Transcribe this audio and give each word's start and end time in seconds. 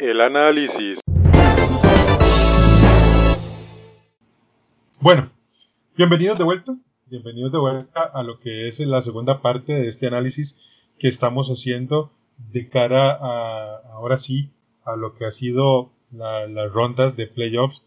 El 0.00 0.22
análisis. 0.22 0.98
Bueno, 4.98 5.30
bienvenidos 5.94 6.38
de 6.38 6.44
vuelta. 6.44 6.74
Bienvenidos 7.04 7.52
de 7.52 7.58
vuelta 7.58 8.04
a 8.04 8.22
lo 8.22 8.40
que 8.40 8.66
es 8.66 8.80
la 8.80 9.02
segunda 9.02 9.42
parte 9.42 9.74
de 9.74 9.88
este 9.88 10.06
análisis 10.06 10.66
que 10.98 11.08
estamos 11.08 11.48
haciendo 11.48 12.10
de 12.50 12.70
cara 12.70 13.12
a, 13.12 13.76
ahora 13.92 14.16
sí, 14.16 14.54
a 14.86 14.96
lo 14.96 15.14
que 15.16 15.26
ha 15.26 15.30
sido 15.30 15.92
las 16.12 16.72
rondas 16.72 17.18
de 17.18 17.26
playoffs 17.26 17.84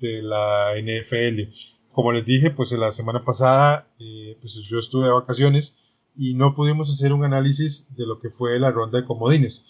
de 0.00 0.22
la 0.22 0.72
NFL. 0.80 1.52
Como 1.92 2.12
les 2.12 2.24
dije, 2.24 2.50
pues 2.52 2.72
la 2.72 2.90
semana 2.90 3.22
pasada, 3.22 3.86
eh, 3.98 4.38
pues 4.40 4.54
yo 4.66 4.78
estuve 4.78 5.08
de 5.08 5.12
vacaciones 5.12 5.76
y 6.16 6.32
no 6.32 6.54
pudimos 6.54 6.90
hacer 6.90 7.12
un 7.12 7.22
análisis 7.22 7.86
de 7.98 8.06
lo 8.06 8.18
que 8.18 8.30
fue 8.30 8.58
la 8.58 8.70
ronda 8.70 8.98
de 8.98 9.06
comodines. 9.06 9.66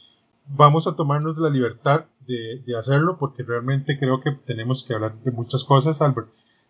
Vamos 0.46 0.86
a 0.86 0.96
tomarnos 0.96 1.38
la 1.38 1.50
libertad 1.50 2.06
de, 2.26 2.76
hacerlo 2.76 3.18
porque 3.18 3.42
realmente 3.42 3.98
creo 3.98 4.20
que 4.20 4.32
tenemos 4.32 4.84
que 4.84 4.94
hablar 4.94 5.14
de 5.22 5.30
muchas 5.30 5.64
cosas, 5.64 6.00
Albert, 6.02 6.28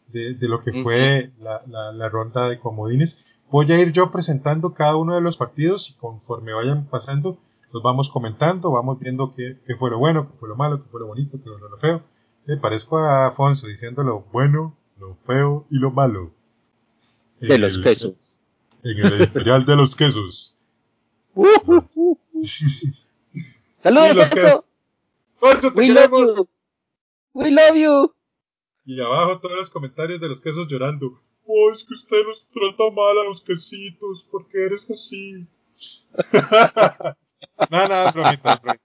de, 0.09 0.37
lo 0.49 0.63
que 0.63 0.73
fue 0.73 1.33
la, 1.41 2.09
ronda 2.09 2.49
de 2.49 2.59
comodines. 2.59 3.25
Voy 3.51 3.71
a 3.73 3.79
ir 3.79 3.93
yo 3.93 4.11
presentando 4.11 4.75
cada 4.75 4.97
uno 4.97 5.15
de 5.15 5.21
los 5.21 5.37
partidos 5.37 5.91
y 5.91 5.95
conforme 5.95 6.53
vayan 6.53 6.87
pasando, 6.87 7.39
los 7.73 7.83
vamos 7.83 8.11
comentando, 8.11 8.71
vamos 8.71 8.99
viendo 8.99 9.35
qué, 9.35 9.59
fue 9.77 9.91
lo 9.91 9.99
bueno, 9.99 10.31
qué 10.31 10.39
fue 10.39 10.49
lo 10.49 10.57
malo, 10.57 10.83
qué 10.83 10.89
fue 10.91 11.01
lo 11.01 11.07
bonito, 11.07 11.39
qué 11.39 11.51
fue 11.51 11.61
lo 11.61 11.79
feo. 11.79 12.03
Me 12.47 12.57
parezco 12.57 12.99
a 12.99 13.27
Afonso 13.29 13.67
diciendo 13.67 14.03
lo 14.03 14.23
bueno, 14.33 14.77
lo 14.99 15.17
feo 15.27 15.67
y 15.71 15.79
lo 15.79 15.91
malo. 15.91 16.33
De 17.41 17.59
los 17.59 17.79
quesos. 17.79 18.43
En 18.83 18.99
el 18.99 19.13
editorial 19.13 19.65
de 19.65 19.77
los 19.77 19.97
quesos. 19.97 20.57
Saludos, 23.83 24.29
queso. 24.29 24.65
te 25.41 25.69
We 25.75 25.89
Love 25.89 26.11
you. 26.11 26.49
We 27.33 27.51
love 27.51 27.77
you. 27.77 28.15
Y 28.85 29.01
abajo 29.01 29.41
todos 29.41 29.57
los 29.57 29.71
comentarios 29.71 30.21
de 30.21 30.29
los 30.29 30.41
quesos 30.43 30.69
llorando. 30.69 31.19
Oh, 31.47 31.73
es 31.73 31.85
que 31.85 31.95
usted 31.95 32.19
nos 32.27 32.47
trata 32.49 32.91
mal 32.95 33.19
a 33.19 33.25
los 33.25 33.43
quesitos, 33.43 34.27
porque 34.31 34.67
eres 34.67 34.91
así. 34.91 35.47
no, 37.71 37.89
no, 37.89 38.13
bromita, 38.13 38.57
bromita. 38.57 38.85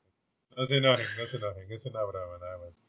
No 0.55 0.63
se 0.63 0.77
enojen, 0.77 1.07
no 1.17 1.25
se 1.25 1.37
enojen, 1.37 1.71
es 1.71 1.85
una 1.87 2.03
brava 2.03 2.37
nada 2.39 2.57
más. 2.59 2.85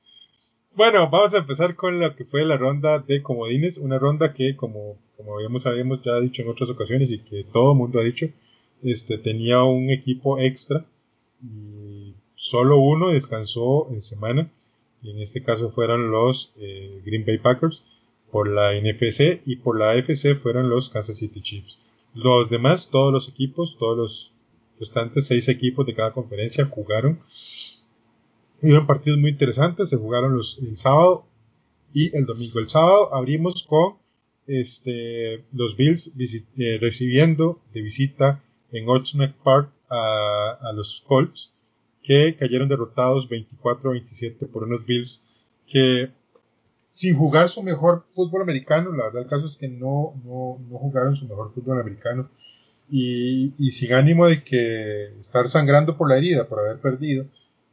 Bueno, 0.74 1.10
vamos 1.10 1.34
a 1.34 1.38
empezar 1.38 1.74
con 1.74 1.98
lo 1.98 2.14
que 2.14 2.24
fue 2.24 2.44
la 2.44 2.56
ronda 2.56 3.00
de 3.00 3.20
comodines, 3.22 3.78
una 3.78 3.98
ronda 3.98 4.32
que 4.32 4.54
como, 4.54 4.96
como 5.16 5.34
habíamos, 5.34 5.66
habíamos 5.66 6.02
ya 6.02 6.20
dicho 6.20 6.42
en 6.42 6.50
otras 6.50 6.70
ocasiones 6.70 7.10
y 7.10 7.18
que 7.18 7.44
todo 7.52 7.72
el 7.72 7.78
mundo 7.78 7.98
ha 7.98 8.04
dicho, 8.04 8.26
este, 8.82 9.18
tenía 9.18 9.64
un 9.64 9.90
equipo 9.90 10.38
extra 10.38 10.86
y 11.42 12.14
solo 12.34 12.78
uno 12.78 13.10
descansó 13.10 13.88
en 13.90 14.02
semana, 14.02 14.50
y 15.02 15.10
en 15.10 15.18
este 15.18 15.42
caso 15.42 15.70
fueron 15.70 16.10
los 16.10 16.52
eh, 16.56 17.02
Green 17.04 17.24
Bay 17.24 17.38
Packers 17.38 17.84
por 18.30 18.48
la 18.48 18.72
NFC 18.74 19.42
y 19.46 19.56
por 19.56 19.78
la 19.78 19.92
AFC 19.92 20.34
fueron 20.34 20.68
los 20.68 20.90
Kansas 20.90 21.18
City 21.18 21.40
Chiefs. 21.40 21.78
Los 22.14 22.50
demás, 22.50 22.88
todos 22.90 23.12
los 23.12 23.28
equipos, 23.28 23.76
todos 23.78 23.96
los 23.96 24.32
restantes 24.80 25.26
seis 25.26 25.48
equipos 25.48 25.86
de 25.86 25.94
cada 25.94 26.12
conferencia 26.12 26.66
jugaron 26.66 27.20
Hubieron 28.62 28.86
partidos 28.86 29.18
muy 29.18 29.30
interesantes, 29.30 29.90
se 29.90 29.96
jugaron 29.96 30.34
los, 30.34 30.58
el 30.58 30.76
sábado 30.76 31.26
y 31.92 32.16
el 32.16 32.24
domingo. 32.24 32.58
El 32.58 32.68
sábado 32.68 33.14
abrimos 33.14 33.66
con 33.66 33.96
este, 34.46 35.44
los 35.52 35.76
Bills 35.76 36.12
eh, 36.56 36.78
recibiendo 36.80 37.60
de 37.74 37.82
visita 37.82 38.42
en 38.72 38.88
Oxnard 38.88 39.34
Park 39.44 39.70
a, 39.88 40.72
los 40.74 41.02
Colts, 41.06 41.52
que 42.02 42.36
cayeron 42.36 42.68
derrotados 42.68 43.28
24-27 43.28 44.48
por 44.50 44.64
unos 44.64 44.84
Bills 44.84 45.24
que 45.66 46.10
sin 46.92 47.14
jugar 47.14 47.48
su 47.48 47.62
mejor 47.62 48.04
fútbol 48.06 48.42
americano, 48.42 48.92
la 48.92 49.04
verdad 49.04 49.22
el 49.22 49.28
caso 49.28 49.46
es 49.46 49.56
que 49.56 49.68
no, 49.68 50.14
no, 50.24 50.58
no 50.70 50.78
jugaron 50.78 51.14
su 51.14 51.28
mejor 51.28 51.52
fútbol 51.52 51.80
americano 51.80 52.30
y, 52.88 53.52
y, 53.58 53.72
sin 53.72 53.92
ánimo 53.92 54.28
de 54.28 54.44
que 54.44 55.18
estar 55.18 55.48
sangrando 55.48 55.96
por 55.96 56.08
la 56.08 56.16
herida 56.16 56.48
por 56.48 56.60
haber 56.60 56.80
perdido, 56.80 57.26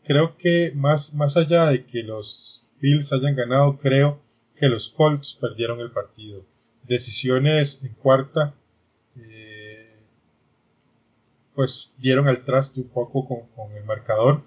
creo 0.04 0.36
que 0.38 0.74
más, 0.76 1.14
más 1.14 1.38
allá 1.38 1.68
de 1.68 1.86
que 1.86 2.04
los 2.04 2.64
Bills 2.80 3.14
hayan 3.14 3.36
ganado, 3.36 3.78
creo 3.78 4.20
que 4.56 4.68
los 4.68 4.90
Colts 4.90 5.38
perdieron 5.40 5.80
el 5.80 5.92
partido. 5.92 6.46
Decisiones 6.84 7.82
en 7.84 7.94
cuarta, 7.94 8.54
eh, 9.18 9.53
pues 11.56 11.92
dieron 11.98 12.28
al 12.28 12.44
traste 12.44 12.82
un 12.82 12.90
poco 12.90 13.48
con, 13.56 13.72
el 13.76 13.84
marcador. 13.86 14.44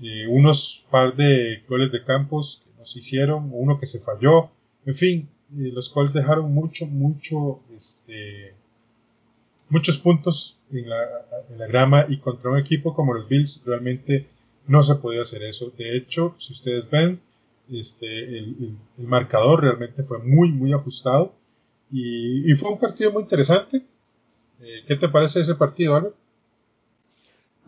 Eh, 0.00 0.26
unos 0.28 0.86
par 0.90 1.16
de 1.16 1.64
goles 1.68 1.90
de 1.90 2.04
campos 2.04 2.62
que 2.64 2.78
nos 2.78 2.96
hicieron, 2.96 3.50
uno 3.52 3.78
que 3.78 3.86
se 3.86 4.00
falló. 4.00 4.50
En 4.86 4.94
fin, 4.94 5.28
eh, 5.56 5.70
los 5.72 5.90
Colts 5.90 6.14
dejaron 6.14 6.52
mucho, 6.52 6.86
mucho, 6.86 7.60
este, 7.76 8.54
muchos 9.68 9.98
puntos 9.98 10.58
en 10.70 10.88
la, 10.88 11.02
en 11.50 11.58
la 11.58 11.66
grama 11.66 12.06
y 12.08 12.18
contra 12.18 12.50
un 12.50 12.58
equipo 12.58 12.94
como 12.94 13.14
los 13.14 13.28
Bills 13.28 13.62
realmente 13.64 14.28
no 14.66 14.82
se 14.82 14.94
podía 14.96 15.22
hacer 15.22 15.42
eso. 15.42 15.72
De 15.76 15.96
hecho, 15.96 16.34
si 16.38 16.52
ustedes 16.52 16.88
ven, 16.90 17.18
este, 17.70 18.38
el, 18.38 18.76
marcador 18.98 19.62
realmente 19.62 20.02
fue 20.02 20.18
muy, 20.18 20.52
muy 20.52 20.72
ajustado 20.72 21.34
y, 21.90 22.54
fue 22.54 22.70
un 22.70 22.78
partido 22.78 23.12
muy 23.12 23.22
interesante. 23.22 23.84
Eh, 24.60 24.84
¿Qué 24.86 24.96
te 24.96 25.08
parece 25.08 25.40
ese 25.40 25.54
partido, 25.54 25.96
Albert? 25.96 26.14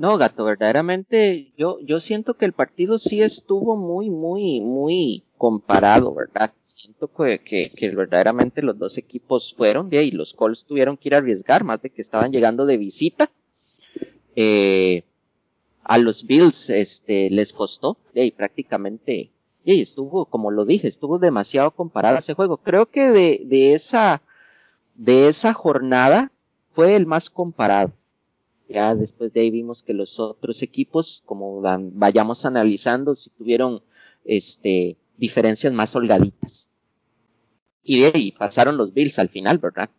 No, 0.01 0.17
gato, 0.17 0.47
verdaderamente 0.47 1.53
yo, 1.59 1.79
yo 1.81 2.01
siento 2.01 2.33
que 2.33 2.47
el 2.47 2.55
partido 2.55 2.99
sí 2.99 3.21
estuvo 3.21 3.77
muy, 3.77 4.09
muy, 4.09 4.63
muy 4.63 5.25
comparado, 5.37 6.15
¿verdad? 6.15 6.55
Siento 6.63 7.09
que, 7.09 7.39
que, 7.77 7.91
verdaderamente 7.91 8.63
los 8.63 8.79
dos 8.79 8.97
equipos 8.97 9.55
fueron, 9.55 9.91
y 9.93 10.11
los 10.13 10.33
Colts 10.33 10.65
tuvieron 10.65 10.97
que 10.97 11.11
ir 11.11 11.15
a 11.15 11.19
arriesgar, 11.19 11.65
más 11.65 11.83
de 11.83 11.91
que 11.91 12.01
estaban 12.01 12.33
llegando 12.33 12.65
de 12.65 12.79
visita. 12.79 13.31
Eh, 14.37 15.03
a 15.85 15.99
los 15.99 16.25
Bills 16.27 16.71
este, 16.71 17.29
les 17.29 17.53
costó, 17.53 17.99
y 18.15 18.31
prácticamente, 18.31 19.33
y 19.67 19.83
estuvo, 19.83 20.25
como 20.25 20.51
lo 20.51 20.65
dije, 20.65 20.89
estuvo 20.89 21.19
demasiado 21.19 21.73
comparado 21.73 22.17
ese 22.17 22.33
juego. 22.33 22.57
Creo 22.57 22.87
que 22.87 23.11
de, 23.11 23.43
de 23.45 23.75
esa, 23.75 24.23
de 24.95 25.29
esa 25.29 25.53
jornada 25.53 26.33
fue 26.73 26.97
el 26.97 27.05
más 27.05 27.29
comparado. 27.29 27.93
Ya 28.73 28.95
después 28.95 29.33
de 29.33 29.41
ahí 29.41 29.51
vimos 29.51 29.83
que 29.83 29.93
los 29.93 30.21
otros 30.21 30.63
equipos, 30.63 31.23
como 31.27 31.61
vayamos 31.61 32.45
analizando, 32.45 33.17
si 33.17 33.31
tuvieron 33.31 33.83
este, 34.25 34.97
diferencias 35.17 35.73
más 35.73 35.95
holgaditas. 35.95 36.71
Y 37.83 38.01
de 38.01 38.13
ahí 38.15 38.33
pasaron 38.33 38.77
los 38.77 38.95
Bills 38.95 39.19
al 39.19 39.29
final, 39.29 39.59
¿verdad? 39.59 39.91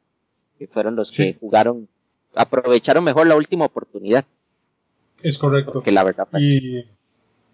Que 0.57 0.67
fueron 0.67 0.95
los 0.95 1.11
que 1.11 1.35
jugaron, 1.39 1.89
aprovecharon 2.33 3.03
mejor 3.03 3.27
la 3.27 3.35
última 3.35 3.65
oportunidad. 3.65 4.25
Es 5.21 5.37
correcto. 5.37 5.81
Que 5.81 5.91
la 5.91 6.03
verdad. 6.03 6.27
Pues. 6.31 6.43
Y, 6.43 6.85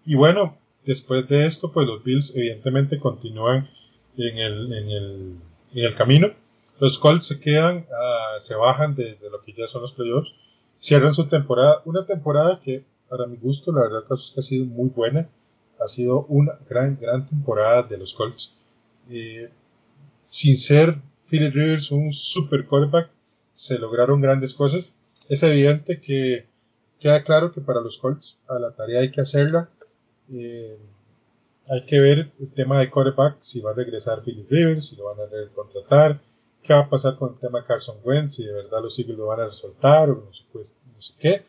y, 0.04 0.14
bueno, 0.14 0.56
después 0.84 1.28
de 1.28 1.46
esto, 1.46 1.72
pues 1.72 1.86
los 1.86 2.04
Bills 2.04 2.34
evidentemente 2.36 2.98
continúan 2.98 3.68
en 4.16 4.38
el, 4.38 4.72
en 4.72 4.88
el, 4.90 5.36
en 5.74 5.84
el 5.84 5.94
camino. 5.94 6.32
Los 6.80 6.98
Colts 6.98 7.26
se 7.26 7.40
quedan, 7.40 7.78
uh, 7.78 8.40
se 8.40 8.54
bajan 8.54 8.94
de, 8.94 9.18
lo 9.30 9.42
que 9.42 9.52
ya 9.52 9.66
son 9.66 9.82
los 9.82 9.92
playoffs, 9.92 10.30
cierran 10.78 11.14
su 11.14 11.26
temporada, 11.28 11.82
una 11.84 12.06
temporada 12.06 12.60
que 12.62 12.84
para 13.08 13.26
mi 13.26 13.36
gusto, 13.36 13.72
la 13.72 13.82
verdad 13.82 14.04
es 14.10 14.32
que 14.34 14.40
ha 14.40 14.42
sido 14.42 14.66
muy 14.66 14.90
buena, 14.90 15.28
ha 15.80 15.88
sido 15.88 16.26
una 16.26 16.58
gran, 16.68 16.98
gran 17.00 17.26
temporada 17.26 17.82
de 17.84 17.98
los 17.98 18.12
Colts. 18.12 18.54
Eh, 19.10 19.48
sin 20.28 20.58
ser 20.58 21.00
Philip 21.28 21.54
Rivers 21.54 21.90
un 21.90 22.12
super 22.12 22.66
quarterback, 22.66 23.10
se 23.54 23.78
lograron 23.78 24.20
grandes 24.20 24.54
cosas. 24.54 24.94
Es 25.28 25.42
evidente 25.42 26.00
que 26.00 26.46
queda 27.00 27.22
claro 27.22 27.52
que 27.52 27.60
para 27.60 27.80
los 27.80 27.98
Colts 27.98 28.38
a 28.48 28.58
la 28.58 28.72
tarea 28.72 29.00
hay 29.00 29.10
que 29.10 29.20
hacerla. 29.20 29.70
Eh, 30.32 30.78
hay 31.70 31.84
que 31.84 32.00
ver 32.00 32.32
el 32.40 32.48
tema 32.52 32.78
de 32.78 32.90
quarterback, 32.90 33.36
si 33.40 33.60
va 33.60 33.72
a 33.72 33.74
regresar 33.74 34.22
Philip 34.22 34.50
Rivers, 34.50 34.86
si 34.86 34.96
lo 34.96 35.04
van 35.04 35.18
a 35.20 35.54
contratar, 35.54 36.20
qué 36.62 36.74
va 36.74 36.80
a 36.80 36.90
pasar 36.90 37.16
con 37.16 37.34
el 37.34 37.38
tema 37.38 37.64
Carson 37.64 37.96
Wentz, 38.04 38.36
si 38.36 38.44
de 38.44 38.52
verdad 38.52 38.82
los 38.82 38.98
Eagles 38.98 39.18
lo 39.18 39.26
van 39.26 39.40
a 39.40 39.50
soltar 39.50 40.10
o 40.10 40.24
no 40.26 40.34
sé, 40.34 40.44
pues, 40.52 40.76
no 40.94 41.00
sé 41.00 41.14
qué. 41.18 41.42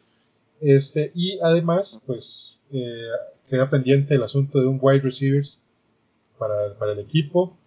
Este, 0.61 1.11
y 1.15 1.39
además, 1.41 2.01
pues, 2.05 2.59
eh, 2.71 3.07
queda 3.49 3.69
pendiente 3.69 4.15
el 4.15 4.23
asunto 4.23 4.59
de 4.59 4.67
un 4.67 4.79
wide 4.81 5.01
receivers 5.01 5.61
para, 6.37 6.77
para 6.77 6.93
el 6.93 6.99
equipo 6.99 7.57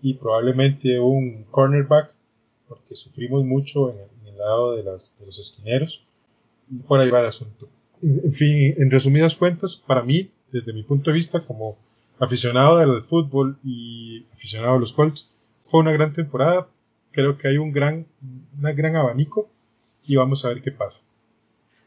y 0.00 0.14
probablemente 0.14 1.00
un 1.00 1.44
cornerback, 1.44 2.14
porque 2.68 2.96
sufrimos 2.96 3.44
mucho 3.44 3.90
en 3.90 3.98
el, 3.98 4.08
lado 4.38 4.74
de, 4.74 4.82
las, 4.82 5.14
de 5.20 5.26
los 5.26 5.38
esquineros 5.38 6.04
por 6.86 7.00
ahí 7.00 7.10
va 7.10 7.20
el 7.20 7.26
asunto. 7.26 7.68
En 8.02 8.32
fin, 8.32 8.74
en 8.78 8.90
resumidas 8.90 9.36
cuentas, 9.36 9.76
para 9.76 10.02
mí, 10.02 10.30
desde 10.50 10.72
mi 10.72 10.82
punto 10.82 11.10
de 11.10 11.16
vista, 11.16 11.40
como 11.40 11.78
aficionado 12.18 12.78
del 12.78 13.02
fútbol 13.02 13.58
y 13.64 14.24
aficionado 14.32 14.76
a 14.76 14.80
los 14.80 14.92
Colts, 14.92 15.34
fue 15.64 15.80
una 15.80 15.92
gran 15.92 16.12
temporada. 16.12 16.68
Creo 17.12 17.36
que 17.38 17.48
hay 17.48 17.58
un 17.58 17.72
gran, 17.72 18.06
gran 18.58 18.96
abanico 18.96 19.50
y 20.04 20.16
vamos 20.16 20.44
a 20.44 20.48
ver 20.48 20.62
qué 20.62 20.72
pasa. 20.72 21.02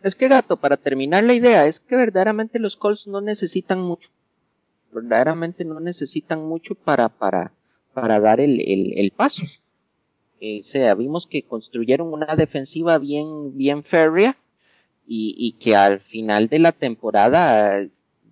Es 0.04 0.16
que 0.16 0.28
gato, 0.28 0.58
para 0.58 0.78
terminar 0.78 1.24
la 1.24 1.34
idea, 1.34 1.66
es 1.66 1.80
que 1.80 1.96
verdaderamente 1.96 2.60
los 2.60 2.78
Colts 2.78 3.08
no 3.08 3.22
necesitan 3.22 3.82
mucho. 3.82 4.10
Verdaderamente 4.92 5.66
no 5.66 5.80
necesitan 5.80 6.46
mucho 6.46 6.76
para, 6.76 7.10
para, 7.10 7.52
para 7.94 8.20
dar 8.20 8.40
el, 8.40 8.62
el, 8.62 9.12
paso. 9.12 9.44
o 9.44 10.64
sea, 10.64 10.94
vimos 10.94 11.26
que 11.26 11.44
construyeron 11.44 12.14
una 12.14 12.36
defensiva 12.36 13.00
bien, 13.00 13.58
bien 13.58 13.84
férrea 13.84 14.38
y, 15.08 15.36
y, 15.38 15.54
que 15.54 15.76
al 15.76 16.00
final 16.00 16.50
de 16.50 16.60
la 16.60 16.72
temporada 16.72 17.84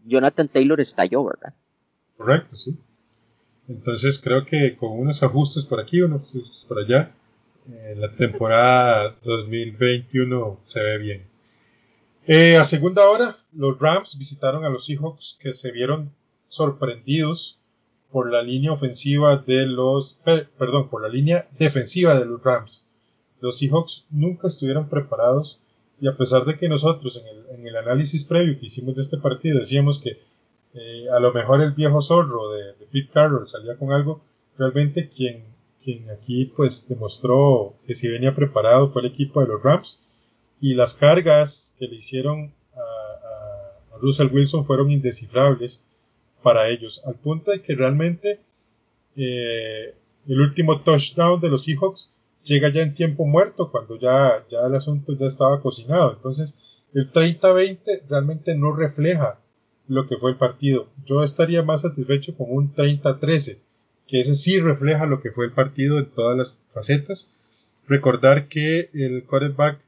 Jonathan 0.06 0.48
Taylor 0.48 0.80
estalló, 0.80 1.24
¿verdad? 1.26 1.54
Correcto, 2.18 2.56
sí. 2.56 2.78
Entonces 3.76 4.20
creo 4.20 4.46
que 4.46 4.76
con 4.76 4.92
unos 4.92 5.24
ajustes 5.24 5.66
por 5.66 5.80
aquí, 5.80 6.02
unos 6.02 6.30
ajustes 6.30 6.66
por 6.68 6.80
allá, 6.80 7.16
eh, 7.72 7.96
la 7.98 8.12
temporada 8.12 9.16
2021 9.24 10.60
se 10.64 10.84
ve 10.84 10.98
bien. 10.98 11.28
Eh, 12.26 12.56
a 12.56 12.64
segunda 12.64 13.10
hora, 13.10 13.36
los 13.52 13.80
Rams 13.80 14.18
visitaron 14.18 14.64
a 14.64 14.70
los 14.70 14.86
Seahawks 14.86 15.38
que 15.40 15.54
se 15.54 15.72
vieron 15.72 16.14
sorprendidos 16.48 17.60
por 18.12 18.32
la 18.32 18.44
línea 18.44 18.72
ofensiva 18.72 19.38
de 19.38 19.66
los, 19.66 20.20
perdón, 20.58 20.90
por 20.90 21.02
la 21.02 21.10
línea 21.10 21.50
defensiva 21.58 22.18
de 22.18 22.26
los 22.26 22.42
Rams. 22.44 22.86
Los 23.42 23.58
Seahawks 23.58 24.06
nunca 24.12 24.48
estuvieron 24.48 24.88
preparados 24.88 25.60
y 26.00 26.08
a 26.08 26.16
pesar 26.16 26.46
de 26.46 26.58
que 26.58 26.70
nosotros 26.70 27.22
en 27.52 27.66
el, 27.66 27.76
análisis 27.76 28.24
previo 28.24 28.60
que 28.60 28.68
hicimos 28.68 28.96
de 28.96 29.02
este 29.02 29.18
partido 29.18 29.60
decíamos 29.60 30.00
que 30.00 30.22
eh, 30.74 31.10
a 31.10 31.20
lo 31.20 31.34
mejor 31.34 31.62
el 31.62 31.74
viejo 31.74 32.02
zorro 32.02 32.52
de, 32.52 32.74
Pete 32.94 33.10
Carroll 33.12 33.48
salía 33.48 33.76
con 33.76 33.92
algo, 33.92 34.24
realmente 34.56 35.10
quien, 35.10 35.44
quien 35.84 36.12
aquí 36.12 36.46
pues 36.46 36.88
demostró 36.88 37.76
que 37.88 37.96
si 37.96 38.08
venía 38.08 38.36
preparado 38.36 38.90
fue 38.92 39.02
el 39.02 39.08
equipo 39.08 39.42
de 39.42 39.48
los 39.48 39.64
Rams 39.64 40.00
y 40.62 40.76
las 40.76 40.94
cargas 40.94 41.76
que 41.80 41.88
le 41.88 41.96
hicieron 41.96 42.54
a, 42.76 43.98
Russell 44.00 44.30
Wilson 44.32 44.66
fueron 44.66 44.92
indescifrables 44.92 45.84
para 46.44 46.70
ellos, 46.70 47.02
al 47.06 47.16
punto 47.16 47.52
de 47.52 47.62
que 47.62 47.74
realmente 47.74 48.42
eh, 49.16 49.96
el 50.28 50.42
último 50.42 50.82
touchdown 50.82 51.40
de 51.40 51.50
los 51.50 51.64
Seahawks 51.64 52.12
llega 52.44 52.70
ya 52.70 52.82
en 52.82 52.94
tiempo 52.94 53.26
muerto, 53.26 53.72
cuando 53.72 53.98
ya, 53.98 54.46
ya 54.50 54.68
el 54.68 54.76
asunto 54.76 55.14
ya 55.18 55.28
estaba 55.28 55.62
cocinado. 55.62 56.14
Entonces, 56.14 56.60
el 56.94 57.14
30-20 57.14 58.02
realmente 58.10 58.56
no 58.56 58.76
refleja 58.76 59.40
lo 59.88 60.08
que 60.08 60.18
fue 60.18 60.32
el 60.32 60.38
partido. 60.38 60.90
Yo 61.06 61.24
estaría 61.24 61.64
más 61.64 61.82
satisfecho 61.82 62.36
con 62.36 62.48
un 62.50 62.74
30-13, 62.74 63.58
que 64.08 64.22
ese 64.22 64.36
sí 64.36 64.60
refleja 64.60 65.06
lo 65.06 65.22
que 65.22 65.32
fue 65.32 65.46
el 65.46 65.52
partido 65.52 66.00
en 66.00 66.06
todas 66.12 66.38
las 66.38 66.58
facetas. 66.74 67.32
Recordar 67.88 68.48
que 68.48 68.90
el 68.94 69.24
quarterback 69.26 69.80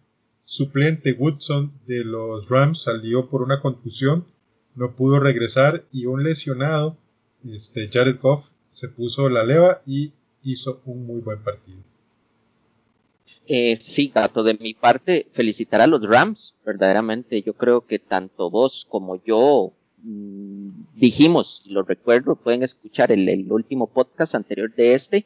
suplente 0.44 1.14
Woodson 1.14 1.72
de 1.88 2.04
los 2.04 2.50
Rams 2.50 2.84
salió 2.84 3.30
por 3.30 3.42
una 3.42 3.62
contusión 3.62 4.26
no 4.76 4.96
pudo 4.96 5.20
regresar 5.20 5.86
y 5.92 6.06
un 6.06 6.24
lesionado, 6.24 6.98
este, 7.50 7.90
Jared 7.92 8.20
Goff, 8.20 8.46
se 8.70 8.90
puso 8.90 9.30
la 9.30 9.46
leva 9.46 9.82
y 9.86 10.12
hizo 10.44 10.82
un 10.86 11.08
muy 11.08 11.22
buen 11.22 11.42
partido. 11.42 11.80
Eh, 13.48 13.78
sí, 13.80 14.12
Gato, 14.14 14.44
de 14.44 14.56
mi 14.56 14.74
parte, 14.74 15.28
felicitar 15.32 15.80
a 15.80 15.88
los 15.88 16.04
Rams, 16.04 16.56
verdaderamente. 16.66 17.42
Yo 17.42 17.54
creo 17.54 17.86
que 17.86 18.00
tanto 18.00 18.50
vos 18.50 18.86
como 18.90 19.24
yo 19.24 19.72
mmm, 20.06 20.70
dijimos, 20.96 21.64
lo 21.66 21.84
recuerdo, 21.84 22.36
pueden 22.36 22.64
escuchar 22.64 23.12
el, 23.12 23.28
el, 23.28 23.52
último 23.52 23.88
podcast 23.88 24.36
anterior 24.36 24.74
de 24.74 24.94
este, 24.94 25.26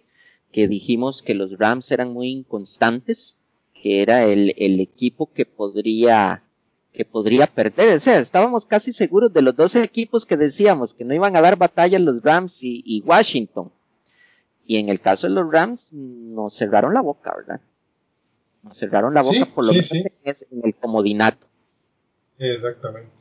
que 0.52 0.68
dijimos 0.68 1.22
que 1.22 1.36
los 1.36 1.58
Rams 1.58 1.92
eran 1.92 2.14
muy 2.14 2.30
inconstantes, 2.30 3.38
que 3.82 4.02
era 4.02 4.26
el, 4.26 4.54
el 4.58 4.80
equipo 4.80 5.32
que 5.32 5.46
podría 5.46 6.44
que 6.92 7.06
podría 7.06 7.48
perder. 7.48 7.96
O 7.96 8.00
sea, 8.00 8.20
estábamos 8.20 8.66
casi 8.66 8.92
seguros 8.92 9.32
de 9.32 9.42
los 9.42 9.56
dos 9.56 9.76
equipos 9.76 10.26
que 10.26 10.38
decíamos 10.38 10.94
que 10.94 11.06
no 11.06 11.14
iban 11.14 11.36
a 11.36 11.42
dar 11.42 11.56
batalla 11.56 12.00
los 12.00 12.22
Rams 12.24 12.64
y, 12.64 12.82
y 12.86 13.02
Washington. 13.02 13.72
Y 14.66 14.78
en 14.78 14.90
el 14.90 15.00
caso 15.00 15.28
de 15.28 15.34
los 15.34 15.52
Rams, 15.52 15.94
nos 15.94 16.56
cerraron 16.56 16.94
la 16.94 17.02
boca, 17.02 17.34
¿verdad? 17.36 17.62
Nos 18.64 18.78
cerraron 18.78 19.14
la 19.14 19.22
boca 19.22 19.34
sí, 19.38 19.46
por 19.46 19.66
lo 19.66 19.74
sí, 19.74 20.04
menos 20.24 20.38
sí. 20.40 20.46
en 20.52 20.62
el 20.66 20.76
comodinato. 20.76 21.48
Exactamente. 22.38 23.19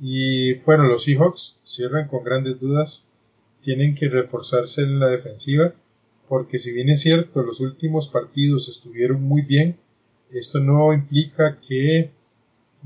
Y 0.00 0.54
bueno, 0.60 0.84
los 0.84 1.04
Seahawks 1.04 1.56
cierran 1.64 2.08
con 2.08 2.24
grandes 2.24 2.60
dudas. 2.60 3.06
Tienen 3.62 3.94
que 3.94 4.08
reforzarse 4.08 4.82
en 4.82 5.00
la 5.00 5.08
defensiva. 5.08 5.74
Porque 6.28 6.58
si 6.58 6.72
bien 6.72 6.90
es 6.90 7.00
cierto, 7.00 7.42
los 7.42 7.60
últimos 7.60 8.08
partidos 8.08 8.68
estuvieron 8.68 9.22
muy 9.22 9.42
bien, 9.42 9.78
esto 10.30 10.60
no 10.60 10.92
implica 10.92 11.58
que 11.66 12.10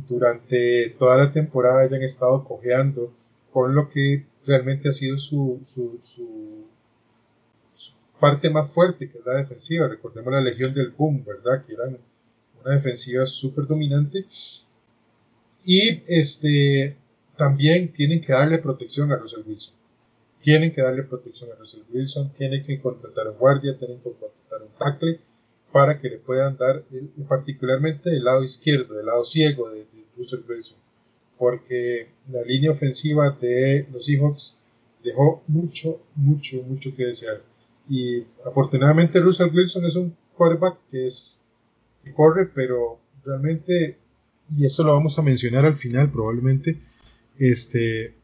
durante 0.09 0.91
toda 0.91 1.19
la 1.19 1.33
temporada 1.33 1.83
hayan 1.83 2.03
estado 2.03 2.45
cojeando 2.45 3.13
con 3.53 3.75
lo 3.75 3.91
que 3.91 4.25
realmente 4.47 4.89
ha 4.89 4.93
sido 4.93 5.17
su, 5.19 5.61
su, 5.63 5.99
su, 6.01 6.63
parte 8.19 8.51
más 8.51 8.71
fuerte, 8.71 9.11
que 9.11 9.19
es 9.19 9.27
la 9.27 9.39
defensiva. 9.39 9.89
Recordemos 9.89 10.33
la 10.33 10.41
Legión 10.41 10.73
del 10.73 10.91
Boom, 10.91 11.25
¿verdad? 11.25 11.65
Que 11.67 11.75
eran 11.75 11.99
una 12.65 12.75
defensiva 12.75 13.27
súper 13.27 13.67
dominante. 13.67 14.25
Y 15.65 16.03
este, 16.07 16.97
también 17.37 17.93
tienen 17.93 18.21
que 18.21 18.33
darle 18.33 18.59
protección 18.59 19.11
a 19.13 19.17
Russell 19.17 19.45
Wilson. 19.47 19.75
Tienen 20.43 20.73
que 20.73 20.83
darle 20.83 21.05
protección 21.05 21.51
a 21.53 21.55
Russell 21.55 21.83
Wilson, 21.93 22.33
tienen 22.37 22.65
que 22.65 22.81
contratar 22.81 23.29
un 23.29 23.39
guardia, 23.39 23.77
tienen 23.79 23.99
que 23.99 24.11
contratar 24.11 24.63
un 24.63 24.79
tackle 24.79 25.21
para 25.73 25.99
que 25.99 26.11
le 26.11 26.19
puedan 26.19 26.57
dar, 26.57 26.85
el, 26.93 27.09
particularmente 27.27 28.11
del 28.11 28.25
lado 28.25 28.45
izquierdo, 28.45 28.95
del 28.95 29.07
lado 29.07 29.25
ciego 29.25 29.71
de, 29.71 29.81
de, 29.81 30.03
Russell 30.17 30.41
Wilson, 30.47 30.77
porque 31.39 32.09
la 32.31 32.43
línea 32.43 32.71
ofensiva 32.71 33.31
de 33.41 33.89
los 33.91 34.05
Seahawks 34.05 34.57
dejó 35.03 35.43
mucho, 35.49 36.03
mucho, 36.15 36.63
mucho 36.63 36.95
que 36.95 37.07
desear. 37.07 37.41
Y 37.89 38.25
afortunadamente 38.45 39.21
Russell 39.21 39.51
Wilson 39.55 39.85
es 39.87 39.97
un 39.97 40.15
quarterback 40.35 40.79
que 40.91 41.07
es 41.07 41.43
que 42.05 42.13
corre, 42.13 42.47
pero 42.47 42.99
realmente, 43.25 43.99
y 44.51 44.67
eso 44.67 44.85
lo 44.85 44.93
vamos 44.93 45.19
a 45.19 45.23
mencionar 45.23 45.65
al 45.65 45.77
final 45.77 46.11
probablemente, 46.11 46.79
este, 47.39 48.15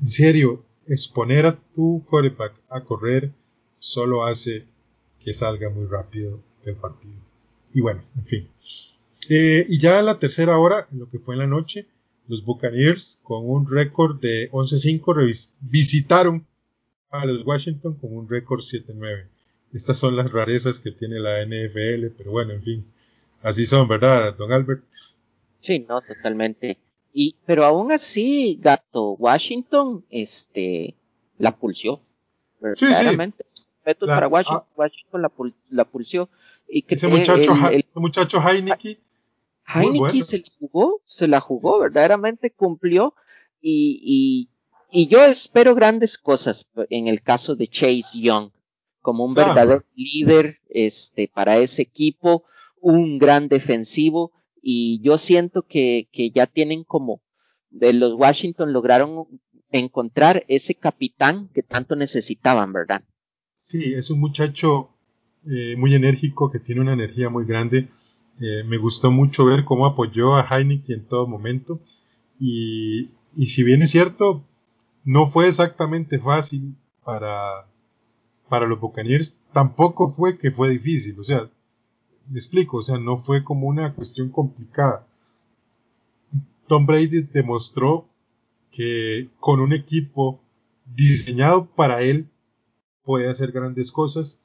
en 0.00 0.06
serio, 0.06 0.64
exponer 0.86 1.46
a 1.46 1.58
tu 1.74 2.04
quarterback 2.08 2.54
a 2.68 2.82
correr 2.82 3.32
solo 3.78 4.24
hace 4.24 4.66
que 5.20 5.32
salga 5.32 5.70
muy 5.70 5.86
rápido 5.86 6.40
del 6.64 6.76
partido. 6.76 7.16
Y 7.72 7.80
bueno, 7.80 8.02
en 8.16 8.24
fin. 8.24 8.48
Eh, 9.28 9.66
y 9.68 9.78
ya 9.78 10.00
en 10.00 10.06
la 10.06 10.18
tercera 10.18 10.58
hora, 10.58 10.88
en 10.90 10.98
lo 10.98 11.10
que 11.10 11.18
fue 11.18 11.34
en 11.34 11.40
la 11.40 11.46
noche, 11.46 11.86
los 12.26 12.44
Buccaneers 12.44 13.20
con 13.22 13.48
un 13.48 13.68
récord 13.68 14.20
de 14.20 14.50
11-5 14.50 15.50
visitaron 15.60 16.46
a 17.10 17.26
los 17.26 17.44
Washington 17.44 17.94
con 17.94 18.16
un 18.16 18.28
récord 18.28 18.60
7-9. 18.60 19.26
Estas 19.72 19.98
son 19.98 20.16
las 20.16 20.32
rarezas 20.32 20.80
que 20.80 20.90
tiene 20.90 21.20
la 21.20 21.44
NFL, 21.44 22.14
pero 22.16 22.32
bueno, 22.32 22.52
en 22.52 22.62
fin, 22.62 22.84
así 23.42 23.66
son, 23.66 23.86
¿verdad, 23.88 24.36
don 24.36 24.52
Albert? 24.52 24.84
Sí, 25.60 25.80
no, 25.80 26.00
totalmente. 26.00 26.78
Y, 27.12 27.36
pero 27.44 27.64
aún 27.64 27.92
así, 27.92 28.58
gato, 28.60 29.12
Washington, 29.12 30.04
este, 30.10 30.94
la 31.38 31.56
pulsió. 31.56 32.00
Verdaderamente. 32.60 33.44
Sí, 33.54 33.62
sí. 33.62 33.68
Respetos 33.84 34.08
para 34.08 34.28
Washington, 34.28 34.62
ah, 34.64 34.72
Washington 34.76 35.22
la, 35.22 35.28
pul, 35.30 35.54
la 35.70 35.84
pulsió. 35.84 36.28
Y 36.68 36.82
que 36.82 36.94
ese 36.96 37.08
muchacho, 37.08 37.52
el, 37.68 37.74
el, 37.74 37.80
ese 37.80 37.98
muchacho 38.00 38.40
Heineke. 38.40 39.00
Heineke 39.66 39.98
bueno. 39.98 40.24
se 40.24 40.38
la 40.38 40.44
jugó, 40.58 41.00
se 41.04 41.28
la 41.28 41.40
jugó, 41.40 41.78
verdaderamente 41.80 42.50
cumplió. 42.50 43.14
Y, 43.60 44.48
y, 44.90 45.00
y 45.02 45.08
yo 45.08 45.24
espero 45.24 45.74
grandes 45.74 46.18
cosas 46.18 46.68
en 46.90 47.08
el 47.08 47.22
caso 47.22 47.56
de 47.56 47.66
Chase 47.66 48.20
Young, 48.20 48.50
como 49.00 49.24
un 49.24 49.34
Claro. 49.34 49.54
verdadero 49.54 49.84
líder, 49.94 50.58
este, 50.68 51.28
para 51.28 51.58
ese 51.58 51.82
equipo, 51.82 52.44
un 52.80 53.18
gran 53.18 53.48
defensivo 53.48 54.32
y 54.62 55.00
yo 55.02 55.18
siento 55.18 55.62
que, 55.62 56.08
que 56.12 56.30
ya 56.30 56.46
tienen 56.46 56.84
como 56.84 57.20
de 57.70 57.92
los 57.92 58.14
Washington 58.14 58.72
lograron 58.72 59.26
encontrar 59.70 60.44
ese 60.48 60.74
capitán 60.74 61.48
que 61.54 61.62
tanto 61.62 61.96
necesitaban, 61.96 62.72
¿verdad? 62.72 63.02
Sí, 63.56 63.94
es 63.94 64.10
un 64.10 64.20
muchacho 64.20 64.90
eh, 65.46 65.76
muy 65.76 65.94
enérgico 65.94 66.50
que 66.50 66.58
tiene 66.58 66.80
una 66.80 66.94
energía 66.94 67.30
muy 67.30 67.46
grande. 67.46 67.88
Eh, 68.40 68.64
me 68.64 68.78
gustó 68.78 69.10
mucho 69.10 69.44
ver 69.44 69.64
cómo 69.64 69.86
apoyó 69.86 70.34
a 70.34 70.46
Heineken 70.48 71.00
en 71.00 71.06
todo 71.06 71.26
momento. 71.26 71.80
Y, 72.38 73.10
y, 73.36 73.46
si 73.48 73.62
bien 73.62 73.82
es 73.82 73.90
cierto, 73.90 74.44
no 75.04 75.26
fue 75.26 75.46
exactamente 75.48 76.18
fácil 76.18 76.74
para, 77.04 77.66
para 78.48 78.66
los 78.66 78.80
Buccaneers, 78.80 79.36
tampoco 79.52 80.08
fue 80.08 80.38
que 80.38 80.50
fue 80.50 80.70
difícil. 80.70 81.18
O 81.20 81.24
sea, 81.24 81.50
me 82.30 82.38
explico, 82.38 82.78
o 82.78 82.82
sea, 82.82 82.98
no 82.98 83.16
fue 83.16 83.44
como 83.44 83.66
una 83.66 83.92
cuestión 83.92 84.30
complicada. 84.30 85.06
Tom 86.66 86.86
Brady 86.86 87.22
demostró 87.22 88.06
que 88.70 89.28
con 89.40 89.60
un 89.60 89.72
equipo 89.72 90.40
diseñado 90.86 91.66
para 91.66 92.02
él 92.02 92.28
puede 93.04 93.28
hacer 93.28 93.50
grandes 93.50 93.90
cosas 93.90 94.40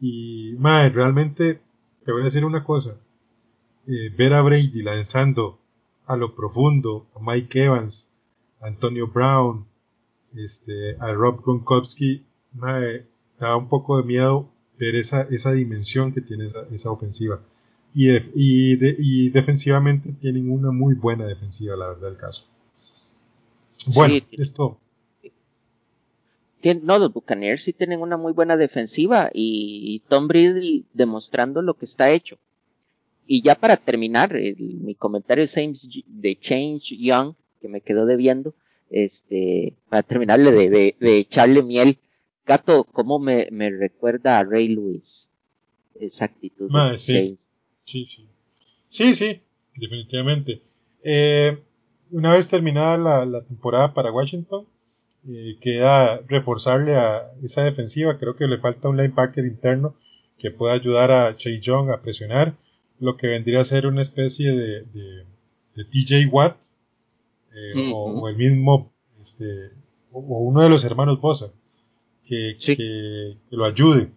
y 0.00 0.54
madre, 0.58 0.90
realmente 0.90 1.60
te 2.04 2.12
voy 2.12 2.22
a 2.22 2.24
decir 2.24 2.44
una 2.44 2.64
cosa 2.64 2.96
eh, 3.86 4.10
ver 4.16 4.34
a 4.34 4.42
Brady 4.42 4.82
lanzando 4.82 5.58
a 6.06 6.16
lo 6.16 6.34
profundo, 6.34 7.06
a 7.14 7.20
Mike 7.20 7.64
Evans, 7.64 8.10
a 8.60 8.66
Antonio 8.68 9.08
Brown, 9.08 9.66
este, 10.34 10.96
a 10.98 11.12
Rob 11.12 11.42
Gronkowski, 11.44 12.24
da 13.38 13.56
un 13.56 13.68
poco 13.68 13.98
de 13.98 14.04
miedo 14.04 14.48
ver 14.78 14.94
esa, 14.94 15.22
esa 15.22 15.52
dimensión 15.52 16.12
que 16.12 16.20
tiene 16.20 16.46
esa, 16.46 16.90
ofensiva. 16.90 17.40
Y, 17.94 18.10
y, 18.34 19.30
defensivamente 19.30 20.12
tienen 20.20 20.50
una 20.50 20.70
muy 20.70 20.94
buena 20.94 21.26
defensiva, 21.26 21.76
la 21.76 21.88
verdad, 21.88 22.10
el 22.10 22.16
caso. 22.16 22.46
Bueno, 23.86 24.14
esto. 24.32 24.78
No, 26.82 26.98
los 26.98 27.12
Buccaneers 27.12 27.62
sí 27.62 27.72
tienen 27.72 28.00
una 28.00 28.16
muy 28.16 28.32
buena 28.32 28.56
defensiva 28.56 29.30
y 29.32 30.02
Tom 30.08 30.26
Brady 30.26 30.84
demostrando 30.92 31.62
lo 31.62 31.74
que 31.74 31.84
está 31.84 32.10
hecho. 32.10 32.38
Y 33.26 33.42
ya 33.42 33.54
para 33.56 33.76
terminar, 33.76 34.34
mi 34.58 34.94
comentario 34.94 35.44
de 35.46 36.36
Change 36.38 36.96
Young, 36.96 37.34
que 37.60 37.68
me 37.68 37.80
quedó 37.80 38.06
debiendo, 38.06 38.54
este, 38.90 39.74
para 39.88 40.04
terminarle 40.04 40.52
de, 40.52 40.94
de, 40.98 41.18
echarle 41.18 41.62
miel, 41.62 41.98
Gato, 42.46 42.84
¿cómo 42.84 43.18
me, 43.18 43.48
recuerda 43.70 44.38
a 44.38 44.44
Ray 44.44 44.68
Lewis? 44.68 45.30
Esa 45.98 46.26
actitud 46.26 46.70
de 46.70 46.98
sí. 46.98 47.36
sí, 47.84 48.06
sí. 48.06 48.28
Sí, 48.88 49.14
sí, 49.14 49.42
definitivamente. 49.74 50.62
Eh, 51.02 51.58
una 52.10 52.32
vez 52.32 52.48
terminada 52.48 53.24
la, 53.24 53.42
temporada 53.42 53.94
para 53.94 54.12
Washington, 54.12 54.66
eh, 55.28 55.56
queda 55.60 56.20
reforzarle 56.28 56.94
a 56.94 57.32
esa 57.42 57.64
defensiva. 57.64 58.16
Creo 58.18 58.36
que 58.36 58.46
le 58.46 58.58
falta 58.58 58.88
un 58.88 58.96
linebacker 58.96 59.44
interno 59.44 59.96
que 60.38 60.52
pueda 60.52 60.74
ayudar 60.74 61.10
a 61.10 61.36
Chase 61.36 61.60
Young 61.60 61.90
a 61.90 62.00
presionar 62.00 62.56
lo 63.00 63.16
que 63.16 63.26
vendría 63.26 63.60
a 63.60 63.64
ser 63.64 63.86
una 63.86 64.02
especie 64.02 64.52
de, 64.52 64.82
de, 64.82 65.84
TJ 65.84 66.28
Watt 66.30 66.56
eh, 67.54 67.92
o, 67.92 68.28
el 68.28 68.36
mismo 68.36 68.92
este, 69.20 69.72
o, 70.12 70.20
uno 70.20 70.62
de 70.62 70.70
los 70.70 70.84
hermanos 70.84 71.20
Bosa 71.20 71.52
que, 72.26 72.56
que, 72.58 73.36
lo 73.50 73.64
ayude. 73.64 74.10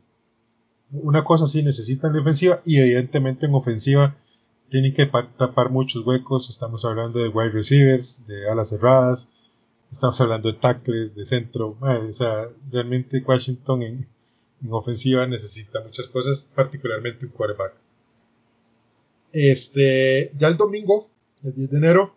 Una 0.92 1.24
cosa 1.24 1.46
así 1.46 1.64
necesitan 1.64 2.14
defensiva 2.14 2.62
y 2.66 2.78
evidentemente 2.78 3.46
en 3.46 3.54
ofensiva 3.54 4.18
tienen 4.70 4.94
que 4.94 5.06
tapar 5.06 5.70
muchos 5.70 6.06
huecos. 6.06 6.50
Estamos 6.50 6.84
hablando 6.86 7.20
de 7.20 7.30
wide 7.30 7.52
receivers, 7.52 8.24
de 8.28 8.50
alas 8.50 8.70
cerradas, 8.70 9.30
estamos 9.92 10.20
hablando 10.22 10.52
de 10.52 10.58
tackles, 10.60 11.16
de 11.16 11.26
centro. 11.26 11.78
o 11.80 12.14
sea, 12.14 12.50
realmente 12.72 13.24
Washington 13.26 13.84
en, 13.84 14.08
en 14.64 14.74
ofensiva 14.74 15.28
necesita 15.28 15.80
muchas 15.82 16.08
cosas, 16.08 16.50
particularmente 16.56 17.26
un 17.26 17.32
quarterback. 17.32 17.74
Este, 19.32 20.32
ya 20.38 20.48
el 20.48 20.58
domingo, 20.58 21.08
el 21.44 21.54
10 21.54 21.70
de 21.70 21.78
enero, 21.78 22.16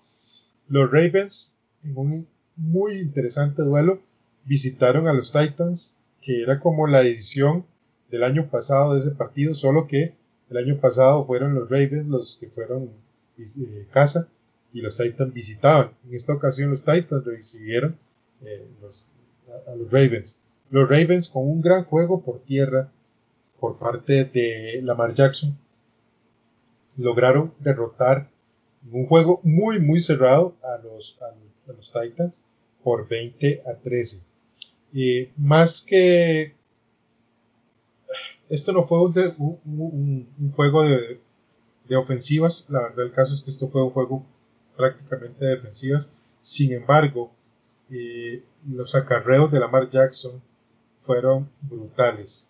los 0.68 0.90
Ravens, 0.90 1.54
en 1.84 1.96
un 1.96 2.26
muy 2.56 2.94
interesante 2.94 3.62
duelo, 3.62 4.00
visitaron 4.44 5.08
a 5.08 5.12
los 5.12 5.32
Titans, 5.32 5.98
que 6.20 6.42
era 6.42 6.60
como 6.60 6.86
la 6.86 7.00
edición 7.02 7.64
del 8.10 8.24
año 8.24 8.48
pasado 8.50 8.94
de 8.94 9.00
ese 9.00 9.12
partido, 9.12 9.54
solo 9.54 9.86
que 9.86 10.14
el 10.50 10.56
año 10.58 10.78
pasado 10.78 11.24
fueron 11.24 11.54
los 11.54 11.70
Ravens 11.70 12.06
los 12.06 12.36
que 12.38 12.48
fueron 12.48 12.90
eh, 13.38 13.86
casa 13.90 14.28
y 14.72 14.80
los 14.80 14.98
Titans 14.98 15.32
visitaban. 15.32 15.92
En 16.06 16.14
esta 16.14 16.34
ocasión 16.34 16.70
los 16.70 16.84
Titans 16.84 17.24
recibieron 17.24 17.96
eh, 18.42 18.66
a, 19.66 19.74
los 19.74 19.90
Ravens. 19.90 20.38
Los 20.70 20.88
Ravens 20.88 21.28
con 21.28 21.46
un 21.46 21.60
gran 21.60 21.84
juego 21.84 22.22
por 22.22 22.40
tierra 22.40 22.90
por 23.60 23.78
parte 23.78 24.24
de 24.24 24.80
Lamar 24.82 25.14
Jackson 25.14 25.56
lograron 26.96 27.54
derrotar 27.60 28.28
en 28.86 29.00
un 29.00 29.06
juego 29.06 29.40
muy 29.44 29.80
muy 29.80 30.00
cerrado 30.00 30.56
a 30.62 30.82
los, 30.82 31.18
a 31.22 31.72
los, 31.72 31.92
Titans 31.92 32.42
por 32.82 33.08
20 33.08 33.62
a 33.66 33.76
13. 33.76 34.20
Y 34.92 35.30
más 35.36 35.82
que 35.82 36.54
esto 38.48 38.72
no 38.72 38.84
fue 38.84 39.00
un, 39.00 40.28
un, 40.38 40.52
juego 40.52 40.82
de, 40.82 41.20
de, 41.88 41.96
ofensivas, 41.96 42.66
la 42.68 42.82
verdad 42.82 43.06
el 43.06 43.12
caso 43.12 43.32
es 43.32 43.40
que 43.40 43.50
esto 43.50 43.68
fue 43.68 43.82
un 43.82 43.90
juego 43.90 44.26
prácticamente 44.76 45.44
de 45.44 45.52
defensivas. 45.52 46.12
Sin 46.42 46.72
embargo, 46.72 47.32
eh, 47.90 48.42
los 48.68 48.94
acarreos 48.94 49.50
de 49.50 49.60
Lamar 49.60 49.88
Jackson 49.88 50.42
fueron 50.98 51.50
brutales. 51.62 52.48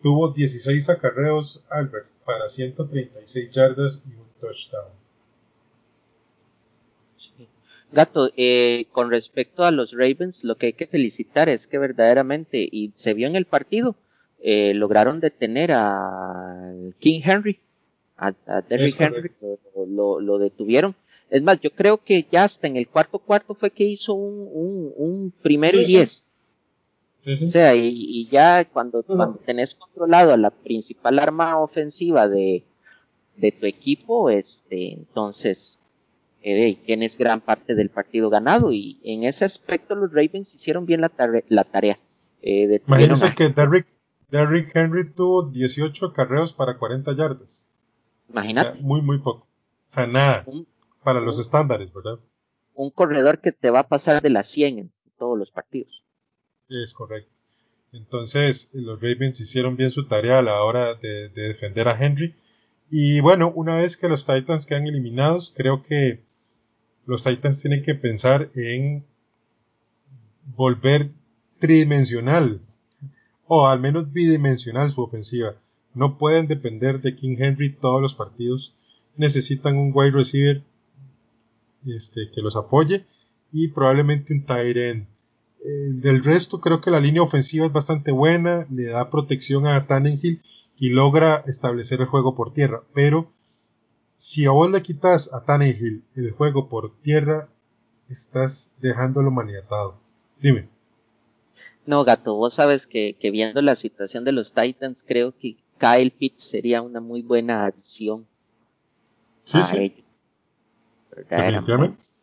Tuvo 0.00 0.32
16 0.32 0.88
acarreos 0.88 1.62
Albert 1.68 2.08
para 2.24 2.48
136 2.48 3.50
yardas 3.50 4.02
y 4.06 4.14
un 4.14 4.28
touchdown. 4.40 5.01
Gato, 7.92 8.30
eh, 8.36 8.86
con 8.92 9.10
respecto 9.10 9.64
a 9.64 9.70
los 9.70 9.92
Ravens, 9.92 10.44
lo 10.44 10.56
que 10.56 10.66
hay 10.66 10.72
que 10.72 10.86
felicitar 10.86 11.48
es 11.48 11.66
que 11.66 11.78
verdaderamente, 11.78 12.66
y 12.70 12.90
se 12.94 13.12
vio 13.12 13.26
en 13.26 13.36
el 13.36 13.44
partido, 13.44 13.96
eh, 14.40 14.72
lograron 14.74 15.20
detener 15.20 15.72
a 15.72 16.72
King 16.98 17.20
Henry, 17.22 17.60
a, 18.16 18.32
Derrick 18.68 18.98
Henry, 18.98 19.30
lo, 19.86 20.38
detuvieron. 20.38 20.94
Es 21.28 21.42
más, 21.42 21.60
yo 21.60 21.70
creo 21.70 21.98
que 21.98 22.26
ya 22.30 22.44
hasta 22.44 22.66
en 22.66 22.76
el 22.76 22.88
cuarto 22.88 23.18
cuarto 23.18 23.54
fue 23.54 23.70
que 23.70 23.84
hizo 23.84 24.14
un, 24.14 24.92
un, 24.96 25.32
primero 25.42 25.78
y 25.78 25.84
diez. 25.84 26.24
O 27.24 27.46
sea, 27.46 27.74
y, 27.76 28.28
ya 28.30 28.64
cuando, 28.64 29.02
cuando 29.02 29.38
tenés 29.38 29.74
controlado 29.74 30.32
a 30.32 30.36
la 30.36 30.50
principal 30.50 31.18
arma 31.18 31.60
ofensiva 31.60 32.26
de, 32.26 32.64
de 33.36 33.52
tu 33.52 33.66
equipo, 33.66 34.30
este, 34.30 34.92
entonces 34.92 35.78
eh, 36.42 36.78
tienes 36.84 37.16
gran 37.16 37.40
parte 37.40 37.74
del 37.74 37.90
partido 37.90 38.30
ganado 38.30 38.72
y 38.72 39.00
en 39.04 39.24
ese 39.24 39.44
aspecto 39.44 39.94
los 39.94 40.10
Ravens 40.10 40.54
hicieron 40.54 40.86
bien 40.86 41.00
la, 41.00 41.10
la 41.48 41.64
tarea. 41.64 41.98
Eh, 42.42 42.82
Imagínense 42.86 43.34
que 43.34 43.48
Derrick, 43.50 43.86
Derrick, 44.30 44.74
Henry 44.74 45.10
tuvo 45.10 45.50
18 45.50 46.12
carreos 46.12 46.52
para 46.52 46.76
40 46.78 47.12
yardas. 47.16 47.68
Imagínate. 48.28 48.80
muy, 48.80 49.02
muy 49.02 49.18
poco. 49.18 49.46
O 49.90 49.94
sea, 49.94 50.06
nada. 50.06 50.44
para 51.04 51.20
los 51.20 51.38
estándares, 51.38 51.92
¿verdad? 51.92 52.18
Un 52.74 52.90
corredor 52.90 53.40
que 53.40 53.52
te 53.52 53.70
va 53.70 53.80
a 53.80 53.88
pasar 53.88 54.22
de 54.22 54.30
las 54.30 54.48
100 54.48 54.78
en 54.78 54.92
todos 55.18 55.38
los 55.38 55.50
partidos. 55.50 56.02
Es 56.68 56.94
correcto. 56.94 57.30
Entonces, 57.92 58.70
los 58.72 59.00
Ravens 59.00 59.38
hicieron 59.40 59.76
bien 59.76 59.90
su 59.90 60.06
tarea 60.08 60.38
a 60.38 60.42
la 60.42 60.62
hora 60.62 60.94
de, 60.94 61.28
defender 61.28 61.88
a 61.88 62.02
Henry. 62.02 62.34
Y 62.90 63.20
bueno, 63.20 63.52
una 63.54 63.76
vez 63.76 63.96
que 63.96 64.08
los 64.08 64.24
Titans 64.24 64.66
quedan 64.66 64.86
eliminados, 64.86 65.52
creo 65.54 65.82
que 65.82 66.24
los 67.06 67.24
Titans 67.24 67.60
tienen 67.60 67.82
que 67.82 67.94
pensar 67.94 68.50
en 68.54 69.04
volver 70.56 71.10
tridimensional 71.58 72.60
o 73.46 73.66
al 73.66 73.80
menos 73.80 74.12
bidimensional 74.12 74.90
su 74.90 75.02
ofensiva. 75.02 75.54
No 75.94 76.18
pueden 76.18 76.46
depender 76.46 77.00
de 77.00 77.16
King 77.16 77.36
Henry 77.38 77.70
todos 77.70 78.00
los 78.00 78.14
partidos. 78.14 78.74
Necesitan 79.16 79.76
un 79.76 79.92
wide 79.94 80.12
receiver 80.12 80.62
este, 81.86 82.30
que 82.34 82.40
los 82.40 82.56
apoye 82.56 83.04
y 83.52 83.68
probablemente 83.68 84.32
un 84.32 84.44
tight 84.46 84.76
end 84.76 85.06
eh, 85.64 85.90
del 85.92 86.24
resto 86.24 86.60
creo 86.60 86.80
que 86.80 86.90
la 86.90 86.98
línea 86.98 87.22
ofensiva 87.22 87.66
es 87.66 87.72
bastante 87.72 88.10
buena, 88.10 88.66
le 88.68 88.86
da 88.86 89.10
protección 89.10 89.66
a 89.66 89.86
Tannenhill 89.86 90.40
y 90.76 90.90
logra 90.90 91.44
establecer 91.46 92.00
el 92.00 92.06
juego 92.06 92.34
por 92.34 92.52
tierra. 92.52 92.82
Pero 92.94 93.30
si 94.22 94.46
a 94.46 94.52
vos 94.52 94.70
le 94.70 94.82
quitas 94.82 95.34
a 95.34 95.44
Tannenhill 95.44 96.04
el 96.14 96.30
juego 96.30 96.68
por 96.68 96.96
tierra, 97.00 97.48
estás 98.08 98.72
dejándolo 98.80 99.32
maniatado. 99.32 99.98
Dime. 100.40 100.68
No, 101.86 102.04
gato, 102.04 102.36
vos 102.36 102.54
sabes 102.54 102.86
que, 102.86 103.16
viendo 103.20 103.60
la 103.62 103.74
situación 103.74 104.24
de 104.24 104.30
los 104.30 104.52
Titans, 104.52 105.04
creo 105.04 105.36
que 105.36 105.56
Kyle 105.76 106.12
Pitts 106.12 106.44
sería 106.44 106.82
una 106.82 107.00
muy 107.00 107.22
buena 107.22 107.64
adición 107.64 108.24
sí, 109.44 109.58
a 109.58 109.64
sí. 109.64 110.04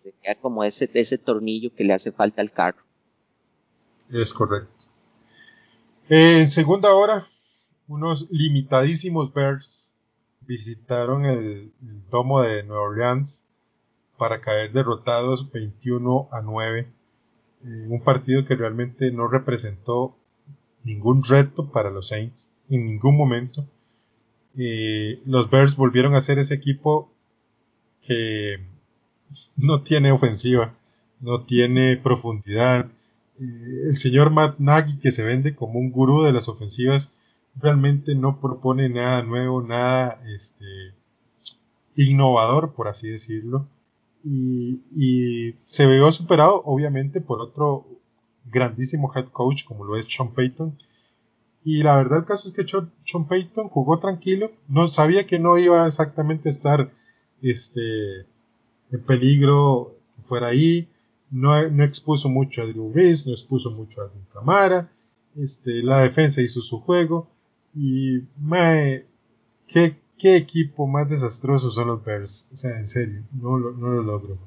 Sería 0.02 0.36
como 0.42 0.64
ese, 0.64 0.90
ese 0.94 1.18
tornillo 1.18 1.76
que 1.76 1.84
le 1.84 1.92
hace 1.92 2.14
falta 2.14 2.42
al 2.42 2.54
carro. 2.54 2.82
Es 4.10 4.34
correcto. 4.34 4.86
en 6.08 6.48
segunda 6.48 6.94
hora, 6.94 7.28
unos 7.90 8.26
limitadísimos 8.32 9.34
Bears 9.34 9.98
visitaron 10.50 11.28
el, 11.28 11.72
domo 12.10 12.42
de 12.42 12.64
Nueva 12.64 12.82
Orleans 12.82 13.46
para 14.18 14.42
caer 14.42 14.74
derrotados 14.74 15.52
21 15.52 16.28
a 16.32 16.42
9. 16.42 16.88
un 17.64 18.02
partido 18.04 18.46
que 18.46 18.56
realmente 18.56 19.12
no 19.12 19.28
representó 19.28 20.18
ningún 20.84 21.24
reto 21.24 21.72
para 21.72 21.92
los 21.92 22.08
Saints 22.08 22.52
en 22.68 22.88
ningún 22.88 23.16
momento. 23.16 23.68
los 24.56 25.52
Bears 25.52 25.76
volvieron 25.76 26.16
a 26.16 26.22
ser 26.22 26.40
ese 26.40 26.56
equipo 26.56 27.12
que 28.02 28.58
no 29.56 29.84
tiene 29.84 30.12
ofensiva, 30.12 30.74
no 31.20 31.46
tiene 31.46 31.96
profundidad, 31.98 32.90
el 33.40 33.96
señor 33.96 34.32
Matt 34.32 34.58
Nagy, 34.58 34.98
que 34.98 35.12
se 35.12 35.24
vende 35.24 35.56
como 35.56 35.78
un 35.78 35.92
gurú 35.92 36.24
de 36.24 36.34
las 36.34 36.48
ofensivas, 36.48 37.14
realmente 37.56 38.16
no 38.16 38.40
propone 38.40 38.90
nada 38.90 39.24
nuevo, 39.24 39.62
nada 39.62 40.22
este, 40.34 40.94
innovador, 41.96 42.74
por 42.74 42.88
así 42.88 43.10
decirlo, 43.10 43.68
y, 44.24 45.56
se 45.62 45.86
vio 45.86 46.12
superado 46.12 46.62
obviamente 46.66 47.22
por 47.22 47.40
otro 47.40 47.86
grandísimo 48.46 49.12
head 49.16 49.28
coach 49.32 49.64
como 49.66 49.86
lo 49.86 49.96
es 49.98 50.08
Sean 50.10 50.34
Payton. 50.34 50.78
Y 51.64 51.84
la 51.84 51.98
verdad 51.98 52.20
el 52.20 52.26
caso 52.26 52.48
es 52.48 52.54
que 52.54 52.66
Sean 52.68 53.28
Payton 53.28 53.70
jugó 53.70 54.00
tranquilo, 54.00 54.52
no 54.68 54.88
sabía 54.88 55.28
que 55.28 55.40
no 55.40 55.58
iba 55.58 55.86
exactamente 55.86 56.50
a 56.50 56.52
estar 56.52 56.92
este, 57.42 58.20
en 58.92 59.04
peligro 59.06 59.96
fuera 60.28 60.48
ahí, 60.48 60.88
no, 61.32 61.70
no 61.70 61.84
expuso 61.84 62.30
mucho 62.30 62.62
a 62.62 62.66
Drew 62.66 62.92
Brees, 62.92 63.28
no 63.28 63.34
expuso 63.34 63.72
mucho 63.72 64.02
a 64.02 64.12
Camara, 64.34 64.90
este, 65.36 65.84
la 65.84 66.02
defensa 66.02 66.42
hizo 66.42 66.62
su 66.62 66.80
juego 66.80 67.28
y 67.74 68.24
mae, 68.38 69.06
qué, 69.68 69.96
equipo 70.22 70.88
más 70.88 71.10
desastroso 71.10 71.70
son 71.70 71.88
los 71.88 72.04
Bears, 72.04 72.50
o 72.54 72.58
sea, 72.58 72.78
en 72.78 72.88
serio, 72.88 73.24
no, 73.32 73.58
lo 73.58 74.04
logro. 74.04 74.38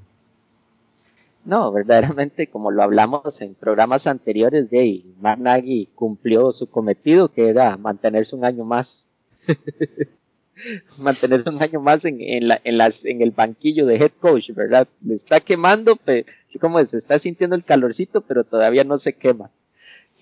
No, 1.45 1.73
verdaderamente, 1.73 2.47
como 2.47 2.71
lo 2.71 2.83
hablamos 2.83 3.41
en 3.41 3.55
programas 3.55 4.07
anteriores, 4.07 4.71
de 4.71 5.03
Matt 5.21 5.39
Nagy 5.39 5.89
cumplió 5.95 6.53
su 6.53 6.69
cometido, 6.69 7.33
que 7.33 7.49
era 7.49 7.77
mantenerse 7.77 8.37
un 8.37 8.45
año 8.45 8.65
más. 8.65 9.09
mantenerse 10.99 11.51
un 11.51 11.61
año 11.61 11.81
más 11.81 12.05
en, 12.05 12.21
en, 12.21 12.47
la, 12.47 12.61
en, 12.63 12.79
las, 12.79 13.05
en 13.05 13.23
el 13.23 13.33
banquillo 13.33 13.87
de 13.87 13.97
head 13.97 14.13
coach, 14.21 14.51
¿verdad? 14.51 14.87
Le 15.05 15.15
está 15.15 15.41
quemando, 15.41 15.99
como 16.61 16.85
se 16.85 16.99
está 16.99 17.19
sintiendo 17.19 17.57
el 17.57 17.65
calorcito, 17.65 18.21
pero 18.21 18.45
todavía 18.45 18.85
no 18.85 18.97
se 18.99 19.15
quema. 19.15 19.51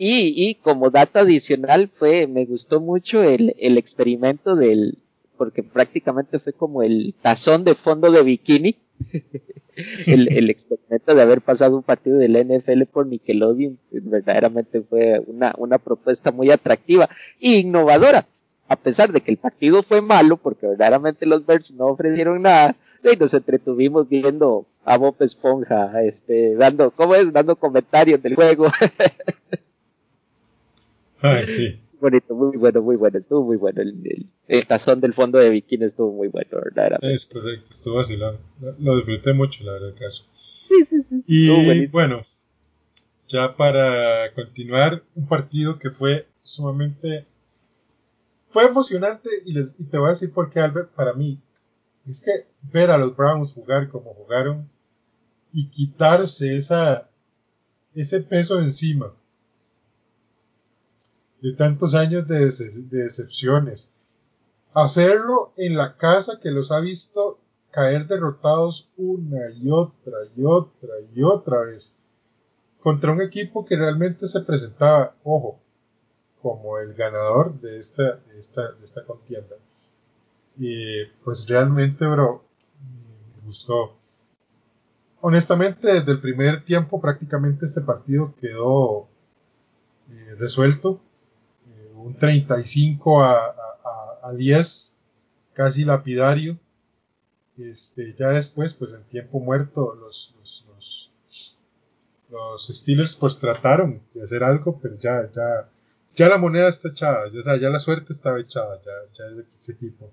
Y, 0.02 0.33
y 0.35 0.54
como 0.54 0.88
dato 0.88 1.19
adicional 1.19 1.90
fue, 1.95 2.26
me 2.26 2.47
gustó 2.47 2.80
mucho 2.80 3.23
el, 3.23 3.54
el 3.59 3.76
experimento 3.76 4.57
del, 4.57 4.97
porque 5.37 5.62
prácticamente 5.62 6.38
fue 6.38 6.54
como 6.54 6.83
el 6.83 7.14
tazón 7.21 7.64
de 7.64 7.75
fondo 7.75 8.11
de 8.11 8.23
bikini 8.23 8.76
el, 10.07 10.35
el, 10.35 10.49
experimento 10.49 11.14
de 11.14 11.21
haber 11.21 11.42
pasado 11.42 11.76
un 11.76 11.83
partido 11.83 12.16
del 12.16 12.33
NFL 12.33 12.85
por 12.90 13.09
Nickelodeon 13.09 13.78
verdaderamente 13.90 14.80
fue 14.80 15.23
una, 15.26 15.54
una 15.59 15.76
propuesta 15.76 16.33
muy 16.33 16.50
atractiva 16.50 17.11
e 17.38 17.59
innovadora. 17.59 18.26
A 18.69 18.76
pesar 18.76 19.12
de 19.12 19.21
que 19.21 19.33
el 19.33 19.37
partido 19.37 19.83
fue 19.83 20.00
malo, 20.00 20.38
porque 20.38 20.66
verdaderamente 20.66 21.26
los 21.26 21.45
Bears 21.45 21.75
no 21.75 21.88
ofrecieron 21.88 22.40
nada, 22.40 22.75
y 23.04 23.16
nos 23.16 23.35
entretuvimos 23.35 24.09
viendo 24.09 24.64
a 24.83 24.97
Bob 24.97 25.16
Esponja, 25.21 26.02
este, 26.02 26.54
dando, 26.54 26.90
¿cómo 26.90 27.14
es? 27.16 27.30
Dando 27.35 27.54
comentarios 27.57 28.23
del 28.23 28.35
juego. 28.35 28.69
Ay, 31.23 31.47
sí 31.47 31.81
bonito, 32.00 32.35
muy 32.35 32.57
bueno, 32.57 32.83
muy 32.83 32.97
bueno, 32.97 33.19
estuvo 33.19 33.45
muy 33.45 33.57
bueno. 33.57 33.83
El, 33.83 34.27
el, 34.49 34.67
tazón 34.67 35.00
del 35.00 35.12
fondo 35.12 35.39
de 35.39 35.50
bikini 35.50 35.85
estuvo 35.85 36.12
muy 36.12 36.29
bueno, 36.29 36.50
¿verdad? 36.53 36.99
Es 37.03 37.27
correcto, 37.27 37.73
estuvo 37.73 38.00
así, 38.00 38.17
lo, 38.17 38.39
lo 38.79 38.97
disfruté 38.97 39.33
mucho, 39.33 39.65
la 39.65 39.73
verdad, 39.73 39.91
el 39.91 39.95
caso. 39.95 40.25
Sí, 40.35 40.85
sí, 40.89 41.03
sí. 41.09 41.23
Y 41.27 41.87
bueno, 41.87 42.25
ya 43.29 43.57
para 43.57 44.33
continuar, 44.35 45.03
un 45.15 45.29
partido 45.29 45.79
que 45.79 45.91
fue 45.91 46.27
sumamente, 46.43 47.27
fue 48.49 48.65
emocionante 48.65 49.29
y, 49.45 49.53
les, 49.53 49.71
y 49.79 49.85
te 49.85 49.99
voy 49.99 50.09
a 50.09 50.12
decir 50.12 50.33
por 50.33 50.50
qué, 50.50 50.61
Albert, 50.61 50.91
para 50.91 51.12
mí, 51.12 51.39
es 52.07 52.21
que 52.21 52.47
ver 52.73 52.91
a 52.91 52.99
los 52.99 53.15
Browns 53.15 53.53
jugar 53.53 53.89
como 53.89 54.15
jugaron 54.15 54.69
y 55.53 55.69
quitarse 55.71 56.57
esa, 56.57 57.09
ese 57.95 58.23
peso 58.23 58.57
de 58.57 58.65
encima 58.65 59.12
de 61.43 61.53
tantos 61.55 61.95
años 61.95 62.27
de, 62.27 62.51
decepciones. 62.91 63.91
Hacerlo 64.73 65.53
en 65.57 65.77
la 65.77 65.97
casa 65.97 66.39
que 66.41 66.51
los 66.51 66.71
ha 66.71 66.81
visto 66.81 67.41
caer 67.71 68.07
derrotados 68.07 68.89
una 68.97 69.51
y 69.57 69.71
otra 69.71 70.17
y 70.37 70.45
otra 70.45 70.95
y 71.15 71.23
otra 71.23 71.61
vez 71.63 71.97
contra 72.81 73.13
un 73.13 73.21
equipo 73.21 73.65
que 73.65 73.77
realmente 73.77 74.27
se 74.27 74.41
presentaba, 74.41 75.15
ojo, 75.23 75.61
como 76.43 76.79
el 76.79 76.95
ganador 76.95 77.61
de 77.61 77.79
esta, 77.79 78.17
de 78.17 78.39
esta, 78.39 78.73
de 78.73 78.85
esta 78.85 79.05
contienda. 79.05 79.57
Y 80.57 81.05
pues 81.23 81.47
realmente, 81.47 82.07
bro, 82.07 82.45
me 83.37 83.47
gustó. 83.47 83.97
Honestamente, 85.21 85.93
desde 85.93 86.13
el 86.13 86.21
primer 86.21 86.65
tiempo 86.65 87.00
prácticamente 87.00 87.67
este 87.67 87.83
partido 87.83 88.35
quedó 88.41 89.09
eh, 90.11 90.35
resuelto 90.39 91.00
un 92.02 92.17
35 92.17 93.23
a, 93.23 93.34
a, 93.34 94.19
a 94.23 94.32
10, 94.32 94.97
casi 95.54 95.84
lapidario. 95.84 96.58
Este, 97.58 98.15
ya 98.15 98.28
después, 98.28 98.75
pues 98.75 98.95
en 98.95 99.04
tiempo 99.04 99.41
muerto, 99.41 99.95
los, 99.95 100.34
los, 100.39 100.65
los, 100.69 101.13
los, 102.30 102.67
Steelers 102.69 103.15
pues 103.17 103.39
trataron 103.39 104.00
de 104.15 104.23
hacer 104.23 104.43
algo, 104.43 104.78
pero 104.80 104.99
ya, 104.99 105.30
ya, 105.34 105.69
ya 106.15 106.28
la 106.28 106.39
moneda 106.39 106.69
está 106.69 106.89
echada, 106.89 107.30
ya, 107.30 107.56
ya 107.56 107.69
la 107.69 107.78
suerte 107.78 108.13
estaba 108.13 108.41
echada, 108.41 108.80
ya, 108.82 108.93
ya 109.13 109.43
ese 109.58 109.73
equipo. 109.73 110.10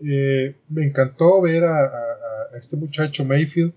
Eh, 0.00 0.54
me 0.68 0.84
encantó 0.84 1.40
ver 1.40 1.64
a, 1.64 1.78
a, 1.78 1.84
a, 2.52 2.58
este 2.58 2.76
muchacho 2.76 3.24
Mayfield, 3.24 3.72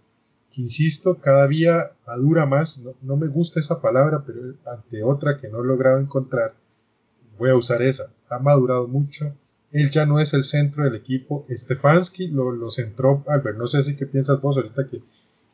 que 0.51 0.61
insisto, 0.61 1.19
cada 1.21 1.47
día 1.47 1.93
madura 2.05 2.45
más, 2.45 2.79
no, 2.79 2.93
no 3.01 3.15
me 3.15 3.27
gusta 3.27 3.61
esa 3.61 3.81
palabra, 3.81 4.23
pero 4.25 4.55
ante 4.65 5.03
otra 5.03 5.39
que 5.39 5.47
no 5.47 5.63
he 5.63 5.65
logrado 5.65 5.99
encontrar, 5.99 6.53
voy 7.39 7.49
a 7.49 7.55
usar 7.55 7.81
esa. 7.81 8.11
Ha 8.29 8.37
madurado 8.37 8.87
mucho. 8.87 9.35
Él 9.71 9.89
ya 9.89 10.05
no 10.05 10.19
es 10.19 10.33
el 10.33 10.43
centro 10.43 10.83
del 10.83 10.95
equipo. 10.95 11.45
Stefanski 11.49 12.27
lo, 12.27 12.51
lo 12.51 12.69
centró, 12.69 13.23
Albert. 13.27 13.57
No 13.57 13.65
sé 13.65 13.81
si 13.81 13.95
qué 13.95 14.05
piensas 14.05 14.41
vos 14.41 14.57
ahorita 14.57 14.87
que, 14.89 15.01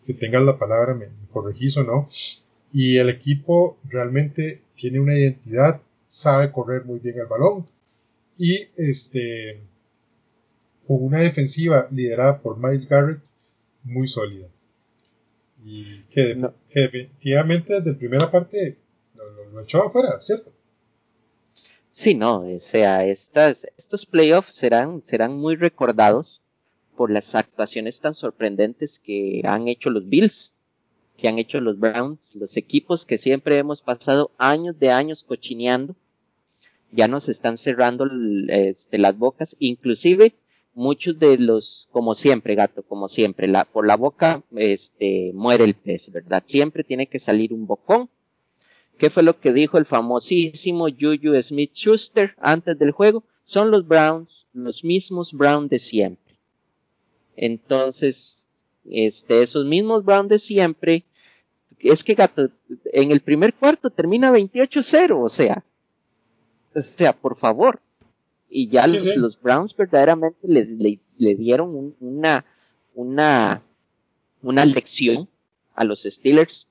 que 0.06 0.14
tengas 0.14 0.44
la 0.44 0.58
palabra, 0.58 0.96
me, 0.96 1.08
corregís 1.32 1.78
o 1.78 1.84
no. 1.84 2.10
Y 2.74 2.98
el 2.98 3.10
equipo 3.10 3.78
realmente 3.88 4.62
tiene 4.76 5.00
una 5.00 5.18
identidad, 5.18 5.82
sabe 6.08 6.52
correr 6.52 6.86
muy 6.86 7.00
bien 7.00 7.20
el 7.20 7.28
balón. 7.28 7.68
Y 8.38 8.68
este, 8.76 9.62
con 10.88 11.04
una 11.04 11.20
defensiva 11.20 11.88
liderada 11.92 12.42
por 12.42 12.58
Miles 12.58 12.90
Garrett 12.90 13.24
muy 13.84 14.08
sólida. 14.08 14.48
Y 15.64 16.02
que, 16.12 16.36
definitivamente 16.74 17.82
desde 17.82 17.94
primera 17.94 18.30
parte 18.30 18.78
lo, 19.16 19.52
lo 19.52 19.62
echó 19.62 19.84
afuera, 19.84 20.20
¿cierto? 20.22 20.55
Sí, 21.98 22.14
no, 22.14 22.42
o 22.42 22.60
sea, 22.60 23.06
estas, 23.06 23.66
estos 23.78 24.06
playoffs 24.06 24.54
serán, 24.54 25.02
serán 25.02 25.38
muy 25.38 25.56
recordados 25.56 26.42
por 26.98 27.10
las 27.10 27.36
actuaciones 27.36 28.02
tan 28.02 28.14
sorprendentes 28.14 29.00
que 29.00 29.42
han 29.46 29.70
hecho 29.70 29.90
los 29.90 30.10
Bills, 30.10 30.54
que 31.16 31.30
han 31.30 31.40
hecho 31.40 31.62
los 31.62 31.80
Browns, 31.80 32.36
los 32.36 32.58
equipos 32.58 33.06
que 33.06 33.18
siempre 33.18 33.58
hemos 33.58 33.82
pasado 33.82 34.32
años 34.38 34.78
de 34.78 34.92
años 34.92 35.24
cochineando, 35.24 35.96
ya 36.92 37.08
nos 37.08 37.30
están 37.30 37.58
cerrando 37.58 38.06
este, 38.50 38.98
las 38.98 39.18
bocas, 39.18 39.56
inclusive 39.60 40.36
muchos 40.74 41.18
de 41.18 41.38
los, 41.38 41.88
como 41.94 42.14
siempre, 42.14 42.56
gato, 42.56 42.84
como 42.84 43.08
siempre, 43.08 43.48
la, 43.48 43.64
por 43.64 43.88
la 43.88 43.96
boca 43.96 44.44
este, 44.58 45.32
muere 45.34 45.64
el 45.64 45.76
pez, 45.76 46.12
¿verdad? 46.12 46.44
Siempre 46.46 46.84
tiene 46.84 47.08
que 47.08 47.20
salir 47.20 47.54
un 47.54 47.66
bocón 47.66 48.10
¿Qué 48.98 49.10
fue 49.10 49.24
lo 49.24 49.40
que 49.40 49.52
dijo 49.52 49.78
el 49.78 49.86
famosísimo 49.86 50.88
Juju 50.90 51.42
Smith 51.42 51.74
Schuster 51.74 52.36
antes 52.40 52.78
del 52.80 52.92
juego? 52.92 53.24
Son 53.44 53.70
los 53.70 53.88
Browns, 53.88 54.48
los 54.54 54.84
mismos 54.84 55.34
Browns 55.34 55.70
de 55.70 55.80
siempre. 55.80 56.36
Entonces, 57.36 58.48
este, 58.90 59.44
esos 59.44 59.66
mismos 59.66 60.06
Browns 60.06 60.30
de 60.30 60.40
siempre, 60.40 61.04
es 61.80 62.04
que 62.04 62.16
gato, 62.16 62.50
en 62.86 63.12
el 63.12 63.22
primer 63.22 63.54
cuarto 63.54 63.90
termina 63.90 64.32
28-0, 64.32 65.24
o 65.24 65.30
sea, 65.30 65.64
o 66.74 66.82
sea, 66.82 67.14
por 67.14 67.38
favor. 67.38 67.82
Y 68.50 68.70
ya 68.70 68.88
los, 68.88 69.42
Browns 69.42 69.76
verdaderamente 69.76 70.40
le, 70.48 71.00
le, 71.18 71.36
dieron 71.36 71.94
una, 72.00 72.46
una, 72.94 73.62
una 74.42 74.66
lección 74.66 75.28
a 75.74 75.84
los 75.84 76.04
Steelers 76.04 76.70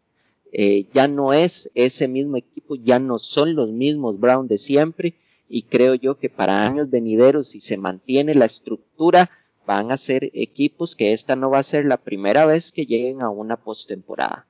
eh, 0.56 0.86
ya 0.94 1.08
no 1.08 1.32
es 1.32 1.68
ese 1.74 2.06
mismo 2.06 2.36
equipo, 2.36 2.76
ya 2.76 3.00
no 3.00 3.18
son 3.18 3.56
los 3.56 3.72
mismos 3.72 4.20
Brown 4.20 4.46
de 4.46 4.56
siempre 4.56 5.14
y 5.48 5.62
creo 5.62 5.96
yo 5.96 6.16
que 6.20 6.30
para 6.30 6.64
años 6.64 6.90
venideros 6.90 7.48
si 7.48 7.60
se 7.60 7.76
mantiene 7.76 8.36
la 8.36 8.44
estructura 8.44 9.32
van 9.66 9.90
a 9.90 9.96
ser 9.96 10.30
equipos 10.32 10.94
que 10.94 11.12
esta 11.12 11.34
no 11.34 11.50
va 11.50 11.58
a 11.58 11.64
ser 11.64 11.86
la 11.86 11.96
primera 11.96 12.46
vez 12.46 12.70
que 12.70 12.86
lleguen 12.86 13.20
a 13.20 13.30
una 13.30 13.56
postemporada. 13.56 14.46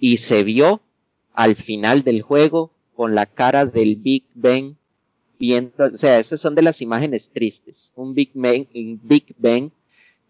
Y 0.00 0.16
se 0.16 0.42
vio 0.42 0.80
al 1.32 1.54
final 1.54 2.02
del 2.02 2.22
juego 2.22 2.72
con 2.96 3.14
la 3.14 3.26
cara 3.26 3.66
del 3.66 3.94
Big 3.94 4.24
Ben 4.34 4.76
viendo, 5.38 5.84
o 5.84 5.96
sea, 5.96 6.18
esas 6.18 6.40
son 6.40 6.56
de 6.56 6.62
las 6.62 6.82
imágenes 6.82 7.30
tristes, 7.30 7.92
un 7.94 8.14
Big 8.14 8.32
Ben, 8.34 8.66
un 8.74 9.00
Big 9.00 9.32
Ben 9.38 9.70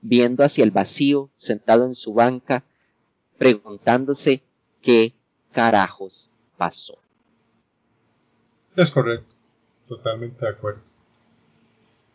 viendo 0.03 0.45
hacia 0.45 0.63
el 0.63 0.73
vacío, 0.73 1.31
sentado 1.37 1.87
en 1.87 1.95
su 1.95 2.13
banca, 2.13 2.65
preguntándose 3.39 4.43
qué 4.85 5.15
carajos 5.53 6.31
pasó. 6.57 6.99
Es 8.77 8.91
correcto, 8.91 9.35
totalmente 9.89 10.45
de 10.45 10.51
acuerdo. 10.51 10.83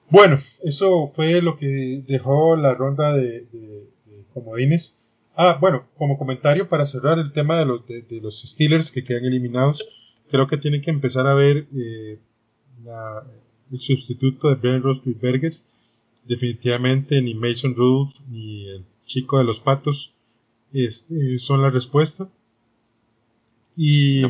Bueno, 0.10 0.39
eso 0.63 1.08
fue 1.08 1.41
lo 1.41 1.58
que 1.58 2.03
dejó 2.08 2.55
la 2.55 2.73
ronda 2.73 3.15
de, 3.15 3.88
comodines. 4.34 4.97
Ah, 5.36 5.58
bueno, 5.60 5.88
como 5.97 6.17
comentario 6.17 6.69
para 6.69 6.86
cerrar 6.86 7.19
el 7.19 7.32
tema 7.32 7.58
de 7.58 7.65
los, 7.65 7.86
de, 7.88 8.19
los 8.21 8.41
Steelers 8.41 8.91
que 8.91 9.03
quedan 9.03 9.25
eliminados, 9.25 9.88
creo 10.29 10.47
que 10.47 10.58
tienen 10.58 10.82
que 10.82 10.91
empezar 10.91 11.27
a 11.27 11.34
ver 11.34 11.67
eh, 11.75 12.19
el 13.71 13.82
sustituto 13.82 14.49
de 14.49 14.55
Ben 14.55 14.82
Roethlisberger. 14.82 15.53
Definitivamente 16.25 17.21
ni 17.21 17.34
Mason 17.34 17.75
Rudolph 17.75 18.13
ni 18.29 18.67
el 18.67 18.86
chico 19.05 19.39
de 19.39 19.45
los 19.45 19.60
patos 19.60 20.13
este, 20.73 21.39
son 21.39 21.62
la 21.62 21.69
respuesta. 21.69 22.29
Y 23.81 24.23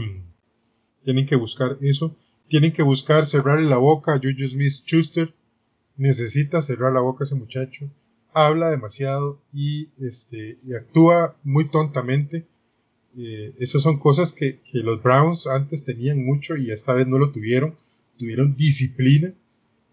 tienen 1.04 1.26
que 1.26 1.36
buscar 1.36 1.80
eso. 1.82 2.16
Tienen 2.48 2.72
que 2.72 2.84
buscar 2.84 3.26
cerrarle 3.26 3.68
la 3.68 3.78
boca 3.78 4.14
a 4.14 4.20
Juju 4.20 4.48
Smith 4.48 4.74
Schuster 4.86 5.34
necesita 6.00 6.62
cerrar 6.62 6.94
la 6.94 7.02
boca 7.02 7.26
ese 7.26 7.36
muchacho, 7.36 7.90
habla 8.34 8.70
demasiado 8.70 9.42
y, 9.54 9.90
este, 10.00 10.58
y 10.64 10.74
actúa 10.74 11.36
muy 11.44 11.70
tontamente. 11.70 12.46
Eh, 13.18 13.54
esas 13.60 13.82
son 13.82 14.00
cosas 14.00 14.34
que, 14.34 14.60
los 14.72 15.04
Browns 15.04 15.46
antes 15.46 15.84
tenían 15.84 16.24
mucho 16.24 16.56
y 16.56 16.72
esta 16.72 16.94
vez 16.94 17.08
no 17.08 17.18
lo 17.18 17.32
tuvieron. 17.32 17.76
Tuvieron 18.18 18.56
disciplina, 18.56 19.34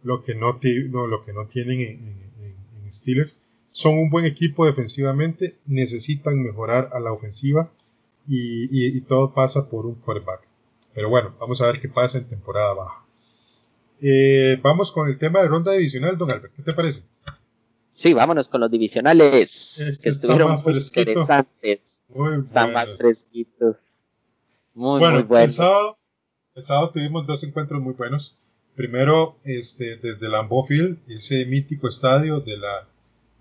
lo 0.03 0.23
que 0.23 0.35
no, 0.35 0.61
no 0.91 1.07
lo 1.07 1.25
que 1.25 1.33
no 1.33 1.47
tienen 1.47 1.81
en, 1.81 1.97
en, 2.85 2.93
Steelers. 2.93 3.39
Son 3.73 3.99
un 3.99 4.11
buen 4.11 4.27
equipo 4.27 4.65
defensivamente, 4.65 5.57
necesitan 5.67 6.41
mejorar 6.41 6.91
a 6.93 7.01
la 7.01 7.13
ofensiva 7.13 7.73
y, 8.29 8.65
y, 8.71 8.97
y 8.97 9.01
todo 9.03 9.33
pasa 9.33 9.69
por 9.69 9.87
un 9.87 9.97
quarterback. 9.97 10.43
Pero 10.95 11.09
bueno, 11.11 11.35
vamos 11.39 11.61
a 11.61 11.67
ver 11.67 11.81
qué 11.81 11.89
pasa 11.89 12.19
en 12.19 12.29
temporada 12.29 12.75
baja. 12.75 13.05
Eh, 14.01 14.59
vamos 14.63 14.93
con 14.93 15.09
el 15.09 15.19
tema 15.19 15.41
de 15.41 15.49
ronda 15.49 15.73
divisional, 15.73 16.19
don 16.19 16.31
Albert. 16.31 16.55
¿Qué 16.55 16.63
te 16.63 16.73
parece? 16.73 17.03
Sí, 17.91 18.13
vámonos 18.13 18.49
con 18.49 18.61
los 18.61 18.71
divisionales, 18.71 19.79
este 19.79 20.03
que 20.03 20.09
estuvieron 20.11 20.63
muy 20.63 20.75
interesantes. 20.75 22.03
Están 22.45 22.73
más 22.73 22.95
fresquitos. 22.97 23.77
Muy, 24.75 25.01
bueno, 25.01 25.15
muy 25.15 25.23
buenos. 25.23 25.49
El 25.49 25.53
sábado, 25.55 25.99
el 26.55 26.65
sábado 26.65 26.91
tuvimos 26.91 27.27
dos 27.27 27.43
encuentros 27.45 27.81
muy 27.81 27.95
buenos. 27.95 28.37
Primero, 28.75 29.39
este, 29.45 29.97
desde 29.97 30.29
Lambeau 30.29 30.65
Field, 30.67 30.99
ese 31.09 31.47
mítico 31.47 31.89
estadio 31.89 32.41
de 32.41 32.59
la... 32.59 32.87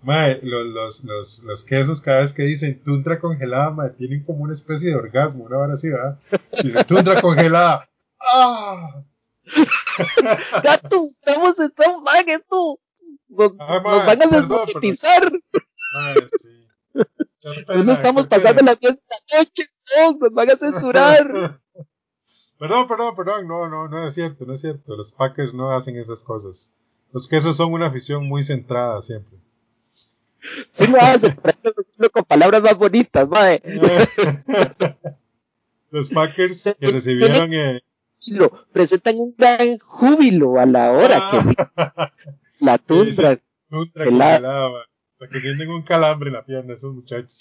Mae, 0.06 0.38
los, 0.44 0.66
los, 0.66 1.02
los, 1.02 1.42
los, 1.42 1.64
quesos 1.64 2.00
cada 2.00 2.18
vez 2.18 2.32
que 2.32 2.44
dicen 2.44 2.80
tundra 2.80 3.18
congelada, 3.18 3.70
mae, 3.70 3.90
tienen 3.90 4.22
como 4.22 4.44
una 4.44 4.52
especie 4.52 4.90
de 4.90 4.94
orgasmo, 4.94 5.42
una 5.42 5.58
hora 5.58 5.74
así, 5.74 5.90
¿verdad? 5.90 6.16
Dice 6.62 6.84
tundra 6.84 7.20
congelada. 7.20 7.84
¡Ah! 8.20 9.02
Gato, 10.62 11.06
estamos, 11.06 11.58
estamos, 11.58 12.02
man, 12.04 12.24
esto. 12.28 12.78
Nos, 13.26 13.52
ah, 13.58 13.80
nos 13.82 14.06
van 14.06 14.22
a 14.22 14.26
desmonetizar. 14.26 15.32
Sí. 16.40 17.02
no 17.84 17.92
estamos 17.92 18.28
pasando 18.28 18.62
las 18.62 18.78
10 18.78 18.94
de 18.94 19.00
la 19.10 19.38
noche, 19.40 19.70
no, 19.96 20.18
nos 20.20 20.32
van 20.32 20.50
a 20.50 20.56
censurar. 20.56 21.60
Perdón, 22.60 22.86
perdón, 22.86 23.14
perdón, 23.16 23.48
no, 23.48 23.68
no, 23.68 23.88
no 23.88 24.06
es 24.06 24.14
cierto, 24.14 24.46
no 24.46 24.52
es 24.54 24.60
cierto. 24.60 24.96
Los 24.96 25.12
Packers 25.12 25.52
no 25.52 25.72
hacen 25.72 25.96
esas 25.96 26.22
cosas. 26.22 26.74
Los 27.12 27.26
quesos 27.26 27.56
son 27.56 27.72
una 27.72 27.88
afición 27.88 28.26
muy 28.26 28.44
centrada 28.44 29.02
siempre. 29.02 29.36
Sí 30.72 30.84
con 32.12 32.24
palabras 32.24 32.62
más 32.62 32.76
bonitas, 32.76 33.28
mae. 33.28 33.60
Los 35.90 36.10
Packers 36.10 36.74
que 36.78 36.90
recibieron 36.90 37.54
eh, 37.54 37.80
presentan 38.72 39.16
un 39.18 39.34
gran 39.36 39.78
júbilo 39.78 40.58
a 40.58 40.66
la 40.66 40.92
hora 40.92 41.30
que 41.30 41.38
la 42.64 42.78
tundra. 42.78 43.38
tundra 43.70 44.10
para 45.18 45.30
que 45.30 45.40
sienten 45.40 45.70
un 45.70 45.82
calambre 45.82 46.28
en 46.28 46.34
la 46.34 46.44
pierna 46.44 46.74
esos 46.74 46.92
muchachos. 46.94 47.40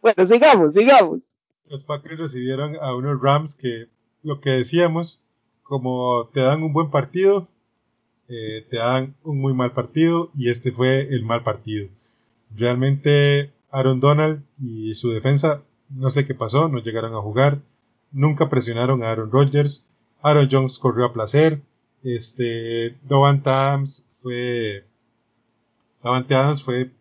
bueno, 0.00 0.26
sigamos, 0.26 0.72
sigamos. 0.72 1.20
Los 1.68 1.82
Packers 1.82 2.18
recibieron 2.18 2.76
a 2.80 2.94
unos 2.94 3.20
Rams 3.20 3.56
que, 3.56 3.88
lo 4.22 4.40
que 4.40 4.50
decíamos, 4.50 5.22
como 5.62 6.30
te 6.32 6.40
dan 6.40 6.62
un 6.62 6.72
buen 6.72 6.90
partido, 6.90 7.48
eh, 8.28 8.66
te 8.70 8.78
dan 8.78 9.14
un 9.22 9.40
muy 9.40 9.54
mal 9.54 9.72
partido, 9.72 10.30
y 10.36 10.50
este 10.50 10.72
fue 10.72 11.02
el 11.14 11.24
mal 11.24 11.42
partido. 11.42 11.88
Realmente 12.56 13.52
Aaron 13.70 14.00
Donald 14.00 14.44
y 14.58 14.94
su 14.94 15.10
defensa 15.10 15.62
no 15.90 16.10
sé 16.10 16.24
qué 16.24 16.34
pasó, 16.34 16.68
no 16.68 16.78
llegaron 16.78 17.14
a 17.14 17.20
jugar, 17.20 17.62
nunca 18.12 18.48
presionaron 18.48 19.02
a 19.02 19.10
Aaron 19.10 19.30
Rodgers, 19.30 19.86
Aaron 20.22 20.48
Jones 20.50 20.78
corrió 20.78 21.04
a 21.04 21.12
placer, 21.12 21.62
este, 22.02 22.96
Davante 23.02 23.50
Adams 23.50 24.06
fue, 24.22 24.86
Davante 26.02 26.34
Adams 26.34 26.62
fue, 26.62 26.92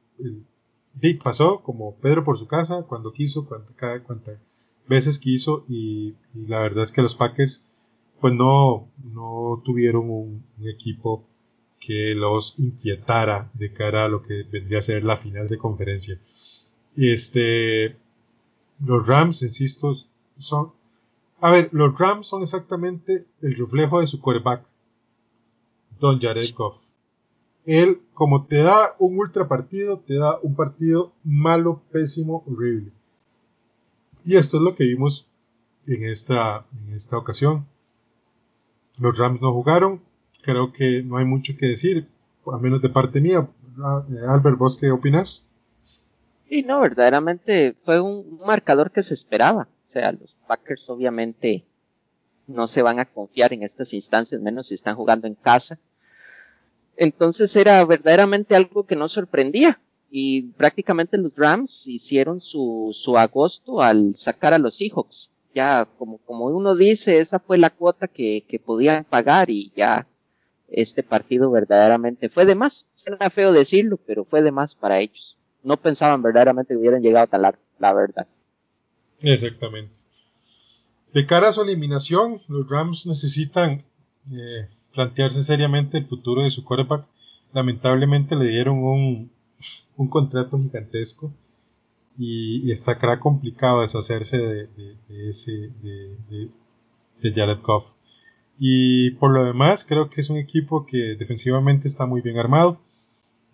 pasó 1.24 1.62
como 1.64 1.96
Pedro 1.96 2.24
por 2.24 2.38
su 2.38 2.48
casa 2.48 2.84
cuando 2.84 3.14
quiso, 3.14 3.46
cuantas 3.46 4.40
veces 4.88 5.20
quiso 5.20 5.66
y, 5.68 6.16
la 6.34 6.60
verdad 6.60 6.84
es 6.84 6.92
que 6.92 7.02
los 7.02 7.16
Packers 7.16 7.64
pues 8.20 8.34
no, 8.34 8.90
no 9.04 9.62
tuvieron 9.64 10.10
un, 10.10 10.44
equipo 10.66 11.26
que 11.80 12.16
los 12.16 12.58
inquietara 12.58 13.52
de 13.54 13.74
cara 13.74 14.06
a 14.06 14.08
lo 14.08 14.22
que 14.24 14.44
vendría 14.44 14.80
a 14.80 14.82
ser 14.82 15.04
la 15.04 15.18
final 15.18 15.50
de 15.50 15.58
conferencia. 15.58 16.18
Este, 16.96 17.98
los 18.80 19.06
Rams, 19.06 19.42
insisto, 19.42 19.94
son... 20.38 20.72
A 21.42 21.52
ver, 21.52 21.70
los 21.74 22.00
Rams 22.00 22.28
son 22.28 22.44
exactamente 22.44 23.26
el 23.42 23.58
reflejo 23.58 24.00
de 24.00 24.08
su 24.08 24.22
quarterback, 24.22 24.66
Don 26.00 26.20
Jared. 26.20 26.54
Él, 27.66 28.02
como 28.14 28.46
te 28.46 28.58
da 28.58 28.96
un 29.00 29.18
ultra 29.18 29.48
partido, 29.48 30.00
te 30.00 30.16
da 30.16 30.38
un 30.42 30.56
partido 30.56 31.14
malo, 31.24 31.82
pésimo, 31.92 32.44
horrible. 32.46 32.92
Y 34.26 34.36
esto 34.36 34.58
es 34.58 34.64
lo 34.64 34.76
que 34.76 34.86
vimos 34.86 35.28
en 35.88 36.06
esta, 36.06 36.66
en 36.86 36.94
esta 36.94 37.18
ocasión. 37.18 37.68
Los 39.00 39.18
Rams 39.18 39.42
no 39.42 39.52
jugaron. 39.54 40.02
Creo 40.42 40.74
que 40.74 41.04
no 41.04 41.18
hay 41.18 41.26
mucho 41.26 41.54
que 41.58 41.68
decir, 41.68 42.08
a 42.46 42.58
menos 42.58 42.82
de 42.82 42.90
parte 42.90 43.22
mía. 43.22 43.48
Albert, 44.28 44.58
¿vos 44.58 44.78
qué 44.78 44.92
opinas? 44.92 45.46
Sí, 46.48 46.62
no, 46.62 46.82
verdaderamente 46.82 47.76
fue 47.84 48.00
un, 48.00 48.40
marcador 48.46 48.92
que 48.92 49.04
se 49.04 49.14
esperaba. 49.14 49.68
O 49.84 49.88
sea, 49.88 50.12
los 50.12 50.36
Packers 50.48 50.90
obviamente 50.90 51.66
no 52.48 52.68
se 52.68 52.82
van 52.82 53.00
a 53.00 53.06
confiar 53.06 53.54
en 53.54 53.64
estas 53.64 53.94
instancias, 53.94 54.42
menos 54.42 54.68
si 54.68 54.76
están 54.76 54.96
jugando 54.96 55.28
en 55.28 55.36
casa. 55.36 55.80
Entonces 56.96 57.56
era 57.56 57.84
verdaderamente 57.86 58.56
algo 58.56 58.86
que 58.86 58.96
no 58.96 59.08
sorprendía. 59.08 59.80
Y 60.12 60.44
prácticamente 60.52 61.18
los 61.18 61.36
Rams 61.36 61.88
hicieron 61.88 62.40
su, 62.40 62.92
su 62.94 63.18
agosto 63.18 63.82
al 63.82 64.14
sacar 64.14 64.54
a 64.54 64.60
los 64.60 64.76
Seahawks. 64.76 65.32
Ya, 65.54 65.88
como, 65.98 66.18
como 66.20 66.46
uno 66.46 66.76
dice, 66.76 67.20
esa 67.20 67.40
fue 67.40 67.58
la 67.58 67.70
cuota 67.70 68.08
que, 68.08 68.44
que 68.48 68.60
podían 68.60 69.04
pagar 69.04 69.50
y 69.50 69.72
ya 69.76 70.08
este 70.68 71.04
partido 71.04 71.52
verdaderamente 71.52 72.30
fue 72.30 72.46
de 72.46 72.56
más. 72.56 72.88
Era 73.06 73.30
feo 73.30 73.52
decirlo, 73.52 73.98
pero 73.98 74.26
fue 74.26 74.42
de 74.42 74.52
más 74.52 74.76
para 74.76 75.00
ellos 75.00 75.38
no 75.64 75.78
pensaban 75.78 76.22
verdaderamente 76.22 76.74
que 76.74 76.80
hubieran 76.80 77.02
llegado 77.02 77.28
tan 77.28 77.42
largo, 77.42 77.62
la 77.80 77.94
verdad. 77.94 78.28
Exactamente. 79.22 80.00
De 81.14 81.26
cara 81.26 81.50
a 81.50 81.54
su 81.54 81.62
eliminación, 81.62 82.42
los 82.48 82.70
Rams 82.70 83.08
necesitan 83.08 83.86
eh, 84.32 84.68
plantearse 84.94 85.42
seriamente 85.44 85.98
el 85.98 86.06
futuro 86.06 86.44
de 86.44 86.50
su 86.50 86.64
quarterback. 86.64 87.08
Lamentablemente 87.54 88.36
le 88.36 88.48
dieron 88.48 88.84
un, 88.84 89.32
un 89.96 90.10
contrato 90.10 90.60
gigantesco 90.60 91.34
y, 92.18 92.68
y 92.68 92.72
está 92.72 92.98
complicado 93.20 93.82
deshacerse 93.82 94.38
de, 94.38 94.68
de, 95.08 95.30
ese 95.30 95.52
de, 95.82 96.18
de, 96.30 97.34
Jared 97.34 97.62
Goff. 97.62 97.92
Y 98.60 99.12
por 99.12 99.32
lo 99.32 99.46
demás, 99.46 99.86
creo 99.86 100.10
que 100.10 100.22
es 100.22 100.30
un 100.30 100.38
equipo 100.38 100.86
que 100.86 101.16
defensivamente 101.16 101.88
está 101.88 102.06
muy 102.06 102.22
bien 102.22 102.38
armado. 102.38 102.80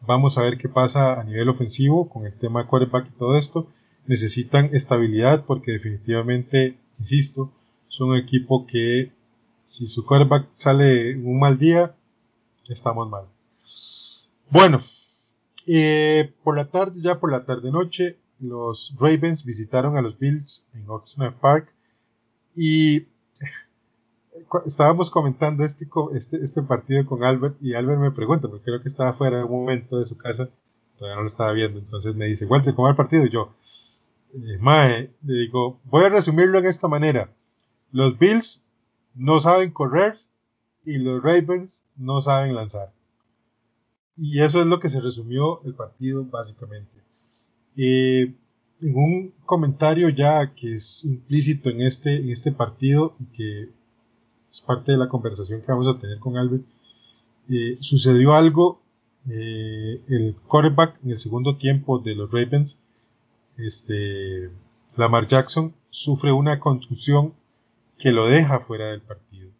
Vamos 0.05 0.37
a 0.37 0.41
ver 0.41 0.57
qué 0.57 0.69
pasa 0.69 1.19
a 1.19 1.23
nivel 1.23 1.49
ofensivo 1.49 2.09
con 2.09 2.25
el 2.25 2.35
tema 2.35 2.63
de 2.63 2.67
quarterback 2.67 3.07
y 3.07 3.17
todo 3.17 3.37
esto. 3.37 3.67
Necesitan 4.07 4.69
estabilidad 4.73 5.45
porque 5.45 5.71
definitivamente, 5.71 6.77
insisto, 6.97 7.51
son 7.87 8.09
un 8.09 8.17
equipo 8.17 8.65
que 8.65 9.11
si 9.65 9.87
su 9.87 10.05
quarterback 10.05 10.47
sale 10.53 11.15
un 11.15 11.39
mal 11.39 11.57
día, 11.57 11.95
estamos 12.67 13.09
mal. 13.09 13.25
Bueno, 14.49 14.79
eh, 15.67 16.33
por 16.43 16.57
la 16.57 16.65
tarde, 16.71 16.99
ya 17.01 17.19
por 17.19 17.31
la 17.31 17.45
tarde 17.45 17.71
noche, 17.71 18.17
los 18.39 18.95
Ravens 18.99 19.43
visitaron 19.43 19.97
a 19.97 20.01
los 20.01 20.17
Bills 20.17 20.65
en 20.73 20.89
Oxnard 20.89 21.35
Park 21.35 21.73
y 22.55 23.07
estábamos 24.65 25.09
comentando 25.09 25.63
este, 25.63 25.87
este, 26.13 26.37
este 26.37 26.63
partido 26.63 27.05
con 27.05 27.23
Albert 27.23 27.57
y 27.61 27.73
Albert 27.73 27.99
me 27.99 28.11
pregunta, 28.11 28.47
porque 28.47 28.65
creo 28.65 28.81
que 28.81 28.87
estaba 28.87 29.13
fuera 29.13 29.37
de 29.37 29.43
un 29.43 29.51
momento 29.51 29.97
de 29.97 30.05
su 30.05 30.17
casa, 30.17 30.49
todavía 30.97 31.15
no 31.15 31.21
lo 31.21 31.27
estaba 31.27 31.51
viendo, 31.53 31.79
entonces 31.79 32.15
me 32.15 32.27
dice, 32.27 32.45
Walter, 32.45 32.73
¿cómo 32.73 32.85
va 32.85 32.91
el 32.91 32.97
partido? 32.97 33.25
Y 33.25 33.29
yo, 33.29 33.55
eh, 34.33 34.57
Mae, 34.59 35.13
le 35.23 35.33
digo, 35.33 35.79
voy 35.85 36.05
a 36.05 36.09
resumirlo 36.09 36.59
en 36.59 36.65
esta 36.65 36.87
manera. 36.87 37.33
Los 37.91 38.17
Bills 38.17 38.63
no 39.15 39.39
saben 39.39 39.71
correr 39.71 40.15
y 40.83 40.99
los 40.99 41.21
Ravens 41.23 41.85
no 41.97 42.21
saben 42.21 42.55
lanzar. 42.55 42.93
Y 44.15 44.41
eso 44.41 44.59
es 44.61 44.67
lo 44.67 44.79
que 44.79 44.89
se 44.89 45.01
resumió 45.01 45.61
el 45.63 45.73
partido 45.73 46.25
básicamente. 46.25 46.98
Eh, 47.81 48.33
en 48.81 48.95
un 48.95 49.33
comentario 49.45 50.09
ya 50.09 50.53
que 50.53 50.75
es 50.75 51.05
implícito 51.05 51.69
en 51.69 51.81
este, 51.81 52.17
en 52.17 52.29
este 52.29 52.51
partido 52.51 53.15
y 53.21 53.25
que 53.37 53.69
es 54.51 54.59
parte 54.59 54.91
de 54.91 54.97
la 54.97 55.07
conversación 55.07 55.61
que 55.61 55.71
vamos 55.71 55.87
a 55.87 55.97
tener 55.97 56.19
con 56.19 56.37
Albert, 56.37 56.65
eh, 57.49 57.77
sucedió 57.79 58.33
algo, 58.35 58.81
eh, 59.29 60.01
el 60.09 60.35
quarterback 60.45 60.97
en 61.05 61.11
el 61.11 61.19
segundo 61.19 61.55
tiempo 61.55 61.99
de 61.99 62.15
los 62.15 62.29
Ravens, 62.29 62.79
este, 63.55 64.49
Lamar 64.97 65.27
Jackson, 65.27 65.73
sufre 65.89 66.33
una 66.33 66.59
contusión 66.59 67.33
que 67.97 68.11
lo 68.11 68.27
deja 68.27 68.59
fuera 68.59 68.91
del 68.91 69.01
partido. 69.01 69.51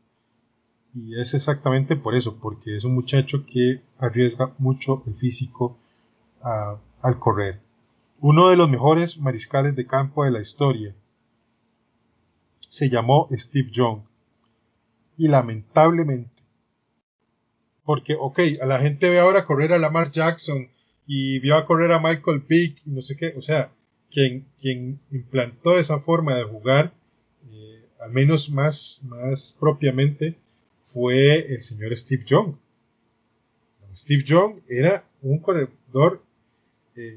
Y 0.94 1.18
es 1.18 1.34
exactamente 1.34 1.96
por 1.96 2.16
eso, 2.16 2.36
porque 2.36 2.76
es 2.76 2.84
un 2.84 2.96
muchacho 2.96 3.46
que 3.46 3.82
arriesga 3.98 4.54
mucho 4.58 5.04
el 5.08 5.14
físico 5.14 5.78
al 6.42 7.20
correr. 7.20 7.69
Uno 8.22 8.50
de 8.50 8.58
los 8.58 8.70
mejores 8.70 9.18
mariscales 9.18 9.76
de 9.76 9.88
campo 9.88 10.26
de 10.26 10.32
la 10.32 10.42
historia 10.42 10.94
se 12.68 12.90
llamó 12.90 13.30
Steve 13.32 13.70
Young. 13.72 14.02
Y 15.18 15.28
lamentablemente, 15.30 16.44
porque, 17.86 18.16
ok, 18.20 18.40
a 18.62 18.66
la 18.66 18.80
gente 18.80 19.10
ve 19.10 19.20
ahora 19.20 19.46
correr 19.46 19.74
a 19.74 19.78
Lamar 19.78 20.12
Jackson 20.12 20.70
y 21.08 21.40
vio 21.40 21.56
a 21.56 21.66
correr 21.66 21.92
a 21.92 22.00
Michael 22.00 22.44
Pick 22.44 22.86
y 22.86 22.92
no 22.92 23.02
sé 23.02 23.16
qué, 23.16 23.34
o 23.38 23.42
sea, 23.42 23.72
quien, 24.12 24.46
quien 24.60 25.00
implantó 25.12 25.78
esa 25.78 26.00
forma 26.00 26.36
de 26.36 26.44
jugar, 26.44 26.94
eh, 27.52 27.86
al 28.02 28.12
menos 28.12 28.50
más, 28.50 29.02
más 29.06 29.56
propiamente, 29.60 30.38
fue 30.82 31.54
el 31.54 31.62
señor 31.62 31.96
Steve 31.98 32.24
Young. 32.26 32.56
Steve 33.96 34.24
Young 34.24 34.62
era 34.68 35.06
un 35.22 35.40
corredor 35.40 36.24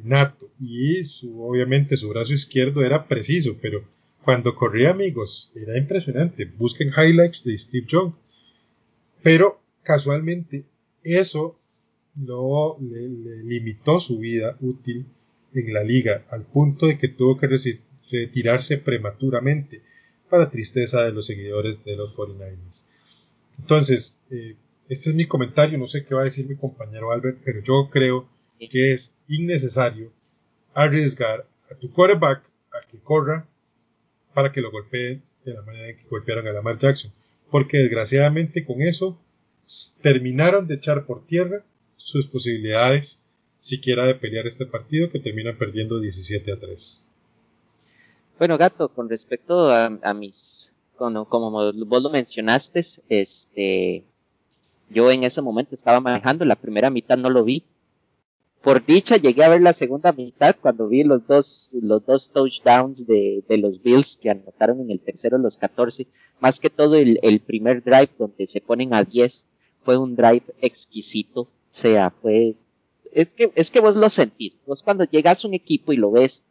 nato 0.05 0.51
y 0.61 1.03
su, 1.05 1.43
obviamente 1.43 1.97
su 1.97 2.09
brazo 2.09 2.33
izquierdo 2.33 2.85
era 2.85 3.09
preciso, 3.09 3.57
pero 3.61 3.85
cuando 4.25 4.55
corría 4.55 4.91
amigos 4.91 5.51
era 5.55 5.77
impresionante. 5.79 6.45
Busquen 6.45 6.91
highlights 6.97 7.45
de 7.45 7.59
Steve 7.59 7.87
Young. 7.89 8.13
Pero 9.23 9.61
casualmente 9.83 10.65
eso 11.03 11.59
lo 12.17 12.79
le, 12.81 13.09
limitó 13.45 14.01
su 14.01 14.19
vida 14.19 14.57
útil 14.61 15.07
en 15.55 15.73
la 15.73 15.83
liga 15.83 16.25
al 16.31 16.45
punto 16.45 16.87
de 16.87 16.99
que 16.99 17.09
tuvo 17.09 17.39
que 17.39 17.49
retirarse 18.11 18.79
prematuramente 18.79 19.83
para 20.29 20.51
tristeza 20.51 21.05
de 21.05 21.13
los 21.13 21.27
seguidores 21.27 21.85
de 21.85 21.97
los 21.97 22.17
49ers. 22.17 22.87
Entonces, 23.59 24.19
eh, 24.31 24.57
este 24.89 25.11
es 25.11 25.17
mi 25.17 25.27
comentario, 25.27 25.79
no 25.79 25.87
sé 25.87 26.05
qué 26.05 26.15
va 26.15 26.23
a 26.23 26.25
decir 26.25 26.49
mi 26.49 26.57
compañero 26.57 27.13
Albert, 27.13 27.39
pero 27.45 27.63
yo 27.63 27.89
creo 27.91 28.29
que 28.69 28.93
es 28.93 29.17
innecesario 29.29 30.13
arriesgar 30.75 31.47
a 31.71 31.75
tu 31.75 31.91
quarterback 31.91 32.43
a 32.73 32.87
que 32.89 32.99
corra 32.99 33.47
para 34.35 34.53
que 34.53 34.61
lo 34.61 34.71
golpeen 34.71 35.23
de 35.45 35.55
la 35.55 35.63
manera 35.63 35.89
en 35.89 35.97
que 35.97 36.09
golpearon 36.09 36.47
a 36.47 36.53
Lamar 36.53 36.79
Jackson. 36.79 37.13
Porque 37.51 37.79
desgraciadamente 37.79 38.65
con 38.65 38.81
eso 38.81 39.19
terminaron 40.01 40.67
de 40.67 40.75
echar 40.75 41.05
por 41.05 41.25
tierra 41.27 41.65
sus 41.97 42.27
posibilidades 42.27 43.21
siquiera 43.59 44.07
de 44.07 44.17
pelear 44.17 44.47
este 44.47 44.67
partido 44.67 45.11
que 45.11 45.21
terminan 45.21 45.57
perdiendo 45.57 46.01
17 46.01 46.53
a 46.53 46.59
3. 46.59 47.05
Bueno, 48.39 48.59
Gato, 48.59 48.89
con 48.89 49.09
respecto 49.09 49.71
a, 49.71 50.15
mis, 50.15 50.75
como, 50.97 51.29
como, 51.29 51.51
vos 51.51 52.03
lo 52.03 52.11
mencionaste, 52.11 52.83
este, 53.09 54.05
yo 54.91 55.13
en 55.13 55.23
ese 55.23 55.43
momento 55.43 55.77
estaba 55.77 56.01
manejando, 56.01 56.45
la 56.45 56.57
primera 56.57 56.91
mitad 56.91 57.17
no 57.17 57.31
lo 57.31 57.45
vi, 57.45 57.65
por 58.63 58.85
dicha 58.87 59.17
llegué 59.17 59.45
a 59.45 59.49
ver 59.49 59.61
la 59.61 59.73
segunda 59.73 60.13
mitad 60.13 60.57
cuando 60.61 60.89
vi 60.89 61.03
los 61.03 61.27
dos, 61.27 61.71
los 61.81 62.07
dos 62.07 62.31
touchdowns 62.31 63.07
de, 63.07 63.43
de 63.49 63.59
los 63.59 63.83
Bills 63.83 64.17
que 64.17 64.31
anotaron 64.31 64.81
en 64.81 64.91
el 64.91 65.01
tercero 65.01 65.37
los 65.39 65.57
14. 65.57 66.07
Más 66.41 66.61
que 66.61 66.71
todo 66.71 66.95
el, 66.95 67.19
el 67.23 67.41
primer 67.41 67.83
drive 67.83 68.11
donde 68.19 68.47
se 68.47 68.61
ponen 68.61 68.95
a 68.95 69.05
10 69.05 69.47
fue 69.85 69.99
un 69.99 70.15
drive 70.15 70.45
exquisito. 70.61 71.43
O 71.43 71.49
sea, 71.71 72.11
fue, 72.11 72.55
es 73.13 73.35
que, 73.35 73.51
es 73.55 73.71
que 73.71 73.81
vos 73.81 73.97
lo 73.97 74.09
sentís. 74.09 74.57
Vos 74.67 74.83
cuando 74.83 75.05
llegas 75.05 75.45
a 75.45 75.49
un 75.49 75.55
equipo 75.55 75.93
y 75.93 75.97
lo 75.97 76.13
ves 76.13 76.45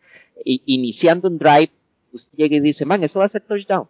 iniciando 0.44 1.30
un 1.30 1.38
drive, 1.38 1.72
usted 2.12 2.38
llega 2.38 2.58
y 2.58 2.60
dice, 2.60 2.86
man, 2.86 3.04
eso 3.04 3.20
va 3.20 3.26
a 3.26 3.30
ser 3.30 3.42
touchdown. 3.42 3.88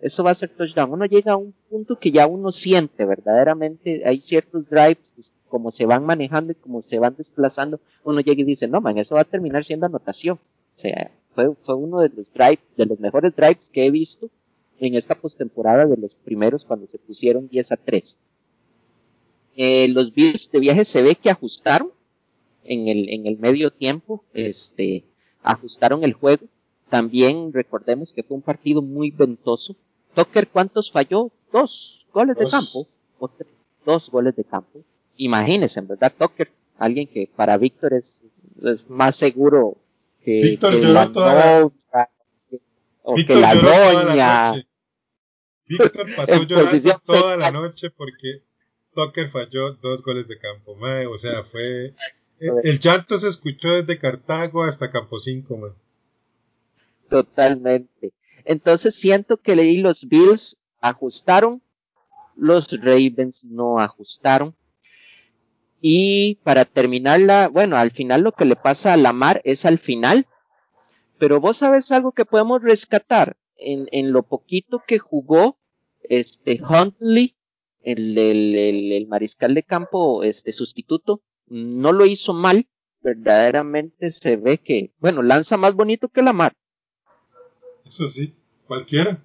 Eso 0.00 0.24
va 0.24 0.30
a 0.30 0.34
ser 0.34 0.48
touchdown. 0.50 0.92
Uno 0.92 1.04
llega 1.04 1.32
a 1.32 1.36
un 1.36 1.52
punto 1.68 1.98
que 1.98 2.10
ya 2.10 2.26
uno 2.26 2.50
siente 2.52 3.04
verdaderamente, 3.04 4.02
hay 4.06 4.20
ciertos 4.20 4.68
drives 4.68 5.12
que 5.12 5.22
como 5.48 5.70
se 5.70 5.84
van 5.84 6.04
manejando 6.04 6.52
y 6.52 6.54
como 6.54 6.80
se 6.80 6.98
van 6.98 7.16
desplazando, 7.16 7.80
uno 8.04 8.20
llega 8.20 8.40
y 8.40 8.44
dice, 8.44 8.68
no, 8.68 8.80
man, 8.80 8.96
eso 8.96 9.16
va 9.16 9.22
a 9.22 9.24
terminar 9.24 9.64
siendo 9.64 9.86
anotación. 9.86 10.36
O 10.36 10.78
sea, 10.78 11.10
fue, 11.34 11.74
uno 11.74 12.00
de 12.00 12.08
los 12.08 12.32
drives, 12.32 12.60
de 12.76 12.86
los 12.86 12.98
mejores 12.98 13.34
drives 13.36 13.68
que 13.68 13.84
he 13.84 13.90
visto 13.90 14.30
en 14.78 14.94
esta 14.94 15.14
postemporada 15.14 15.86
de 15.86 15.96
los 15.96 16.14
primeros 16.14 16.64
cuando 16.64 16.86
se 16.86 16.98
pusieron 16.98 17.48
10 17.48 17.72
a 17.72 17.76
3. 17.76 18.18
Eh, 19.56 19.88
los 19.88 20.14
Bills 20.14 20.50
de 20.50 20.60
viaje 20.60 20.84
se 20.84 21.02
ve 21.02 21.16
que 21.16 21.30
ajustaron 21.30 21.90
en 22.64 22.88
el, 22.88 23.08
en 23.10 23.26
el 23.26 23.38
medio 23.38 23.70
tiempo, 23.70 24.24
este, 24.32 25.04
ajustaron 25.42 26.04
el 26.04 26.14
juego. 26.14 26.46
También 26.88 27.52
recordemos 27.52 28.12
que 28.12 28.22
fue 28.22 28.36
un 28.36 28.42
partido 28.42 28.80
muy 28.82 29.10
ventoso. 29.10 29.76
Tucker, 30.14 30.48
¿cuántos 30.48 30.90
falló? 30.90 31.30
Dos 31.52 32.06
goles 32.12 32.36
de 32.36 32.46
campo. 32.46 32.86
O 33.18 33.30
dos 33.84 34.10
goles 34.10 34.36
de 34.36 34.44
campo 34.44 34.84
imagínense, 35.20 35.78
en 35.78 35.88
verdad, 35.88 36.12
Tucker, 36.16 36.50
alguien 36.78 37.06
que 37.06 37.28
para 37.34 37.56
Víctor 37.58 37.94
es, 37.94 38.24
más 38.88 39.16
seguro 39.16 39.76
que, 40.24 40.40
Víctor 40.42 40.74
la 40.74 41.12
toda 41.12 41.70
o 43.02 43.14
que 43.14 43.34
la 43.34 43.54
doña. 43.54 44.64
Víctor 45.66 46.06
pasó 46.16 46.42
llorando 46.42 47.00
toda 47.04 47.36
la 47.36 47.50
noche 47.50 47.90
porque 47.90 48.42
Tucker 48.94 49.30
falló 49.30 49.72
dos 49.74 50.02
goles 50.02 50.26
de 50.26 50.38
campo, 50.38 50.76
o 50.76 51.18
sea, 51.18 51.44
fue 51.44 51.94
el, 52.38 52.80
llanto 52.80 53.18
se 53.18 53.28
escuchó 53.28 53.82
desde 53.82 53.98
Cartago 53.98 54.64
hasta 54.64 54.90
Campo 54.90 55.18
5, 55.18 55.74
Totalmente. 57.10 58.12
Entonces 58.44 58.94
siento 58.94 59.36
que 59.36 59.56
leí 59.56 59.78
los 59.78 60.08
Bills 60.08 60.58
ajustaron, 60.80 61.62
los 62.36 62.70
Ravens 62.80 63.44
no 63.44 63.78
ajustaron. 63.80 64.54
Y 65.80 66.36
para 66.42 66.64
terminarla, 66.64 67.48
bueno, 67.48 67.76
al 67.76 67.90
final 67.90 68.22
lo 68.22 68.32
que 68.32 68.44
le 68.44 68.56
pasa 68.56 68.92
a 68.92 68.96
Lamar 68.96 69.40
es 69.44 69.64
al 69.64 69.78
final. 69.78 70.26
Pero 71.18 71.40
vos 71.40 71.58
sabes 71.58 71.90
algo 71.90 72.12
que 72.12 72.24
podemos 72.24 72.62
rescatar 72.62 73.36
en, 73.56 73.88
en 73.92 74.12
lo 74.12 74.22
poquito 74.22 74.82
que 74.86 74.98
jugó 74.98 75.58
este 76.02 76.60
Huntley, 76.62 77.34
el, 77.82 78.16
el, 78.16 78.92
el, 78.92 79.06
mariscal 79.06 79.54
de 79.54 79.62
campo, 79.62 80.22
este 80.22 80.52
sustituto, 80.52 81.22
no 81.46 81.92
lo 81.92 82.06
hizo 82.06 82.34
mal. 82.34 82.66
Verdaderamente 83.02 84.10
se 84.10 84.36
ve 84.36 84.58
que, 84.58 84.92
bueno, 84.98 85.22
lanza 85.22 85.56
más 85.56 85.74
bonito 85.74 86.08
que 86.08 86.22
Lamar. 86.22 86.54
Eso 87.90 88.08
sí, 88.08 88.32
cualquiera. 88.68 89.20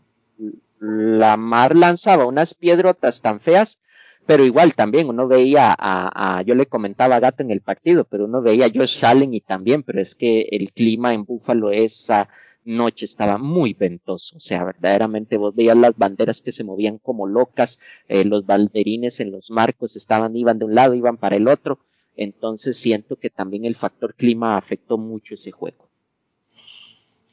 Lamar 0.79 1.75
lanzaba 1.75 2.25
unas 2.25 2.55
piedrotas 2.55 3.21
tan 3.21 3.39
feas 3.39 3.77
pero 4.25 4.43
igual 4.43 4.73
también 4.73 5.07
uno 5.07 5.27
veía 5.27 5.75
a, 5.77 6.37
a, 6.37 6.41
yo 6.41 6.55
le 6.55 6.65
comentaba 6.65 7.15
a 7.15 7.19
Gato 7.19 7.43
en 7.43 7.51
el 7.51 7.61
partido, 7.61 8.05
pero 8.05 8.25
uno 8.25 8.41
veía 8.41 8.65
a 8.65 8.71
Josh 8.73 9.05
Allen 9.05 9.33
y 9.35 9.41
también, 9.41 9.83
pero 9.83 10.01
es 10.01 10.15
que 10.15 10.47
el 10.51 10.71
clima 10.73 11.13
en 11.13 11.25
Búfalo 11.25 11.71
esa 11.71 12.29
noche 12.63 13.05
estaba 13.05 13.37
muy 13.37 13.73
ventoso, 13.73 14.37
o 14.37 14.39
sea, 14.39 14.63
verdaderamente 14.63 15.37
vos 15.37 15.53
veías 15.53 15.77
las 15.77 15.95
banderas 15.95 16.41
que 16.41 16.51
se 16.51 16.63
movían 16.63 16.97
como 16.97 17.27
locas, 17.27 17.77
eh, 18.07 18.25
los 18.25 18.47
balderines 18.47 19.19
en 19.19 19.31
los 19.31 19.51
marcos 19.51 19.95
estaban, 19.95 20.35
iban 20.35 20.57
de 20.57 20.65
un 20.65 20.73
lado, 20.73 20.95
iban 20.95 21.17
para 21.17 21.35
el 21.35 21.47
otro, 21.47 21.77
entonces 22.15 22.77
siento 22.77 23.17
que 23.17 23.29
también 23.29 23.65
el 23.65 23.75
factor 23.75 24.15
clima 24.15 24.57
afectó 24.57 24.97
mucho 24.97 25.35
ese 25.35 25.51
juego. 25.51 25.84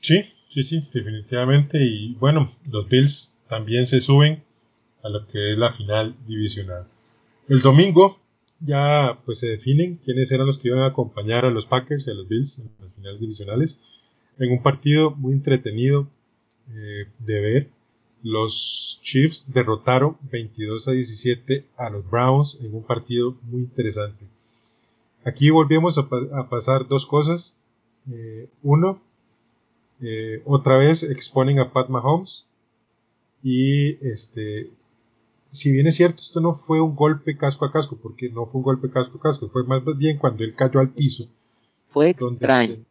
Sí, 0.03 0.25
sí, 0.49 0.65
sí, 0.65 0.89
definitivamente, 0.93 1.79
y 1.81 2.15
bueno, 2.17 2.51
los 2.69 2.89
Bills 2.89 3.33
también 3.49 3.87
se 3.87 4.01
suben 4.01 4.43
a 5.05 5.09
lo 5.09 5.27
que 5.29 5.53
es 5.53 5.59
la 5.59 5.73
final 5.73 6.17
divisional. 6.27 6.89
El 7.49 7.61
domingo 7.61 8.19
ya 8.59 9.21
pues 9.25 9.39
se 9.39 9.47
definen 9.47 10.01
quiénes 10.05 10.33
eran 10.33 10.47
los 10.47 10.59
que 10.59 10.69
iban 10.69 10.81
a 10.81 10.87
acompañar 10.87 11.45
a 11.45 11.51
los 11.51 11.67
Packers 11.67 12.07
y 12.07 12.11
a 12.11 12.15
los 12.15 12.29
Bills 12.29 12.59
en 12.59 12.71
las 12.81 12.93
finales 12.95 13.21
divisionales. 13.21 13.81
En 14.39 14.51
un 14.51 14.63
partido 14.63 15.13
muy 15.13 15.35
entretenido 15.35 16.09
eh, 16.75 17.07
de 17.21 17.41
ver, 17.41 17.71
los 18.25 18.99
Chiefs 19.03 19.53
derrotaron 19.53 20.17
22 20.31 20.89
a 20.89 20.93
17 20.93 21.67
a 21.77 21.91
los 21.91 22.09
Browns 22.11 22.59
en 22.61 22.75
un 22.75 22.83
partido 22.83 23.37
muy 23.43 23.61
interesante. 23.61 24.25
Aquí 25.25 25.51
volvemos 25.51 25.97
a, 25.97 26.09
pasar 26.49 26.89
dos 26.89 27.07
cosas. 27.07 27.57
Eh, 28.11 28.49
uno, 28.63 29.01
eh, 30.03 30.43
otra 30.45 30.77
vez 30.77 31.03
exponen 31.05 31.59
a 31.61 31.73
Pat 31.73 31.89
Mahomes 31.89 32.47
y 33.43 34.05
este 34.07 34.71
si 35.53 35.71
bien 35.71 35.87
es 35.87 35.97
cierto, 35.97 36.23
esto 36.23 36.41
no 36.41 36.55
fue 36.55 36.81
un 36.81 36.97
golpe 36.97 37.37
casco 37.37 37.67
a 37.67 37.71
casco, 37.71 37.99
porque 38.03 38.31
no 38.31 38.47
fue 38.47 38.61
un 38.61 38.65
golpe 38.65 38.91
casco 38.91 39.19
a 39.19 39.21
casco, 39.21 39.49
fue 39.49 39.65
más 39.65 39.83
bien 39.99 40.17
cuando 40.17 40.45
él 40.45 40.55
cayó 40.55 40.81
al 40.81 40.89
piso. 40.89 41.29
Fue 41.91 42.17
donde 42.19 42.47
se, 42.49 42.85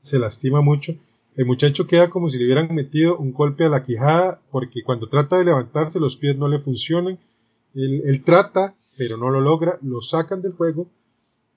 se, 0.00 0.18
lastima 0.18 0.62
mucho. 0.62 0.96
El 1.36 1.44
muchacho 1.44 1.86
queda 1.86 2.08
como 2.08 2.30
si 2.30 2.38
le 2.38 2.46
hubieran 2.46 2.74
metido 2.74 3.18
un 3.18 3.32
golpe 3.32 3.64
a 3.64 3.68
la 3.68 3.84
quijada, 3.84 4.40
porque 4.50 4.82
cuando 4.82 5.10
trata 5.10 5.36
de 5.36 5.44
levantarse 5.44 6.00
los 6.00 6.16
pies 6.16 6.36
no 6.38 6.48
le 6.48 6.58
funcionan. 6.58 7.18
Él, 7.74 8.00
él 8.06 8.24
trata, 8.24 8.74
pero 8.96 9.18
no 9.18 9.28
lo 9.28 9.42
logra, 9.42 9.78
lo 9.82 10.00
sacan 10.00 10.40
del 10.40 10.52
juego 10.52 10.88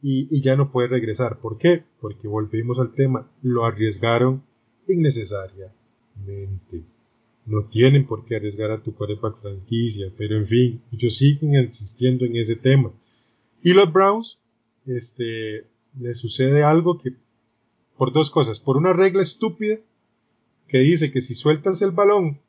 y, 0.02 0.28
y, 0.30 0.42
ya 0.42 0.58
no 0.58 0.70
puede 0.70 0.90
regresar. 0.90 1.40
¿Por 1.40 1.58
qué? 1.58 1.86
Porque 2.02 2.28
volvimos 2.28 2.78
al 2.78 2.94
tema, 2.94 3.26
lo 3.42 3.64
arriesgaron 3.64 4.44
innecesariamente. 4.88 6.84
No 7.46 7.66
tienen 7.66 8.06
por 8.06 8.26
qué 8.26 8.36
arriesgar 8.36 8.72
a 8.72 8.82
tu 8.82 8.94
coreback 8.94 9.42
franquicia, 9.42 10.12
pero 10.18 10.38
en 10.38 10.46
fin, 10.46 10.82
ellos 10.92 11.18
siguen 11.18 11.56
insistiendo 11.56 12.26
en 12.26 12.36
ese 12.36 12.56
tema. 12.56 12.92
Y 13.64 13.74
los 13.74 13.92
Browns, 13.92 14.40
este, 14.86 15.66
le 16.00 16.14
sucede 16.14 16.64
algo 16.64 17.00
que, 17.00 17.16
por 17.98 18.14
dos 18.14 18.32
cosas, 18.32 18.60
por 18.60 18.78
una 18.78 18.94
regla 18.94 19.24
estúpida 19.24 19.78
que 20.68 20.80
dice 20.80 21.12
que 21.12 21.22
si 21.22 21.36
sueltas 21.36 21.82
el 21.82 21.92
balón 21.92 22.40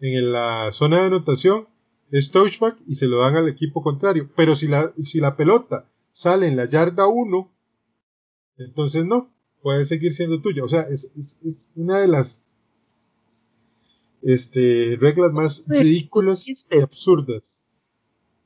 en 0.00 0.32
la 0.32 0.70
zona 0.72 1.00
de 1.00 1.06
anotación, 1.06 1.66
es 2.10 2.30
touchback 2.30 2.78
y 2.86 2.94
se 2.94 3.08
lo 3.08 3.18
dan 3.18 3.36
al 3.36 3.48
equipo 3.48 3.82
contrario. 3.82 4.30
Pero 4.36 4.54
si 4.54 4.68
la, 4.68 4.92
si 5.02 5.20
la 5.20 5.36
pelota 5.36 5.88
sale 6.10 6.46
en 6.46 6.56
la 6.56 6.68
yarda 6.68 7.06
1, 7.06 7.50
entonces 8.58 9.04
no, 9.06 9.30
puede 9.62 9.84
seguir 9.84 10.12
siendo 10.12 10.40
tuya. 10.40 10.64
O 10.64 10.68
sea, 10.68 10.82
es, 10.82 11.10
es, 11.16 11.38
es 11.44 11.70
una 11.74 12.00
de 12.00 12.08
las 12.08 12.42
este, 14.22 14.96
reglas 15.00 15.32
más 15.32 15.62
ridículas 15.66 16.46
y 16.48 16.80
absurdas. 16.80 17.64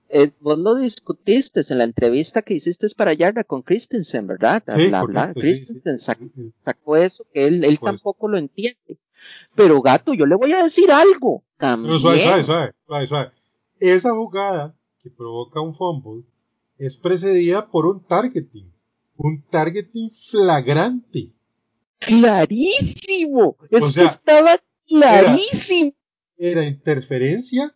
Eh, 0.09 0.31
vos 0.40 0.59
lo 0.59 0.76
discutiste 0.76 1.62
en 1.68 1.79
la 1.79 1.85
entrevista 1.85 2.42
que 2.42 2.55
hiciste 2.55 2.87
para 2.96 3.12
Yarda 3.12 3.42
con 3.42 3.62
Christensen, 3.62 4.26
¿verdad? 4.26 4.62
Sí, 4.76 5.40
Christensen 5.40 5.98
sacó, 5.98 6.96
eso, 6.96 7.26
que 7.33 7.46
él, 7.46 7.64
él 7.64 7.81
tampoco 7.81 8.29
lo 8.29 8.38
entiende. 8.38 8.98
Pero 9.57 9.83
gato, 9.83 10.14
yo 10.14 10.26
le 10.26 10.37
voy 10.37 10.52
a 10.52 10.62
decir 10.62 10.90
algo. 10.92 11.42
También. 11.59 11.98
suave, 11.98 12.20
suave, 12.20 12.72
suave, 12.87 13.07
suave, 13.09 13.33
Esa 13.81 14.14
jugada 14.14 14.76
que 15.02 15.11
provoca 15.11 15.61
un 15.61 15.74
fumble 15.74 16.24
es 16.79 16.96
precedida 16.96 17.68
por 17.68 17.87
un 17.87 18.05
targeting. 18.05 18.72
Un 19.16 19.42
targeting 19.50 20.11
flagrante. 20.11 21.33
Clarísimo. 21.98 23.57
Es 23.70 23.94
que 23.94 24.05
estaba 24.05 24.61
clarísimo. 24.87 25.92
Era, 26.38 26.64
interferencia, 26.64 27.74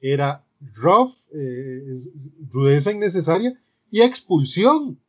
era 0.00 0.44
rough, 0.74 1.14
eh, 1.32 1.82
rudeza 2.50 2.92
innecesaria 2.92 3.54
y 3.90 4.02
expulsión. 4.02 5.00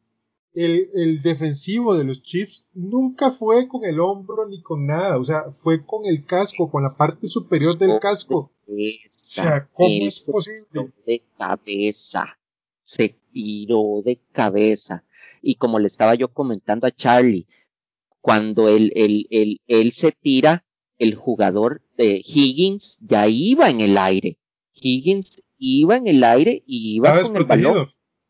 El, 0.54 0.90
el, 0.96 1.22
defensivo 1.22 1.96
de 1.96 2.04
los 2.04 2.24
Chiefs 2.24 2.66
nunca 2.74 3.32
fue 3.32 3.68
con 3.68 3.86
el 3.86 4.00
hombro 4.00 4.48
ni 4.48 4.62
con 4.62 4.88
nada, 4.88 5.20
o 5.20 5.24
sea, 5.24 5.52
fue 5.52 5.86
con 5.86 6.06
el 6.06 6.26
casco, 6.26 6.72
con 6.72 6.82
la 6.82 6.90
parte 6.90 7.28
superior 7.28 7.78
del 7.78 8.00
casco. 8.00 8.52
o 8.66 8.74
sea, 9.08 9.70
¿cómo 9.72 10.08
es 10.08 10.20
posible? 10.22 10.94
De 11.06 11.22
cabeza, 11.38 12.26
se 12.82 13.16
tiró 13.32 14.02
de 14.04 14.20
cabeza. 14.32 15.04
Y 15.48 15.56
como 15.56 15.80
le 15.80 15.88
estaba 15.88 16.14
yo 16.14 16.28
comentando 16.34 16.88
a 16.88 16.92
Charlie, 16.92 17.48
cuando 18.20 18.68
él, 18.68 18.92
él, 18.96 19.28
él, 19.30 19.62
él 19.68 19.94
se 19.94 20.12
tira, 20.12 20.66
el 20.98 21.16
jugador 21.16 21.82
de 21.96 22.22
Higgins 22.22 22.98
ya 23.00 23.30
iba 23.30 23.70
en 23.70 23.80
el 23.80 23.98
aire. 23.98 24.40
Higgins 24.74 25.46
iba 25.58 25.96
en 25.96 26.08
el 26.08 26.26
aire 26.26 26.64
y 26.68 26.96
iba 26.96 27.24
con 27.24 27.38
el 27.38 27.46
balón. 27.46 27.88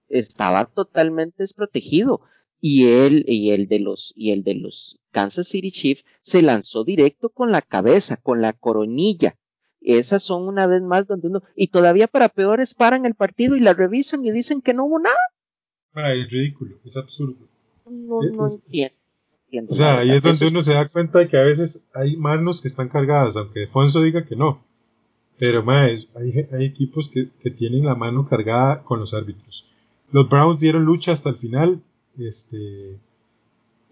Estaba 0.08 0.66
totalmente 0.66 1.42
desprotegido. 1.42 2.22
Y 2.62 2.86
él, 2.86 3.26
y 3.28 3.50
el 3.50 3.68
de 3.68 3.80
los, 3.80 4.14
y 4.16 4.30
el 4.30 4.44
de 4.44 4.54
los 4.54 5.00
Kansas 5.10 5.48
City 5.48 5.72
Chiefs 5.72 6.06
se 6.22 6.44
lanzó 6.44 6.84
directo 6.84 7.30
con 7.30 7.52
la 7.52 7.64
cabeza, 7.64 8.18
con 8.18 8.44
la 8.44 8.54
coronilla. 8.54 9.40
Esas 9.82 10.22
son 10.22 10.48
una 10.48 10.68
vez 10.68 10.84
más 10.84 11.08
donde 11.08 11.30
uno, 11.30 11.42
y 11.56 11.70
todavía 11.70 12.08
para 12.08 12.30
peores 12.30 12.76
paran 12.76 13.08
el 13.08 13.16
partido 13.16 13.56
y 13.56 13.60
la 13.60 13.74
revisan 13.74 14.24
y 14.24 14.30
dicen 14.30 14.62
que 14.62 14.76
no 14.76 14.86
hubo 14.86 15.00
nada. 15.00 15.18
Ah, 15.94 16.14
es 16.14 16.30
ridículo, 16.30 16.78
es 16.86 16.98
absurdo. 16.98 17.48
No, 17.86 18.22
no 18.22 18.48
entiendo. 18.48 18.96
O 19.70 19.74
sea, 19.74 20.00
ahí 20.00 20.12
es 20.12 20.22
donde 20.22 20.48
uno 20.48 20.62
se 20.62 20.74
da 20.74 20.88
cuenta 20.88 21.20
de 21.20 21.28
que 21.28 21.38
a 21.38 21.44
veces 21.44 21.82
hay 21.94 22.18
manos 22.18 22.62
que 22.62 22.68
están 22.68 22.90
cargadas, 22.90 23.38
aunque 23.38 23.62
Defonso 23.62 24.02
diga 24.02 24.26
que 24.26 24.36
no. 24.36 24.62
Pero 25.38 25.64
más, 25.64 26.08
hay, 26.16 26.48
hay, 26.52 26.66
equipos 26.66 27.10
que, 27.10 27.30
que, 27.42 27.52
tienen 27.52 27.86
la 27.86 27.96
mano 27.96 28.28
cargada 28.28 28.84
con 28.84 29.00
los 29.00 29.14
árbitros. 29.14 29.66
Los 30.12 30.28
Browns 30.30 30.60
dieron 30.60 30.84
lucha 30.84 31.12
hasta 31.12 31.30
el 31.30 31.36
final, 31.36 31.82
este, 32.18 32.98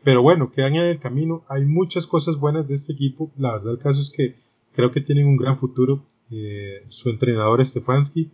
pero 0.03 0.21
bueno, 0.21 0.51
quedan 0.51 0.75
en 0.75 0.83
el 0.83 0.99
camino. 0.99 1.43
Hay 1.47 1.65
muchas 1.65 2.05
cosas 2.07 2.37
buenas 2.37 2.67
de 2.67 2.75
este 2.75 2.93
equipo. 2.93 3.31
La 3.37 3.53
verdad, 3.53 3.73
el 3.73 3.79
caso 3.79 4.01
es 4.01 4.11
que 4.11 4.35
creo 4.73 4.91
que 4.91 5.01
tienen 5.01 5.27
un 5.27 5.37
gran 5.37 5.57
futuro. 5.57 6.05
Eh, 6.31 6.83
su 6.89 7.09
entrenador 7.09 7.65
Stefanski 7.65 8.31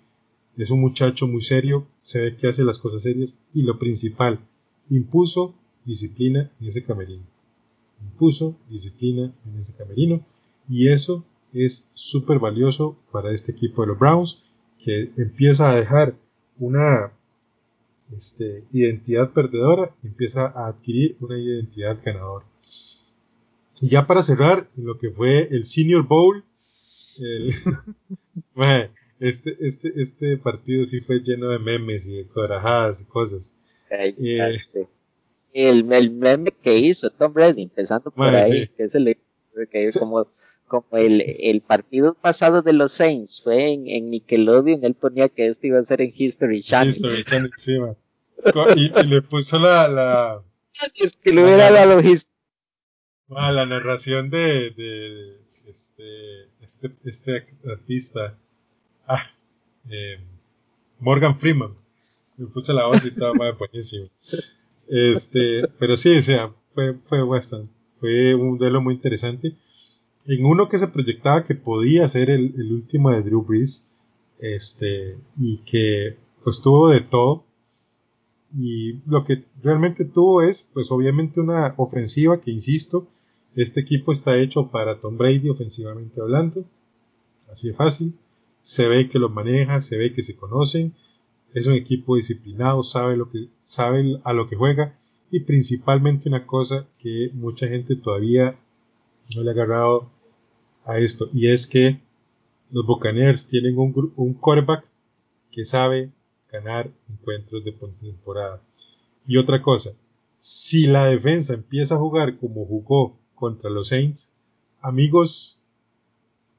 es 0.57 0.69
un 0.71 0.81
muchacho 0.81 1.27
muy 1.27 1.41
serio, 1.41 1.87
se 2.01 2.19
ve 2.19 2.35
que 2.35 2.47
hace 2.47 2.63
las 2.63 2.79
cosas 2.79 3.03
serias 3.03 3.37
y 3.53 3.63
lo 3.63 3.79
principal, 3.79 4.39
impuso 4.89 5.55
disciplina 5.85 6.51
en 6.59 6.67
ese 6.67 6.83
camerino. 6.83 7.23
Impuso 8.01 8.55
disciplina 8.69 9.33
en 9.45 9.59
ese 9.59 9.73
camerino 9.73 10.25
y 10.67 10.89
eso 10.89 11.23
es 11.53 11.87
súper 11.93 12.39
valioso 12.39 12.97
para 13.11 13.31
este 13.31 13.51
equipo 13.51 13.81
de 13.81 13.89
los 13.89 13.99
Browns 13.99 14.39
que 14.83 15.11
empieza 15.17 15.69
a 15.69 15.75
dejar 15.75 16.15
una 16.59 17.11
este, 18.15 18.63
identidad 18.71 19.31
perdedora 19.31 19.95
y 20.03 20.07
empieza 20.07 20.47
a 20.47 20.67
adquirir 20.67 21.17
una 21.19 21.37
identidad 21.37 21.99
ganadora. 22.03 22.45
Y 23.81 23.89
ya 23.89 24.05
para 24.05 24.23
cerrar, 24.23 24.67
lo 24.77 24.99
que 24.99 25.09
fue 25.09 25.47
el 25.51 25.65
Senior 25.65 26.03
Bowl, 26.07 26.43
el, 27.19 27.53
este, 29.21 29.55
este, 29.59 29.93
este 29.95 30.37
partido 30.37 30.83
sí 30.83 30.99
fue 31.01 31.19
lleno 31.19 31.49
de 31.49 31.59
memes 31.59 32.07
y 32.07 32.17
de 32.17 32.27
corajadas 32.27 33.01
y 33.01 33.05
cosas. 33.05 33.55
Eh, 33.91 34.57
el, 35.53 35.91
el 35.93 36.11
meme 36.11 36.51
que 36.51 36.77
hizo 36.77 37.09
Tom 37.11 37.31
Brady, 37.31 37.61
empezando 37.61 38.09
por 38.09 38.27
ahí, 38.27 38.67
que 38.69 38.83
es 38.83 38.95
el 38.95 39.15
que 39.69 39.85
es 39.85 39.99
como, 39.99 40.27
como 40.67 40.87
el, 40.93 41.21
el 41.21 41.61
partido 41.61 42.15
pasado 42.15 42.63
de 42.63 42.73
los 42.73 42.93
Saints 42.93 43.41
fue 43.43 43.73
en, 43.73 43.87
en 43.87 44.09
Nickelodeon, 44.09 44.83
él 44.83 44.95
ponía 44.95 45.29
que 45.29 45.47
este 45.47 45.67
iba 45.67 45.77
a 45.77 45.83
ser 45.83 46.01
en 46.01 46.11
History 46.15 46.61
Channel. 46.61 46.89
History 46.89 47.23
Channel, 47.23 47.51
sí, 47.57 47.77
y, 48.75 48.99
y, 48.99 49.03
le 49.03 49.21
puso 49.21 49.59
la, 49.59 49.87
la 49.87 50.43
es 50.95 51.15
que 51.15 51.31
le 51.31 51.43
hubiera 51.43 51.69
dado 51.69 51.99
History. 51.99 52.31
Ah, 53.29 53.51
la 53.51 53.67
narración 53.67 54.31
de, 54.31 54.71
de 54.71 55.41
este, 55.67 56.49
este, 56.61 56.95
este 57.05 57.47
artista, 57.69 58.37
ah, 59.15 59.29
eh, 59.89 60.19
Morgan 60.99 61.37
Freeman. 61.37 61.73
Le 62.37 62.47
puse 62.47 62.73
la 62.73 62.87
voz 62.87 63.03
y 63.05 63.09
estaba 63.09 63.33
más 63.33 63.57
buenísimo. 63.59 64.07
Este, 64.87 65.67
pero 65.79 65.97
sí, 65.97 66.17
o 66.17 66.21
sea, 66.21 66.53
fue, 66.73 66.95
fue 67.03 67.23
bastante, 67.23 67.71
fue 67.99 68.35
un 68.35 68.57
duelo 68.57 68.81
muy 68.81 68.95
interesante. 68.95 69.55
En 70.25 70.45
uno 70.45 70.69
que 70.69 70.77
se 70.77 70.87
proyectaba 70.87 71.45
que 71.45 71.55
podía 71.55 72.07
ser 72.07 72.29
el, 72.29 72.53
el 72.57 72.71
último 72.73 73.11
de 73.11 73.23
Drew 73.23 73.43
Brees, 73.43 73.85
este, 74.39 75.17
y 75.37 75.59
que 75.59 76.17
pues 76.43 76.61
tuvo 76.61 76.89
de 76.89 77.01
todo. 77.01 77.45
Y 78.53 78.99
lo 79.07 79.23
que 79.23 79.45
realmente 79.63 80.03
tuvo 80.03 80.41
es, 80.41 80.67
pues 80.73 80.91
obviamente 80.91 81.39
una 81.39 81.73
ofensiva 81.77 82.41
que, 82.41 82.51
insisto, 82.51 83.07
este 83.55 83.79
equipo 83.79 84.11
está 84.11 84.37
hecho 84.37 84.69
para 84.69 84.99
Tom 84.99 85.17
Brady 85.17 85.49
ofensivamente 85.49 86.19
hablando. 86.19 86.65
Así 87.49 87.69
de 87.69 87.73
fácil. 87.73 88.13
Se 88.61 88.87
ve 88.87 89.09
que 89.09 89.19
lo 89.19 89.29
maneja, 89.29 89.81
se 89.81 89.97
ve 89.97 90.13
que 90.13 90.23
se 90.23 90.35
conocen 90.35 90.93
es 91.53 91.67
un 91.67 91.73
equipo 91.73 92.15
disciplinado, 92.15 92.83
sabe, 92.83 93.17
lo 93.17 93.29
que, 93.29 93.49
sabe 93.63 94.19
a 94.23 94.33
lo 94.33 94.47
que 94.47 94.55
juega 94.55 94.97
y 95.29 95.41
principalmente 95.41 96.29
una 96.29 96.45
cosa 96.45 96.87
que 96.97 97.31
mucha 97.33 97.67
gente 97.67 97.95
todavía 97.95 98.57
no 99.35 99.43
le 99.43 99.49
ha 99.49 99.53
agarrado 99.53 100.09
a 100.85 100.97
esto 100.97 101.29
y 101.33 101.47
es 101.47 101.67
que 101.67 102.01
los 102.71 102.85
Buccaneers 102.85 103.47
tienen 103.47 103.77
un, 103.77 104.13
un 104.15 104.39
que 105.51 105.65
sabe 105.65 106.11
ganar 106.49 106.89
encuentros 107.09 107.63
de 107.65 107.73
temporada. 107.73 108.61
Y 109.27 109.37
otra 109.37 109.61
cosa, 109.61 109.91
si 110.37 110.87
la 110.87 111.05
defensa 111.05 111.53
empieza 111.53 111.95
a 111.95 111.99
jugar 111.99 112.37
como 112.37 112.65
jugó 112.65 113.19
contra 113.35 113.69
los 113.69 113.89
Saints, 113.89 114.31
amigos, 114.81 115.61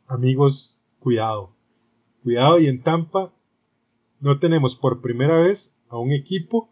amigos, 0.07 0.79
cuidado. 0.99 1.55
Cuidado 2.23 2.59
y 2.59 2.67
en 2.67 2.83
Tampa 2.83 3.33
no 4.21 4.39
tenemos 4.39 4.77
por 4.77 5.01
primera 5.01 5.41
vez 5.41 5.75
a 5.89 5.99
un 5.99 6.13
equipo 6.13 6.69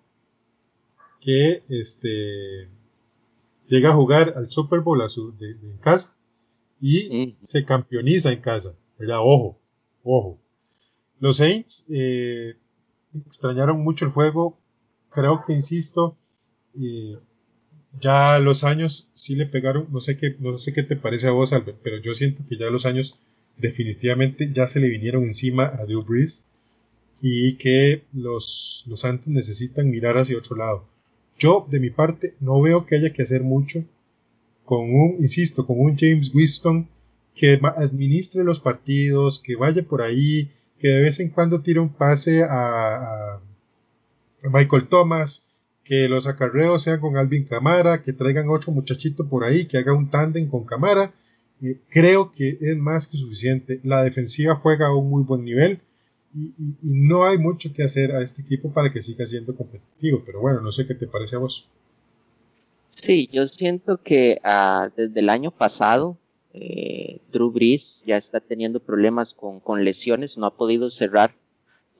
que 1.20 1.62
este, 1.68 2.68
llega 3.66 3.90
a 3.90 3.94
jugar 3.94 4.34
al 4.36 4.50
Super 4.50 4.80
Bowl 4.80 5.00
a 5.02 5.08
su, 5.08 5.36
de, 5.36 5.54
de, 5.54 5.70
en 5.70 5.78
casa 5.78 6.16
y 6.80 7.36
mm. 7.40 7.44
se 7.44 7.64
campeoniza 7.64 8.32
en 8.32 8.40
casa, 8.40 8.74
¿verdad? 8.98 9.18
Ojo, 9.20 9.58
ojo. 10.02 10.38
Los 11.20 11.36
Saints 11.36 11.84
eh, 11.90 12.56
extrañaron 13.26 13.80
mucho 13.80 14.06
el 14.06 14.12
juego. 14.12 14.58
Creo 15.10 15.42
que, 15.46 15.52
insisto, 15.52 16.16
eh, 16.80 17.18
ya 18.00 18.38
los 18.38 18.64
años 18.64 19.08
sí 19.12 19.36
le 19.36 19.46
pegaron. 19.46 19.88
No 19.90 20.00
sé 20.00 20.16
qué, 20.16 20.36
no 20.38 20.58
sé 20.58 20.72
qué 20.72 20.82
te 20.82 20.96
parece 20.96 21.28
a 21.28 21.32
vos, 21.32 21.52
Albert, 21.52 21.78
pero 21.82 21.98
yo 21.98 22.14
siento 22.14 22.42
que 22.48 22.56
ya 22.56 22.70
los 22.70 22.86
años 22.86 23.19
definitivamente 23.60 24.50
ya 24.52 24.66
se 24.66 24.80
le 24.80 24.88
vinieron 24.88 25.24
encima 25.24 25.66
a 25.66 25.84
Drew 25.84 26.02
Brees 26.02 26.44
y 27.22 27.54
que 27.54 28.02
los, 28.12 28.84
los 28.86 29.00
Santos 29.00 29.28
necesitan 29.28 29.90
mirar 29.90 30.16
hacia 30.16 30.38
otro 30.38 30.56
lado. 30.56 30.86
Yo, 31.38 31.66
de 31.70 31.80
mi 31.80 31.90
parte, 31.90 32.34
no 32.40 32.60
veo 32.60 32.86
que 32.86 32.96
haya 32.96 33.12
que 33.12 33.22
hacer 33.22 33.42
mucho 33.42 33.84
con 34.64 34.94
un, 34.94 35.16
insisto, 35.18 35.66
con 35.66 35.80
un 35.80 35.96
James 35.98 36.32
Winston 36.34 36.86
que 37.34 37.58
administre 37.76 38.44
los 38.44 38.60
partidos, 38.60 39.40
que 39.40 39.56
vaya 39.56 39.82
por 39.82 40.02
ahí, 40.02 40.50
que 40.78 40.88
de 40.88 41.00
vez 41.00 41.20
en 41.20 41.30
cuando 41.30 41.62
tire 41.62 41.80
un 41.80 41.88
pase 41.88 42.42
a, 42.42 43.40
Michael 44.42 44.88
Thomas, 44.88 45.44
que 45.84 46.08
los 46.08 46.26
acarreos 46.26 46.82
sean 46.82 47.00
con 47.00 47.16
Alvin 47.16 47.44
Camara, 47.44 48.02
que 48.02 48.12
traigan 48.12 48.48
otro 48.48 48.72
muchachito 48.72 49.28
por 49.28 49.44
ahí, 49.44 49.66
que 49.66 49.78
haga 49.78 49.92
un 49.92 50.08
tándem 50.08 50.48
con 50.48 50.64
Camara. 50.64 51.12
Eh, 51.62 51.78
creo 51.88 52.32
que 52.32 52.58
es 52.60 52.76
más 52.76 53.06
que 53.06 53.16
suficiente. 53.16 53.80
La 53.84 54.02
defensiva 54.02 54.54
juega 54.56 54.86
a 54.86 54.96
un 54.96 55.10
muy 55.10 55.22
buen 55.22 55.44
nivel 55.44 55.80
y, 56.34 56.52
no 56.82 57.24
hay 57.24 57.38
mucho 57.38 57.72
que 57.72 57.82
hacer 57.82 58.12
a 58.12 58.22
este 58.22 58.42
equipo 58.42 58.72
para 58.72 58.92
que 58.92 59.02
siga 59.02 59.26
siendo 59.26 59.54
competitivo. 59.54 60.22
Pero 60.24 60.40
bueno, 60.40 60.60
no 60.60 60.72
sé 60.72 60.86
qué 60.86 60.94
te 60.94 61.06
parece 61.06 61.36
a 61.36 61.40
vos. 61.40 61.66
Sí, 62.88 63.28
yo 63.32 63.46
siento 63.48 64.02
que 64.02 64.40
ah, 64.42 64.90
desde 64.96 65.20
el 65.20 65.28
año 65.28 65.50
pasado 65.50 66.18
eh, 66.52 67.20
Drew 67.32 67.50
Brees 67.50 68.02
ya 68.06 68.16
está 68.16 68.40
teniendo 68.40 68.80
problemas 68.80 69.34
con, 69.34 69.60
con, 69.60 69.84
lesiones, 69.84 70.36
no 70.36 70.46
ha 70.46 70.56
podido 70.56 70.90
cerrar 70.90 71.34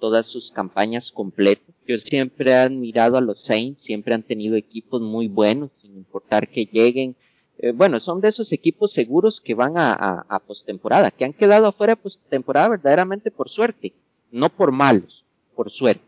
todas 0.00 0.26
sus 0.26 0.50
campañas 0.50 1.12
completas. 1.12 1.74
Yo 1.86 1.98
siempre 1.98 2.50
he 2.50 2.54
admirado 2.54 3.16
a 3.16 3.20
los 3.20 3.40
Saints, 3.40 3.82
siempre 3.82 4.14
han 4.14 4.22
tenido 4.22 4.56
equipos 4.56 5.00
muy 5.00 5.28
buenos, 5.28 5.72
sin 5.74 5.96
importar 5.96 6.48
que 6.48 6.66
lleguen. 6.66 7.14
Eh, 7.62 7.72
bueno, 7.72 8.00
son 8.00 8.22
de 8.22 8.28
esos 8.28 8.52
equipos 8.52 8.90
seguros 8.90 9.38
que 9.38 9.54
van 9.54 9.76
a, 9.76 10.24
a, 10.26 10.38
postemporada, 10.38 11.11
que 11.11 11.26
han 11.26 11.34
quedado 11.34 11.66
afuera 11.66 11.94
de 11.94 12.00
postemporada 12.00 12.68
verdaderamente 12.68 13.30
por 13.30 13.50
suerte, 13.50 13.92
no 14.30 14.48
por 14.48 14.72
malos, 14.72 15.26
por 15.54 15.70
suerte. 15.70 16.02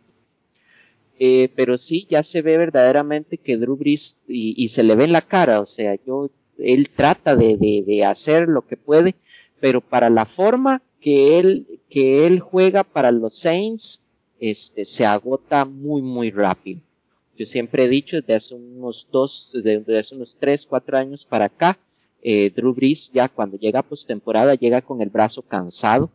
Eh, 1.19 1.51
pero 1.55 1.77
sí, 1.77 2.07
ya 2.09 2.23
se 2.23 2.41
ve 2.41 2.57
verdaderamente 2.57 3.37
que 3.37 3.59
Drew 3.59 3.77
Brees, 3.77 4.17
y, 4.27 4.55
y 4.57 4.69
se 4.69 4.83
le 4.83 4.95
ve 4.95 5.05
en 5.05 5.13
la 5.13 5.21
cara, 5.21 5.61
o 5.61 5.67
sea, 5.67 5.95
yo 6.07 6.31
él 6.57 6.89
trata 6.89 7.37
de, 7.37 7.59
de, 7.59 8.05
hacer 8.07 8.49
lo 8.49 8.67
que 8.67 8.79
puede, 8.79 9.15
pero 9.61 9.83
para 9.83 10.09
la 10.09 10.25
forma 10.25 10.81
que 11.03 11.39
él, 11.39 11.81
que 11.91 12.27
él 12.27 12.41
juega 12.41 12.83
para 12.83 13.13
los 13.13 13.39
Saints, 13.39 14.03
este, 14.41 14.87
se 14.87 15.05
agota 15.05 15.67
muy, 15.67 16.01
muy 16.01 16.31
rápido. 16.31 16.81
Yo 17.43 17.47
siempre 17.47 17.87
he 17.87 17.89
dicho 17.89 18.15
desde 18.15 18.35
hace 18.37 18.55
unos 18.55 19.09
dos, 19.11 19.51
desde 19.65 19.99
hace 19.99 20.15
unos 20.15 20.37
tres, 20.39 20.65
cuatro 20.65 20.97
años 20.97 21.25
para 21.25 21.47
acá, 21.47 21.77
eh, 22.23 22.51
Drew 22.51 22.73
Brees 22.73 23.11
ya 23.13 23.29
cuando 23.29 23.59
llega 23.59 23.83
postemporada 23.83 24.55
llega 24.55 24.81
con 24.81 25.03
el 25.03 25.11
brazo 25.11 25.43
cansado 25.43 26.09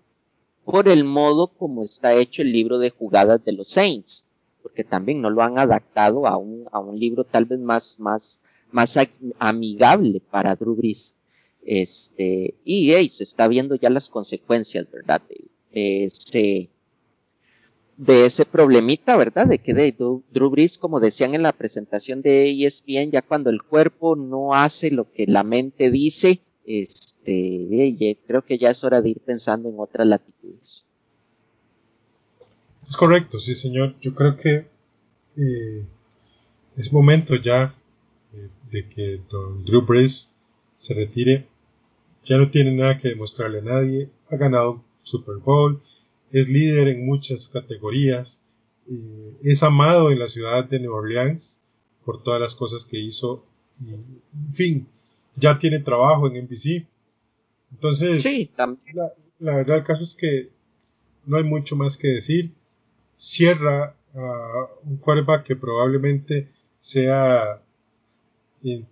por 0.63 0.87
el 0.87 1.03
modo 1.03 1.47
como 1.47 1.83
está 1.83 2.15
hecho 2.15 2.43
el 2.43 2.53
libro 2.53 2.79
de 2.79 2.91
jugadas 2.91 3.43
de 3.43 3.51
los 3.51 3.67
Saints, 3.67 4.23
porque 4.63 4.85
también 4.85 5.19
no 5.19 5.29
lo 5.29 5.41
han 5.41 5.59
adaptado 5.59 6.27
a 6.27 6.37
un, 6.37 6.65
a 6.71 6.79
un 6.79 6.97
libro 6.97 7.25
tal 7.25 7.43
vez 7.43 7.59
más, 7.59 7.99
más, 7.99 8.39
más 8.71 8.97
amigable 9.37 10.21
para 10.31 10.55
Drew 10.55 10.75
Brees. 10.75 11.13
Este, 11.61 12.53
y 12.63 13.09
se 13.09 13.23
está 13.25 13.49
viendo 13.49 13.75
ya 13.75 13.89
las 13.89 14.07
consecuencias, 14.07 14.89
¿verdad? 14.89 15.21
De, 15.27 16.05
ese, 16.05 16.69
de 17.97 18.25
ese 18.25 18.45
problemita, 18.45 19.17
¿verdad? 19.17 19.47
De 19.47 19.59
que 19.59 19.73
de 19.73 19.91
Drew 19.91 20.49
Brees, 20.49 20.77
como 20.77 20.99
decían 20.99 21.33
en 21.33 21.43
la 21.43 21.51
presentación 21.51 22.21
de 22.21 22.51
ESPN, 22.51 23.11
ya 23.11 23.23
cuando 23.23 23.49
el 23.49 23.63
cuerpo 23.63 24.15
no 24.15 24.53
hace 24.53 24.91
lo 24.91 25.11
que 25.11 25.25
la 25.25 25.43
mente 25.43 25.89
dice, 25.89 26.41
este, 26.65 28.17
creo 28.25 28.45
que 28.45 28.57
ya 28.57 28.69
es 28.69 28.83
hora 28.83 29.01
de 29.01 29.09
ir 29.09 29.19
pensando 29.19 29.69
en 29.69 29.79
otras 29.79 30.07
latitudes. 30.07 30.85
Es 32.87 32.95
correcto, 32.95 33.39
sí, 33.39 33.55
señor. 33.55 33.95
Yo 33.99 34.13
creo 34.13 34.37
que 34.37 34.67
eh, 35.35 35.85
es 36.77 36.93
momento 36.93 37.35
ya 37.35 37.73
de 38.71 38.87
que 38.89 39.21
Don 39.29 39.65
Drew 39.65 39.81
Brees 39.85 40.31
se 40.75 40.93
retire. 40.93 41.47
Ya 42.23 42.37
no 42.37 42.51
tiene 42.51 42.71
nada 42.73 42.99
que 42.99 43.09
demostrarle 43.09 43.59
a 43.59 43.63
nadie. 43.63 44.09
Ha 44.29 44.37
ganado 44.37 44.83
Super 45.03 45.37
Bowl. 45.37 45.81
Es 46.31 46.49
líder 46.49 46.87
en 46.89 47.05
muchas 47.05 47.47
categorías. 47.47 48.43
Eh, 48.89 49.37
es 49.43 49.63
amado 49.63 50.11
en 50.11 50.19
la 50.19 50.27
ciudad 50.27 50.65
de 50.65 50.79
New 50.79 50.93
Orleans 50.93 51.61
por 52.05 52.23
todas 52.23 52.39
las 52.39 52.55
cosas 52.55 52.85
que 52.85 52.99
hizo. 52.99 53.45
en 53.85 54.53
fin, 54.53 54.87
ya 55.35 55.57
tiene 55.59 55.79
trabajo 55.79 56.27
en 56.27 56.43
NBC. 56.45 56.85
Entonces, 57.71 58.25
la, 58.55 59.13
la, 59.39 59.55
verdad 59.57 59.77
el 59.77 59.83
caso 59.83 60.03
es 60.03 60.15
que 60.15 60.49
no 61.25 61.37
hay 61.37 61.43
mucho 61.43 61.75
más 61.75 61.97
que 61.97 62.07
decir. 62.07 62.51
Cierra 63.17 63.95
a 64.15 64.67
un 64.83 64.97
quarterback 64.97 65.43
que 65.43 65.55
probablemente 65.55 66.49
sea 66.79 67.61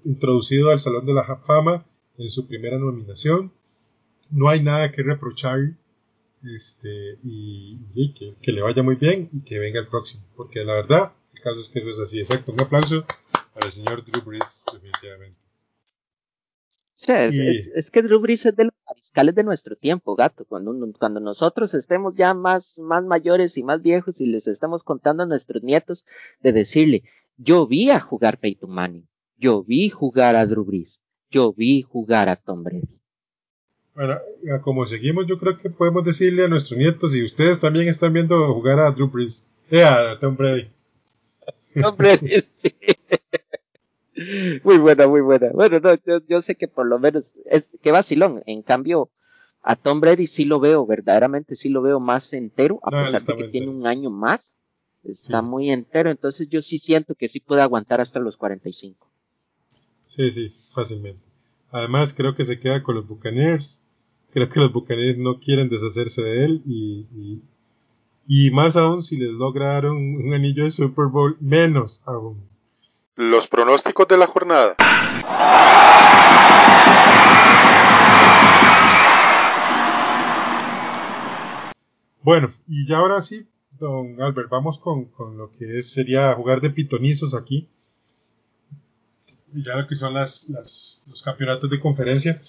introducido 0.03 0.69
al 0.69 0.79
Salón 0.79 1.05
de 1.05 1.13
la 1.13 1.37
Fama 1.37 1.85
en 2.17 2.29
su 2.29 2.47
primera 2.47 2.77
nominación. 2.77 3.51
No 4.29 4.49
hay 4.49 4.61
nada 4.61 4.91
que 4.91 5.03
reprochar 5.03 5.73
este, 6.43 7.17
y, 7.23 8.13
que, 8.41 8.51
le 8.51 8.61
vaya 8.61 8.83
muy 8.83 8.95
bien 8.95 9.29
y 9.31 9.43
que 9.43 9.59
venga 9.59 9.79
el 9.79 9.87
próximo. 9.87 10.23
Porque 10.35 10.63
la 10.63 10.75
verdad, 10.75 11.13
el 11.33 11.41
caso 11.41 11.59
es 11.59 11.69
que 11.69 11.83
no 11.83 11.89
es 11.89 11.99
así. 11.99 12.19
Exacto. 12.19 12.51
Un 12.51 12.61
aplauso 12.61 13.05
al 13.55 13.71
señor 13.71 14.03
Drew 14.05 14.23
Brees, 14.23 14.63
definitivamente. 14.71 15.39
es, 17.75 17.91
que 17.91 18.01
Drew 18.01 18.19
Brees 18.19 18.45
es 18.45 18.55
de 18.55 18.65
los 18.65 18.73
mariscales 18.87 19.35
de 19.35 19.43
nuestro 19.43 19.75
tiempo, 19.75 20.15
gato. 20.15 20.45
Cuando, 20.45 20.73
cuando 20.99 21.19
nosotros 21.19 21.73
estemos 21.73 22.15
ya 22.15 22.33
más, 22.33 22.79
más 22.79 23.03
mayores 23.03 23.57
y 23.57 23.63
más 23.63 23.81
viejos 23.81 24.21
y 24.21 24.27
les 24.27 24.47
estamos 24.47 24.83
contando 24.83 25.23
a 25.23 25.27
nuestros 25.27 25.63
nietos 25.63 26.05
de 26.41 26.53
decirle, 26.53 27.03
yo 27.37 27.67
vi 27.67 27.89
a 27.89 27.99
jugar 27.99 28.39
Peyton 28.39 28.71
Manning. 28.71 29.07
Yo 29.37 29.63
vi 29.63 29.89
jugar 29.89 30.35
a 30.35 30.45
Drew 30.45 30.63
Brees. 30.63 31.01
Yo 31.29 31.53
vi 31.53 31.81
jugar 31.81 32.29
a 32.29 32.37
Tom 32.37 32.63
Brady. 32.63 33.01
Bueno, 33.95 34.19
como 34.61 34.85
seguimos, 34.85 35.25
yo 35.25 35.39
creo 35.39 35.57
que 35.57 35.69
podemos 35.69 36.03
decirle 36.03 36.43
a 36.43 36.47
nuestros 36.49 36.77
nietos 36.77 37.15
y 37.15 37.23
ustedes 37.23 37.61
también 37.61 37.87
están 37.87 38.11
viendo 38.11 38.53
jugar 38.53 38.79
a 38.79 38.91
Drew 38.91 39.09
Brees. 39.09 39.47
Eh, 39.71 39.83
a 39.83 40.19
Tom 40.19 40.35
Brady. 40.35 40.69
Tom 41.81 41.95
Brady, 41.95 42.41
sí. 42.41 42.75
Muy 44.63 44.77
buena, 44.77 45.07
muy 45.07 45.21
buena. 45.21 45.49
Bueno, 45.53 45.79
no, 45.79 45.97
yo, 46.27 46.41
sé 46.41 46.55
que 46.55 46.67
por 46.67 46.85
lo 46.85 46.99
menos 46.99 47.39
es 47.45 47.69
que 47.81 47.91
vacilón. 47.91 48.41
En 48.45 48.61
cambio, 48.61 49.09
a 49.61 49.75
Tom 49.75 49.99
Brady 50.01 50.27
sí 50.27 50.45
lo 50.45 50.59
veo, 50.59 50.85
verdaderamente 50.85 51.55
sí 51.55 51.69
lo 51.69 51.81
veo 51.81 51.99
más 51.99 52.31
entero, 52.33 52.79
a 52.83 52.91
pesar 52.91 53.21
de 53.23 53.35
que 53.37 53.49
tiene 53.49 53.69
un 53.69 53.87
año 53.87 54.09
más. 54.09 54.59
Está 55.03 55.41
muy 55.41 55.69
entero, 55.69 56.09
entonces 56.09 56.49
yo 56.49 56.61
sí 56.61 56.79
siento 56.79 57.13
que 57.13 57.29
sí 57.29 57.39
puede 57.39 57.61
aguantar 57.61 58.01
hasta 58.01 58.19
los 58.19 58.37
45. 58.37 59.07
Sí, 60.07 60.31
sí, 60.31 60.53
fácilmente. 60.73 61.21
Además, 61.69 62.13
creo 62.13 62.35
que 62.35 62.43
se 62.43 62.59
queda 62.59 62.81
con 62.81 62.95
los 62.95 63.07
Buccaneers. 63.07 63.84
Creo 64.35 64.49
que 64.49 64.59
los 64.59 64.73
Buccaneers 64.73 65.17
no 65.17 65.39
quieren 65.39 65.69
deshacerse 65.69 66.21
de 66.21 66.43
él 66.43 66.61
y, 66.65 67.39
y, 68.27 68.51
más 68.51 68.75
aún 68.75 69.01
si 69.01 69.15
les 69.15 69.31
lograron 69.31 69.95
un 69.95 70.33
anillo 70.33 70.65
de 70.65 70.71
Super 70.71 71.05
Bowl, 71.05 71.37
menos 71.39 72.03
aún. 72.05 72.45
Los 73.15 73.47
pronósticos 73.47 74.05
de 74.09 74.17
la 74.17 74.27
jornada. 74.27 74.75
Bueno, 82.21 82.49
y 82.67 82.85
ya 82.89 82.97
ahora 82.97 83.21
sí, 83.21 83.47
don 83.79 84.21
Albert, 84.21 84.49
vamos 84.49 84.79
con, 84.79 85.05
con 85.05 85.37
lo 85.37 85.49
que 85.57 85.77
es, 85.77 85.93
sería 85.93 86.33
jugar 86.33 86.59
de 86.59 86.71
pitonizos 86.71 87.33
aquí 87.33 87.69
ya 89.53 89.77
lo 89.77 89.87
que 89.87 89.95
son 89.95 90.13
las, 90.13 90.49
los 90.49 91.21
campeonatos 91.23 91.69
de 91.69 91.79
conferencia. 91.79 92.41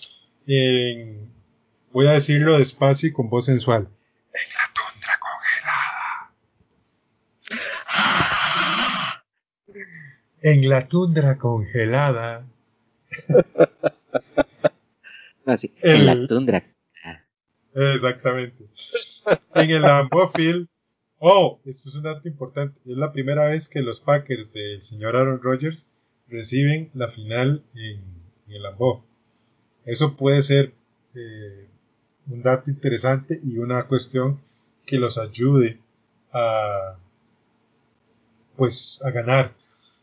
Voy 1.92 2.06
a 2.06 2.12
decirlo 2.12 2.58
despacio 2.58 3.08
y 3.08 3.12
con 3.12 3.28
voz 3.28 3.46
sensual. 3.46 3.88
En 4.32 4.48
la 4.52 4.72
tundra 4.74 5.18
congelada. 5.18 6.32
En 10.42 10.68
la 10.68 10.86
tundra 10.88 11.38
congelada. 11.38 12.46
Así, 15.46 15.72
en 15.82 16.06
la 16.06 16.26
tundra. 16.26 16.64
Exactamente. 17.74 18.66
En 19.54 19.70
el 19.70 19.82
Lambeau 19.82 20.32
Field. 20.32 20.66
Oh, 21.18 21.60
esto 21.64 21.90
es 21.90 21.94
un 21.94 22.02
dato 22.02 22.26
importante. 22.26 22.80
Es 22.86 22.96
la 22.96 23.12
primera 23.12 23.46
vez 23.48 23.68
que 23.68 23.82
los 23.82 24.00
Packers 24.00 24.52
del 24.52 24.82
señor 24.82 25.14
Aaron 25.14 25.40
Rodgers 25.42 25.92
reciben 26.28 26.90
la 26.94 27.10
final 27.10 27.62
en, 27.74 28.02
el 28.48 28.62
Lambeau. 28.62 29.04
Eso 29.84 30.16
puede 30.16 30.42
ser 30.42 30.72
eh, 31.14 31.68
un 32.28 32.42
dato 32.42 32.70
interesante 32.70 33.40
y 33.44 33.58
una 33.58 33.86
cuestión 33.86 34.40
que 34.84 34.98
los 34.98 35.18
ayude 35.18 35.78
a 36.32 36.96
pues 38.56 39.02
a 39.04 39.10
ganar. 39.10 39.52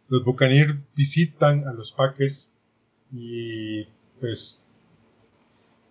Los 0.10 0.24
Buccaneers 0.24 0.76
visitan 0.96 1.68
a 1.68 1.74
los 1.74 1.92
Packers 1.92 2.54
y 3.12 3.88
pues 4.20 4.62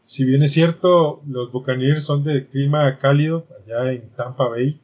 si 0.04 0.24
bien 0.24 0.42
es 0.42 0.52
cierto, 0.52 1.22
los 1.26 1.50
Buccaneers 1.52 2.04
son 2.04 2.24
de 2.24 2.46
clima 2.46 2.98
cálido 2.98 3.46
allá 3.64 3.92
en 3.92 4.08
Tampa 4.10 4.48
Bay, 4.48 4.80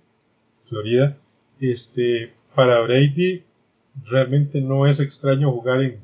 Florida, 0.65 1.17
este 1.61 2.33
para 2.55 2.81
Brady 2.81 3.45
realmente 4.05 4.61
no 4.61 4.87
es 4.87 5.01
extraño 5.01 5.53
jugar 5.53 5.83
en, 5.83 6.01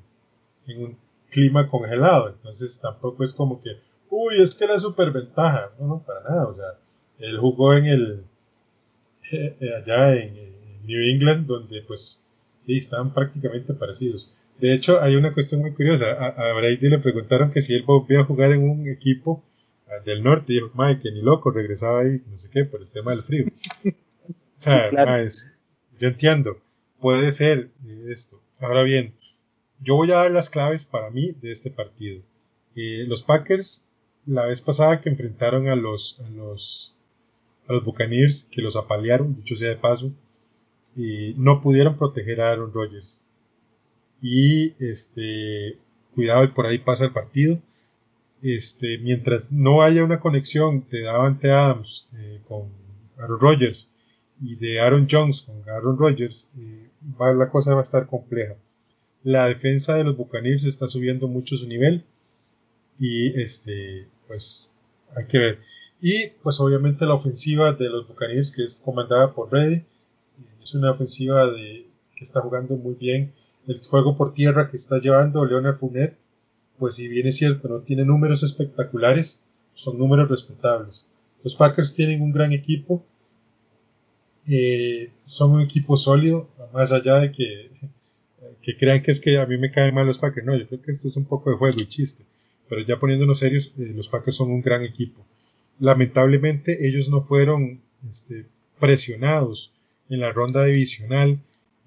en 0.67 0.85
un 0.85 0.97
clima 1.31 1.69
congelado, 1.69 2.29
entonces 2.31 2.79
tampoco 2.81 3.25
es 3.25 3.35
como 3.35 3.61
que, 3.61 3.71
uy, 4.15 4.41
es 4.41 4.55
que 4.55 4.67
la 4.67 4.79
superventaja, 4.79 5.73
no, 5.79 5.87
no, 5.87 6.03
para 6.07 6.23
nada, 6.23 6.47
o 6.47 6.57
sea, 6.57 6.79
él 7.19 7.39
jugó 7.39 7.75
en 7.75 7.87
el, 7.87 8.25
eh, 9.33 9.57
allá 9.77 10.15
en, 10.15 10.55
New 10.87 11.01
England, 11.01 11.47
donde 11.47 11.81
pues 11.81 12.23
estaban 12.67 13.15
prácticamente 13.15 13.73
parecidos. 13.73 14.37
De 14.59 14.75
hecho, 14.75 15.01
hay 15.01 15.17
una 15.17 15.33
cuestión 15.33 15.63
muy 15.63 15.73
curiosa, 15.73 16.13
a, 16.13 16.53
Brady 16.53 16.91
le 16.91 16.99
preguntaron 16.99 17.51
que 17.51 17.63
si 17.63 17.75
él 17.75 17.85
volvía 17.85 18.21
a 18.21 18.25
jugar 18.25 18.53
en 18.53 18.69
un 18.69 18.87
equipo 18.87 19.43
ah, 19.89 20.03
del 20.05 20.23
norte, 20.23 20.53
y 20.53 20.57
dijo, 20.57 20.73
Mike, 20.75 21.01
que 21.03 21.11
ni 21.11 21.23
loco, 21.23 21.51
regresaba 21.51 22.03
ahí, 22.03 22.21
no 22.29 22.37
sé 22.37 22.51
qué, 22.51 22.67
por 22.67 22.83
el 22.83 22.89
tema 22.89 23.13
del 23.13 23.23
frío. 23.23 23.47
o 23.47 24.61
sea, 24.61 24.91
yo 25.99 26.09
entiendo, 26.09 26.61
puede 27.01 27.33
ser 27.33 27.71
esto. 28.09 28.43
Ahora 28.61 28.83
bien, 28.83 29.15
yo 29.81 29.97
voy 29.97 30.11
a 30.13 30.17
dar 30.17 30.31
las 30.31 30.51
claves 30.51 30.85
para 30.85 31.09
mí 31.09 31.33
de 31.41 31.51
este 31.51 31.71
partido. 31.71 32.23
Eh, 32.77 33.05
los 33.07 33.23
Packers, 33.23 33.84
la 34.27 34.47
vez 34.47 34.61
pasada 34.61 35.01
que 35.01 35.09
enfrentaron 35.09 35.69
a 35.69 35.77
los, 35.77 36.21
a 36.25 36.29
los, 36.31 36.95
a 37.69 37.73
los 37.73 37.85
Buccaneers, 37.85 38.49
que 38.51 38.63
los 38.63 38.77
apalearon, 38.77 39.35
dicho 39.35 39.57
sea 39.57 39.71
de 39.71 39.77
paso, 39.77 40.13
y 40.97 41.35
no 41.37 41.61
pudieron 41.61 41.97
proteger 41.97 42.41
a 42.41 42.53
Aaron 42.53 42.73
Rodgers. 42.73 43.25
Y 44.21 44.75
este, 44.79 45.79
cuidado, 46.15 46.45
y 46.45 46.49
por 46.49 46.67
ahí 46.67 46.79
pasa 46.79 47.05
el 47.05 47.13
partido. 47.13 47.61
Este, 48.43 48.99
mientras 48.99 49.53
no 49.53 49.83
haya 49.83 50.05
una 50.05 50.21
conexión 50.21 50.87
de 50.91 51.03
Davante 51.03 51.51
Adams 51.51 52.09
eh, 52.17 52.41
con 52.47 52.69
Aaron 53.19 53.41
Rodgers 53.41 53.91
y 54.43 54.57
de 54.57 54.81
Aaron 54.81 55.07
Jones 55.11 55.43
con 55.43 55.69
Aaron 55.69 55.97
Rodgers, 55.99 56.51
eh, 56.59 56.91
la 57.19 57.51
cosa 57.51 57.75
va 57.75 57.81
a 57.81 57.85
estar 57.85 58.07
compleja 58.07 58.57
la 59.25 59.49
defensa 59.49 59.97
de 59.97 60.05
los 60.05 60.17
Buccaneers 60.17 60.65
está 60.65 60.87
subiendo 60.87 61.27
mucho 61.27 61.57
su 61.57 61.67
nivel 61.67 62.05
y 62.99 63.41
este 63.41 64.09
pues 64.27 64.71
hay 65.17 65.27
que 65.27 65.39
ver 65.39 65.59
y 66.01 66.29
pues 66.43 66.61
obviamente 66.61 67.07
la 67.07 67.15
ofensiva 67.15 67.73
de 67.73 67.89
los 67.89 68.07
Buccaneers 68.07 68.51
que 68.51 68.65
es 68.65 68.81
comandada 68.85 69.33
por 69.35 69.53
Reddy 69.53 69.85
es 70.63 70.75
una 70.75 70.91
ofensiva 70.91 71.51
de 71.51 71.87
que 72.17 72.25
está 72.25 72.41
jugando 72.41 72.77
muy 72.77 72.95
bien 72.95 73.33
el 73.67 73.81
juego 73.81 74.17
por 74.17 74.35
tierra 74.35 74.69
que 74.69 74.77
está 74.77 74.99
llevando 74.99 75.45
Leonard 75.45 75.77
Fournette 75.77 76.17
pues 76.79 76.97
si 76.97 77.09
bien 77.09 77.27
es 77.27 77.37
cierto 77.37 77.69
no 77.69 77.81
tiene 77.81 78.05
números 78.05 78.43
espectaculares 78.43 79.43
son 79.75 79.99
números 79.99 80.29
respetables 80.29 81.09
los 81.43 81.57
Packers 81.57 81.95
tienen 81.95 82.23
un 82.23 82.33
gran 82.33 82.53
equipo 82.53 83.05
eh, 84.47 85.11
son 85.27 85.53
un 85.53 85.63
equipo 85.63 85.97
sólido 85.97 86.49
más 86.73 86.93
allá 86.93 87.17
de 87.17 87.33
que 87.33 87.71
que 88.65 88.77
crean 88.77 89.03
que 89.03 89.11
es 89.11 89.21
que 89.21 89.39
a 89.39 89.47
mí 89.47 89.59
me 89.59 89.71
caen 89.71 89.95
mal 89.95 90.07
los 90.07 90.19
Packers. 90.19 90.47
No, 90.47 90.57
yo 90.57 90.67
creo 90.67 90.81
que 90.81 90.91
esto 90.91 91.07
es 91.07 91.17
un 91.17 91.27
poco 91.27 91.51
de 91.51 91.57
juego 91.57 91.77
y 91.79 91.87
chiste. 91.87 92.25
Pero 92.69 92.83
ya 92.83 92.99
poniéndonos 92.99 93.39
serios, 93.39 93.73
eh, 93.79 93.93
los 93.95 94.09
Packers 94.09 94.37
son 94.37 94.51
un 94.51 94.63
gran 94.63 94.83
equipo. 94.83 95.25
Lamentablemente 95.79 96.87
ellos 96.87 97.09
no 97.09 97.21
fueron 97.21 97.81
este, 98.09 98.47
presionados 98.81 99.73
en 100.09 100.21
la 100.21 100.33
ronda 100.33 100.65
divisional 100.65 101.41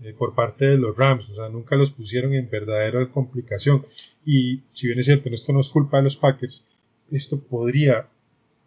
eh, 0.03 0.13
por 0.13 0.35
parte 0.35 0.65
de 0.65 0.77
los 0.77 0.95
Rams. 0.95 1.29
O 1.29 1.35
sea, 1.35 1.49
nunca 1.49 1.75
los 1.75 1.91
pusieron 1.91 2.33
en 2.33 2.49
verdadera 2.49 3.09
complicación. 3.11 3.85
Y 4.25 4.61
si 4.71 4.87
bien 4.87 4.99
es 4.99 5.05
cierto, 5.05 5.29
esto 5.29 5.53
no 5.53 5.61
es 5.61 5.69
culpa 5.69 5.97
de 5.97 6.03
los 6.03 6.17
Packers, 6.17 6.65
esto 7.11 7.39
podría, 7.39 8.09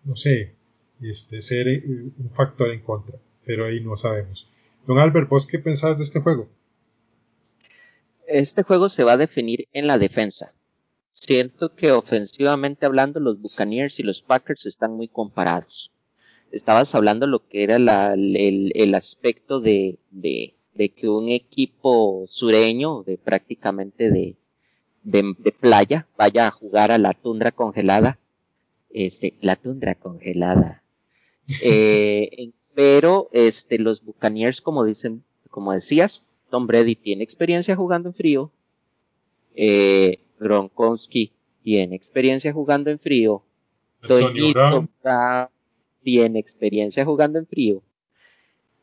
no 0.05 0.17
sé, 0.17 0.55
este, 1.03 1.43
ser 1.43 1.69
eh, 1.69 1.83
un 1.87 2.29
factor 2.29 2.71
en 2.71 2.81
contra. 2.81 3.19
Pero 3.45 3.65
ahí 3.65 3.81
no 3.81 3.97
sabemos. 3.97 4.47
Don 4.87 4.99
Albert, 4.99 5.29
¿vos 5.29 5.47
qué 5.47 5.59
pensás 5.59 5.97
de 5.97 6.05
este 6.05 6.21
juego? 6.21 6.49
este 8.31 8.63
juego 8.63 8.89
se 8.89 9.05
va 9.05 9.13
a 9.13 9.17
definir 9.17 9.69
en 9.73 9.87
la 9.87 9.99
defensa. 9.99 10.53
Siento 11.21 11.75
que 11.75 11.93
ofensivamente 11.93 12.87
hablando 12.87 13.21
los 13.21 13.43
Buccaneers 13.43 14.01
y 14.01 14.03
los 14.03 14.23
Packers 14.23 14.65
están 14.65 14.95
muy 14.95 15.07
comparados. 15.07 15.93
Estabas 16.51 16.95
hablando 16.95 17.27
lo 17.27 17.47
que 17.47 17.63
era 17.63 17.77
el, 17.77 18.95
aspecto 18.95 19.61
de, 19.61 19.99
que 20.75 21.09
un 21.11 21.29
equipo 21.29 22.25
sureño, 22.27 23.03
de 23.03 23.19
prácticamente 23.19 24.11
de, 24.11 25.53
playa, 25.61 26.09
vaya 26.17 26.47
a 26.47 26.51
jugar 26.51 26.91
a 26.91 26.97
la 26.97 27.13
tundra 27.13 27.53
congelada. 27.53 28.19
Este, 28.89 29.35
la 29.41 29.57
tundra 29.57 29.95
congelada. 29.95 30.83
Eh, 31.65 32.53
pero 32.75 33.29
este, 33.33 33.79
los 33.79 34.05
Buccaneers, 34.05 34.61
como 34.61 34.85
dicen, 34.85 35.25
como 35.51 35.73
decías, 35.73 36.23
Tom 36.49 36.69
Brady 36.69 36.95
tiene 36.95 37.25
experiencia 37.25 37.75
jugando 37.75 38.11
en 38.11 38.15
frío. 38.15 38.53
Eh, 39.57 40.21
Gronkowski 40.41 41.33
tiene 41.63 41.95
experiencia 41.95 42.53
jugando 42.53 42.91
en 42.91 42.99
frío. 42.99 43.45
Toñito 44.01 44.89
tiene 46.03 46.39
experiencia 46.39 47.05
jugando 47.05 47.39
en 47.39 47.47
frío. 47.47 47.83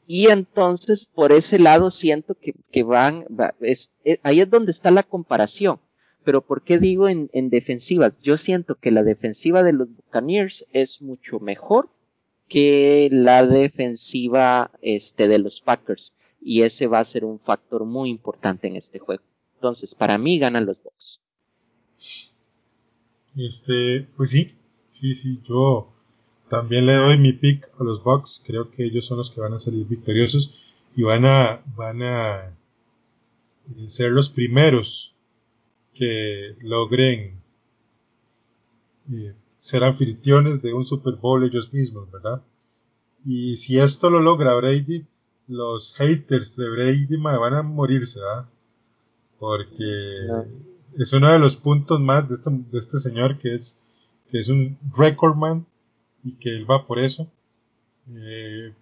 Y 0.05 0.27
entonces, 0.27 1.05
por 1.05 1.33
ese 1.33 1.59
lado, 1.59 1.91
siento 1.91 2.37
que, 2.71 2.83
van, 2.83 3.25
es, 3.59 3.91
eh, 4.05 4.19
ahí 4.23 4.39
es 4.39 4.49
donde 4.49 4.71
está 4.71 4.91
la 4.91 5.03
comparación. 5.03 5.79
Pero 6.23 6.41
¿por 6.41 6.61
qué 6.61 6.77
digo 6.77 7.09
en, 7.09 7.29
en, 7.33 7.49
defensivas? 7.49 8.21
Yo 8.21 8.37
siento 8.37 8.75
que 8.75 8.91
la 8.91 9.03
defensiva 9.03 9.63
de 9.63 9.73
los 9.73 9.89
Buccaneers 9.93 10.65
es 10.71 11.01
mucho 11.01 11.39
mejor 11.39 11.89
que 12.47 13.09
la 13.11 13.45
defensiva 13.45 14.71
este, 14.81 15.27
de 15.27 15.39
los 15.39 15.61
Packers 15.61 16.13
y 16.41 16.61
ese 16.61 16.87
va 16.87 16.99
a 16.99 17.05
ser 17.05 17.25
un 17.25 17.39
factor 17.39 17.83
muy 17.83 18.09
importante 18.09 18.67
en 18.67 18.75
este 18.75 18.99
juego. 18.99 19.23
Entonces, 19.55 19.95
para 19.95 20.17
mí 20.17 20.39
ganan 20.39 20.65
los 20.65 20.81
Bucks. 20.81 21.19
Este, 23.35 24.07
pues 24.15 24.31
sí, 24.31 24.55
sí, 24.99 25.15
sí, 25.15 25.41
yo 25.43 25.93
también 26.49 26.85
le 26.85 26.95
doy 26.95 27.17
mi 27.17 27.33
pick 27.33 27.69
a 27.79 27.83
los 27.83 28.03
Bucks. 28.03 28.43
Creo 28.45 28.71
que 28.71 28.85
ellos 28.85 29.05
son 29.05 29.17
los 29.17 29.29
que 29.29 29.41
van 29.41 29.53
a 29.53 29.59
salir 29.59 29.85
victoriosos 29.85 30.75
y 30.95 31.03
van 31.03 31.25
a, 31.25 31.61
van 31.75 32.01
a 32.01 32.53
ser 33.87 34.11
los 34.11 34.29
primeros 34.29 35.13
que 35.93 36.55
logren 36.61 37.41
eh, 39.11 39.33
ser 39.59 39.83
anfitriones 39.83 40.61
de 40.61 40.73
un 40.73 40.85
Super 40.85 41.15
Bowl 41.15 41.43
ellos 41.43 41.73
mismos, 41.73 42.09
¿verdad? 42.11 42.41
Y 43.25 43.55
si 43.57 43.79
esto 43.79 44.09
lo 44.09 44.21
logra 44.21 44.55
Brady, 44.55 45.05
los 45.47 45.93
haters 45.95 46.55
de 46.55 46.69
Brady 46.69 47.17
van 47.17 47.53
a 47.53 47.63
morirse, 47.63 48.19
¿verdad? 48.19 48.45
Porque 49.39 50.27
es 50.97 51.13
uno 51.13 51.31
de 51.31 51.39
los 51.39 51.55
puntos 51.57 51.99
más 51.99 52.27
de 52.27 52.35
este, 52.35 52.49
de 52.51 52.79
este 52.79 52.99
señor 52.99 53.37
que 53.37 53.55
es, 53.55 53.79
que 54.29 54.39
es 54.39 54.49
un 54.49 54.77
recordman 54.97 55.65
y 56.23 56.33
que 56.33 56.55
él 56.55 56.69
va 56.69 56.87
por 56.87 56.99
eso. 56.99 57.27
Eh, 58.15 58.73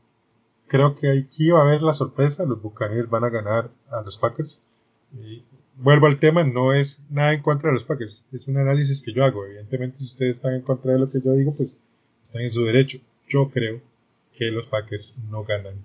creo 0.68 0.95
que 0.95 1.11
aquí 1.11 1.49
va 1.49 1.59
a 1.59 1.63
haber 1.63 1.82
la 1.82 1.93
sorpresa, 1.93 2.45
los 2.45 2.61
Buccaneers 2.61 3.09
van 3.09 3.26
a 3.26 3.30
ganar 3.30 3.70
a 3.89 4.01
los 4.01 4.18
Packers. 4.18 4.61
vuelvo 5.76 6.07
al 6.07 6.20
tema, 6.20 6.43
no 6.43 6.74
es 6.74 7.03
nada 7.09 7.34
en 7.34 7.41
contra 7.41 7.70
de 7.70 7.76
los 7.76 7.84
Packers, 7.84 8.22
es 8.32 8.47
un 8.47 8.57
análisis 8.57 9.01
que 9.01 9.13
yo 9.13 9.26
hago. 9.26 9.45
Evidentemente, 9.45 9.97
si 9.97 10.05
ustedes 10.05 10.38
están 10.38 10.53
en 10.53 10.61
contra 10.61 10.93
de 10.93 10.99
lo 10.99 11.09
que 11.09 11.22
yo 11.22 11.34
digo, 11.34 11.53
pues 11.55 11.78
están 12.22 12.43
en 12.43 12.51
su 12.51 12.63
derecho. 12.63 12.99
Yo 13.28 13.49
creo 13.49 13.82
que 14.38 14.51
los 14.51 14.66
Packers 14.68 15.16
no 15.30 15.43
ganan 15.43 15.76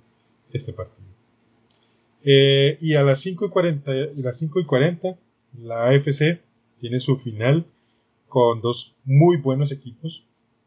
este 0.53 0.73
partido. 0.73 1.09
Eh, 2.23 2.77
y 2.81 2.95
a 2.95 3.03
las 3.03 3.21
5 3.21 3.47
y 3.47 3.49
40, 3.49 3.93
las 4.17 4.39
5 4.39 4.61
y 4.61 4.65
40, 4.65 5.17
la 5.59 5.89
AFC 5.89 6.41
tiene 6.79 7.01
su 7.01 7.17
final 7.17 7.67
con 8.29 8.61
dos 8.61 8.95
muy 9.05 9.37
buenos 9.39 9.73
equipos, 9.73 10.25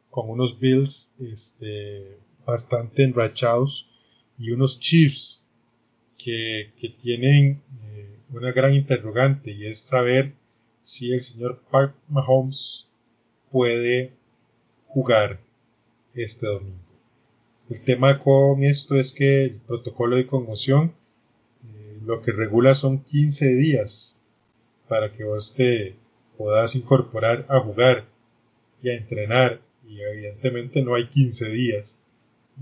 con 0.09 0.29
unos 0.29 0.59
Bills 0.59 1.11
este, 1.19 2.17
bastante 2.45 3.03
enrachados 3.03 3.89
y 4.37 4.51
unos 4.51 4.79
Chiefs 4.79 5.41
que, 6.17 6.71
tienen 7.01 7.61
eh, 7.85 8.19
una 8.31 8.51
gran 8.51 8.73
interrogante 8.73 9.51
y 9.51 9.65
es 9.65 9.79
saber 9.79 10.33
si 10.83 11.11
el 11.11 11.21
señor 11.21 11.61
Pat 11.71 11.95
Mahomes 12.09 12.87
puede 13.51 14.11
jugar 14.87 15.39
este 16.13 16.47
domingo. 16.47 16.77
El 17.69 17.81
tema 17.81 18.19
con 18.19 18.63
esto 18.63 18.95
es 18.95 19.11
que 19.11 19.45
el 19.45 19.61
protocolo 19.61 20.15
de 20.15 20.27
conmoción 20.27 20.93
eh, 21.65 21.99
lo 22.05 22.21
que 22.21 22.31
regula 22.31 22.75
son 22.75 23.03
15 23.03 23.55
días 23.55 24.19
para 24.93 25.11
que 25.11 25.23
vos 25.23 25.55
te 25.55 25.95
puedas 26.37 26.75
incorporar 26.75 27.47
a 27.49 27.59
jugar 27.61 28.05
y 28.83 28.89
a 28.89 28.93
entrenar 28.95 29.59
y 29.89 29.99
evidentemente 29.99 30.83
no 30.83 30.93
hay 30.93 31.07
15 31.07 31.49
días 31.49 31.99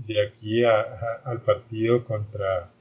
de 0.06 0.26
aquí 0.26 0.64
al 0.64 1.42
partido 1.42 2.06
contra, 2.06 2.72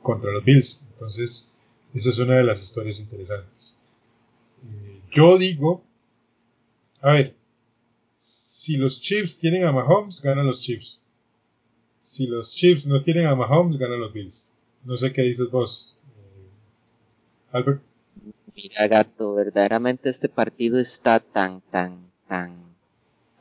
contra 0.00 0.30
los 0.30 0.44
Bills. 0.44 0.80
Entonces, 0.92 1.50
esa 1.92 2.10
es 2.10 2.18
una 2.20 2.36
de 2.36 2.44
las 2.44 2.62
historias 2.62 3.00
interesantes. 3.00 3.76
Eh, 4.62 5.00
yo 5.10 5.36
digo, 5.38 5.82
a 7.00 7.14
ver, 7.14 7.34
si 8.16 8.76
los 8.76 9.00
Chiefs 9.00 9.40
tienen 9.40 9.64
a 9.64 9.72
Mahomes, 9.72 10.22
ganan 10.22 10.46
los 10.46 10.60
Chiefs. 10.60 11.00
Si 11.98 12.28
los 12.28 12.54
Chiefs 12.54 12.86
no 12.86 13.02
tienen 13.02 13.26
a 13.26 13.34
Mahomes, 13.34 13.76
ganan 13.76 13.98
los 13.98 14.12
Bills. 14.12 14.52
No 14.84 14.96
sé 14.96 15.12
qué 15.12 15.22
dices 15.22 15.50
vos, 15.50 15.96
eh, 16.16 16.48
Albert. 17.50 17.82
Mira, 18.56 18.88
gato, 18.88 19.34
verdaderamente 19.34 20.08
este 20.08 20.30
partido 20.30 20.78
está 20.78 21.20
tan, 21.20 21.60
tan, 21.60 22.10
tan, 22.26 22.56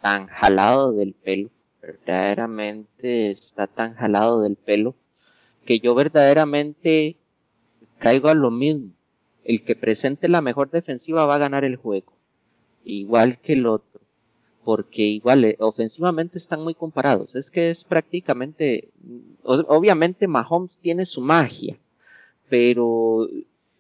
tan 0.01 0.28
jalado 0.28 0.91
del 0.91 1.13
pelo. 1.13 1.49
Verdaderamente 1.82 3.30
está 3.30 3.66
tan 3.66 3.93
jalado 3.93 4.41
del 4.41 4.57
pelo 4.57 4.93
que 5.66 5.80
yo 5.80 5.95
verdaderamente 5.95 7.16
caigo 7.97 8.28
a 8.28 8.34
lo 8.34 8.51
mismo. 8.51 8.91
El 9.45 9.63
que 9.63 9.78
presente 9.78 10.28
la 10.28 10.41
mejor 10.41 10.70
defensiva 10.70 11.26
va 11.26 11.36
a 11.36 11.45
ganar 11.45 11.63
el 11.63 11.78
juego. 11.78 12.11
Igual 12.84 13.39
que 13.39 13.53
el 13.53 13.68
otro. 13.68 14.01
Porque 14.66 15.03
igual, 15.03 15.45
eh, 15.45 15.55
ofensivamente 15.59 16.38
están 16.38 16.61
muy 16.61 16.74
comparados. 16.74 17.36
Es 17.36 17.49
que 17.49 17.70
es 17.70 17.86
prácticamente, 17.86 18.89
obviamente 19.43 20.28
Mahomes 20.28 20.78
tiene 20.80 21.05
su 21.05 21.22
magia. 21.22 21.78
Pero, 22.49 23.28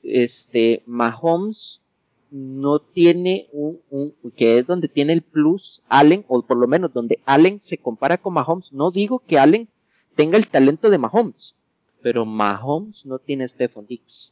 este, 0.05 0.83
Mahomes 0.85 1.81
no 2.31 2.79
tiene 2.79 3.47
un, 3.51 3.79
un, 3.89 4.13
que 4.35 4.57
es 4.57 4.67
donde 4.67 4.87
tiene 4.87 5.13
el 5.13 5.21
plus 5.21 5.81
Allen, 5.87 6.25
o 6.27 6.41
por 6.41 6.57
lo 6.57 6.67
menos 6.67 6.93
donde 6.93 7.19
Allen 7.25 7.59
se 7.61 7.77
compara 7.77 8.17
con 8.17 8.33
Mahomes. 8.33 8.73
No 8.73 8.91
digo 8.91 9.19
que 9.19 9.39
Allen 9.39 9.67
tenga 10.15 10.37
el 10.37 10.47
talento 10.47 10.89
de 10.89 10.97
Mahomes, 10.97 11.55
pero 12.01 12.25
Mahomes 12.25 13.05
no 13.05 13.19
tiene 13.19 13.47
Stephon 13.47 13.85
Dix. 13.87 14.31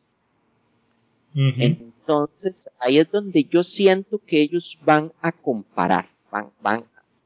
Entonces, 1.35 2.69
ahí 2.79 2.99
es 2.99 3.09
donde 3.09 3.43
yo 3.45 3.63
siento 3.63 4.19
que 4.19 4.41
ellos 4.41 4.77
van 4.85 5.11
a 5.21 5.31
comparar, 5.31 6.07
van, 6.29 6.51
van, 6.61 6.83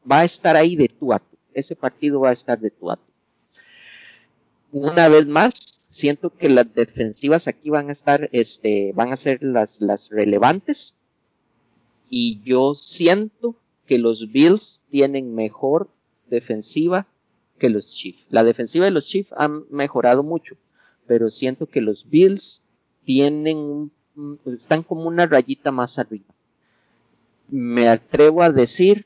va 0.09 0.19
a 0.19 0.23
estar 0.23 0.55
ahí 0.55 0.75
de 0.75 0.87
tú 0.87 1.11
a 1.11 1.19
tú. 1.19 1.35
Ese 1.53 1.75
partido 1.75 2.21
va 2.21 2.29
a 2.29 2.33
estar 2.33 2.57
de 2.59 2.71
tú 2.71 2.89
a 2.89 2.95
tú. 2.95 3.01
Una 4.71 5.09
vez 5.09 5.27
más, 5.27 5.76
siento 5.97 6.29
que 6.29 6.49
las 6.49 6.73
defensivas 6.73 7.47
aquí 7.47 7.69
van 7.69 7.89
a 7.89 7.91
estar, 7.91 8.29
este, 8.31 8.93
van 8.93 9.11
a 9.11 9.17
ser 9.17 9.41
las, 9.41 9.81
las 9.81 10.09
relevantes. 10.09 10.95
Y 12.09 12.39
yo 12.43 12.75
siento 12.75 13.55
que 13.85 13.97
los 13.97 14.31
Bills 14.31 14.83
tienen 14.89 15.33
mejor 15.33 15.89
defensiva 16.29 17.07
que 17.57 17.69
los 17.69 17.93
Chiefs. 17.93 18.25
La 18.29 18.43
defensiva 18.43 18.85
de 18.85 18.91
los 18.91 19.07
Chiefs 19.07 19.33
ha 19.35 19.47
mejorado 19.47 20.23
mucho, 20.23 20.55
pero 21.07 21.31
siento 21.31 21.65
que 21.65 21.81
los 21.81 22.09
Bills 22.09 22.61
tienen 23.03 23.91
están 24.45 24.83
como 24.83 25.07
una 25.07 25.25
rayita 25.25 25.71
más 25.71 25.99
arriba. 25.99 26.25
Me 27.49 27.87
atrevo 27.87 28.41
a 28.41 28.51
decir 28.51 29.05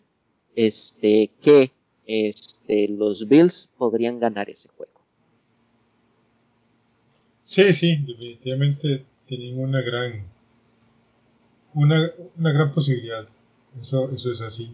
este 0.56 1.32
que 1.42 1.72
este 2.06 2.88
los 2.88 3.28
Bills 3.28 3.70
podrían 3.78 4.20
ganar 4.20 4.50
ese 4.50 4.70
juego. 4.70 5.01
Sí, 7.52 7.74
sí, 7.74 7.98
definitivamente 8.08 9.04
tienen 9.26 9.60
una 9.60 9.82
gran 9.82 10.24
una, 11.74 12.10
una 12.38 12.54
gran 12.54 12.74
posibilidad. 12.74 13.28
Eso, 13.78 14.10
eso 14.12 14.32
es 14.32 14.40
así. 14.40 14.74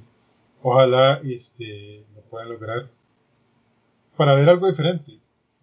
Ojalá 0.62 1.20
este, 1.24 2.04
lo 2.16 2.22
puedan 2.30 2.50
lograr 2.50 2.88
para 4.16 4.36
ver 4.36 4.48
algo 4.50 4.70
diferente. 4.70 5.18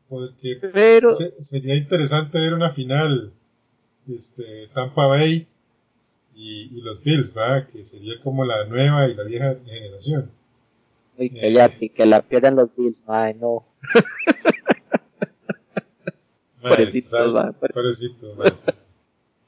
Porque 0.08 0.58
Pero... 0.72 1.12
sería 1.12 1.76
interesante 1.76 2.40
ver 2.40 2.52
una 2.52 2.70
final 2.70 3.32
este, 4.08 4.66
Tampa 4.74 5.06
Bay 5.06 5.46
y, 6.34 6.80
los 6.80 7.00
Bills, 7.00 7.32
¿verdad? 7.32 7.68
Que 7.68 7.84
sería 7.84 8.14
como 8.24 8.44
la 8.44 8.64
nueva 8.64 9.06
y 9.06 9.14
la 9.14 9.22
vieja 9.22 9.54
generación. 9.64 10.32
Uy, 11.16 11.30
eh, 11.36 11.92
que 11.94 12.06
la 12.06 12.22
pierdan 12.22 12.56
los 12.56 12.74
Bills, 12.76 13.04
ay, 13.06 13.34
no. 13.34 13.64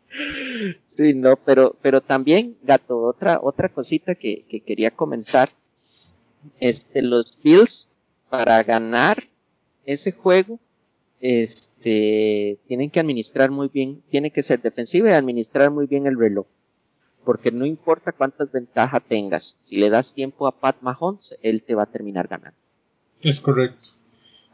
Sí, 0.86 1.12
no, 1.12 1.36
pero, 1.36 1.76
pero 1.82 2.00
también, 2.00 2.56
gato, 2.62 3.02
otra, 3.02 3.38
otra 3.42 3.68
cosita 3.68 4.14
que, 4.14 4.46
que 4.48 4.60
quería 4.60 4.90
comentar. 4.90 5.50
Este, 6.58 7.02
los 7.02 7.38
Bills 7.42 7.88
para 8.30 8.62
ganar 8.62 9.24
ese 9.84 10.12
juego, 10.12 10.58
este, 11.20 12.58
tienen 12.66 12.90
que 12.90 13.00
administrar 13.00 13.50
muy 13.50 13.68
bien, 13.68 14.02
tiene 14.10 14.30
que 14.30 14.42
ser 14.42 14.62
defensiva 14.62 15.10
y 15.10 15.12
administrar 15.12 15.70
muy 15.70 15.86
bien 15.86 16.06
el 16.06 16.18
reloj. 16.18 16.46
Porque 17.24 17.50
no 17.50 17.66
importa 17.66 18.12
cuántas 18.12 18.52
ventajas 18.52 19.02
tengas, 19.08 19.56
si 19.60 19.76
le 19.76 19.90
das 19.90 20.14
tiempo 20.14 20.46
a 20.46 20.52
Pat 20.52 20.76
Mahomes, 20.80 21.36
él 21.42 21.62
te 21.62 21.74
va 21.74 21.82
a 21.84 21.92
terminar 21.92 22.28
ganando. 22.28 22.58
Es 23.20 23.40
correcto. 23.40 23.90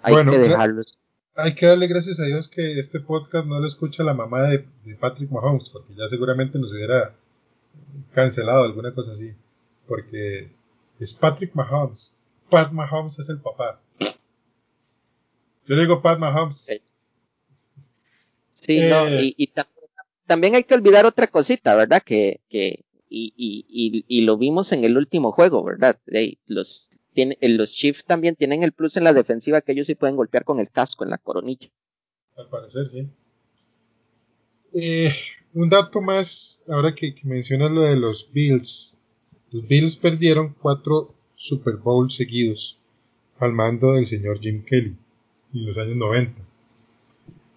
Hay 0.03 0.15
que 0.25 0.39
dejarlos. 0.39 0.99
Hay 1.35 1.55
que 1.55 1.67
darle 1.67 1.87
gracias 1.87 2.21
a 2.21 2.25
Dios 2.25 2.49
que 2.49 2.79
este 2.79 3.01
podcast 3.01 3.47
no 3.47 3.59
lo 3.59 3.67
escucha 3.67 4.05
la 4.05 4.15
mamá 4.15 4.49
de, 4.49 4.67
de 4.85 4.95
Patrick 4.95 5.31
Mahomes, 5.31 5.71
porque 5.71 5.95
ya 5.95 6.07
seguramente 6.09 6.59
nos 6.59 6.71
hubiera 6.71 7.15
cancelado 8.15 8.65
alguna 8.65 8.95
cosa 8.95 9.13
así. 9.13 9.35
Porque 9.87 10.51
es 10.99 11.13
Patrick 11.13 11.55
Mahomes 11.55 12.17
Pat 12.53 12.71
Mahomes 12.71 13.19
es 13.19 13.31
el 13.31 13.41
papá. 13.41 13.81
Yo 15.67 15.75
digo 15.75 16.03
Pat 16.03 16.19
Mahomes. 16.19 16.69
Sí, 18.51 18.79
no, 18.91 19.07
eh, 19.09 19.35
y, 19.35 19.53
también 20.27 20.55
hay 20.55 20.65
que 20.65 20.75
olvidar 20.75 21.07
otra 21.07 21.29
cosita, 21.29 21.75
¿verdad? 21.75 22.03
Que, 22.05 22.41
que 22.51 22.85
y, 23.09 24.05
y, 24.07 24.21
lo 24.21 24.37
vimos 24.37 24.71
en 24.73 24.85
el 24.85 24.99
último 24.99 25.33
juego, 25.33 25.65
¿verdad? 25.65 25.99
los, 26.47 26.91
tiene, 27.13 27.37
los 27.41 27.73
Chiefs 27.73 28.05
también 28.05 28.37
tienen 28.37 28.63
el 28.63 28.73
plus 28.73 28.97
en 28.97 29.05
la 29.05 29.13
defensiva 29.13 29.61
que 29.61 29.73
ellos 29.73 29.87
sí 29.87 29.95
pueden 29.95 30.17
golpear 30.17 30.45
con 30.45 30.61
el 30.61 30.71
casco 30.71 31.05
en 31.05 31.11
la 31.11 31.19
coronilla. 31.19 31.69
Al 32.37 32.49
parecer, 32.49 32.87
sí. 32.87 33.09
Eh, 34.75 35.13
un 35.55 35.69
dato 35.69 36.01
más, 36.01 36.61
ahora 36.69 36.95
que, 36.95 37.15
que 37.15 37.27
mencionas 37.27 37.71
lo 37.71 37.83
de 37.83 37.97
los 37.97 38.31
Bills. 38.33 38.97
Los 39.51 39.67
Bills 39.69 39.97
perdieron 39.97 40.55
cuatro 40.59 41.15
Super 41.37 41.77
Bowl 41.77 42.11
seguidos 42.11 42.79
al 43.39 43.53
mando 43.53 43.93
del 43.93 44.07
señor 44.07 44.39
Jim 44.41 44.65
Kelly 44.65 44.97
en 45.55 45.67
los 45.67 45.77
años 45.77 45.97
90. 45.97 46.41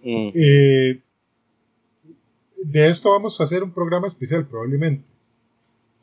Mm. 0.03 0.31
Eh, 0.33 1.01
de 2.63 2.87
esto 2.87 3.11
vamos 3.11 3.39
a 3.39 3.43
hacer 3.43 3.63
un 3.63 3.71
programa 3.71 4.07
especial 4.07 4.47
probablemente, 4.47 5.05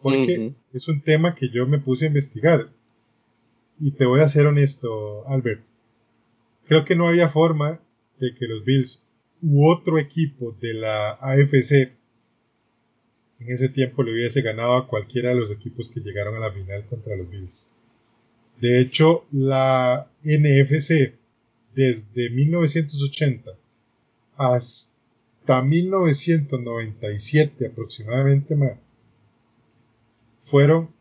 porque 0.00 0.55
es 0.72 0.88
un 0.88 1.03
tema 1.03 1.34
que 1.34 1.48
yo 1.48 1.66
me 1.66 1.78
puse 1.78 2.05
a 2.05 2.09
investigar. 2.09 2.70
Y 3.84 3.90
te 3.90 4.06
voy 4.06 4.20
a 4.20 4.28
ser 4.28 4.46
honesto, 4.46 5.26
Albert. 5.26 5.60
Creo 6.68 6.84
que 6.84 6.94
no 6.94 7.08
había 7.08 7.28
forma 7.28 7.80
de 8.20 8.32
que 8.32 8.46
los 8.46 8.64
Bills 8.64 9.02
u 9.42 9.68
otro 9.68 9.98
equipo 9.98 10.56
de 10.60 10.74
la 10.74 11.14
AFC 11.14 11.90
en 13.40 13.48
ese 13.48 13.70
tiempo 13.70 14.04
le 14.04 14.12
hubiese 14.12 14.40
ganado 14.40 14.76
a 14.76 14.86
cualquiera 14.86 15.30
de 15.30 15.34
los 15.34 15.50
equipos 15.50 15.88
que 15.88 15.98
llegaron 15.98 16.36
a 16.36 16.46
la 16.46 16.52
final 16.52 16.86
contra 16.86 17.16
los 17.16 17.28
Bills. 17.28 17.72
De 18.60 18.78
hecho, 18.78 19.26
la 19.32 20.08
NFC 20.22 21.14
desde 21.74 22.30
1980 22.30 23.50
hasta 24.36 25.60
1997 25.60 27.66
aproximadamente 27.66 28.56
fueron, 30.38 30.94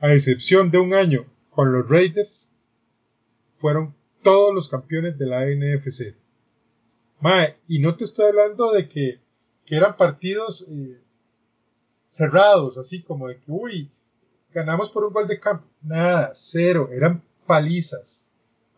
a 0.00 0.12
excepción 0.12 0.70
de 0.70 0.76
un 0.76 0.92
año 0.92 1.24
con 1.54 1.72
los 1.72 1.88
Raiders, 1.88 2.50
fueron 3.54 3.94
todos 4.22 4.54
los 4.54 4.68
campeones 4.68 5.16
de 5.18 5.26
la 5.26 5.46
NFC. 5.46 6.14
y 7.68 7.78
no 7.78 7.96
te 7.96 8.04
estoy 8.04 8.26
hablando 8.26 8.72
de 8.72 8.88
que, 8.88 9.20
eran 9.66 9.96
partidos 9.96 10.66
eh, 10.68 11.00
cerrados, 12.06 12.76
así 12.76 13.02
como 13.02 13.28
de 13.28 13.38
que, 13.38 13.44
uy, 13.50 13.90
ganamos 14.52 14.90
por 14.90 15.04
un 15.04 15.12
gol 15.12 15.26
de 15.26 15.40
campo. 15.40 15.66
Nada, 15.82 16.30
cero, 16.34 16.90
eran 16.92 17.22
palizas. 17.46 18.28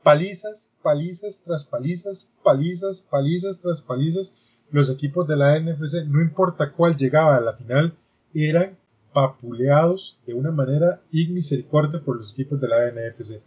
Palizas, 0.03 0.71
palizas 0.83 1.43
tras 1.43 1.65
palizas, 1.65 2.29
palizas, 2.45 3.03
palizas 3.03 3.61
tras 3.61 3.83
palizas. 3.83 4.33
Los 4.71 4.89
equipos 4.91 5.27
de 5.27 5.37
la 5.37 5.59
NFC, 5.59 6.07
no 6.07 6.21
importa 6.21 6.73
cuál 6.73 6.97
llegaba 6.97 7.37
a 7.37 7.41
la 7.41 7.55
final, 7.55 7.97
eran 8.35 8.79
papuleados 9.17 10.19
de 10.27 10.35
una 10.35 10.51
manera 10.51 11.01
inmisericordia 11.11 12.03
por 12.05 12.19
los 12.19 12.35
equipos 12.35 12.61
de 12.61 12.69
la 12.69 12.91
NFC. 12.91 13.41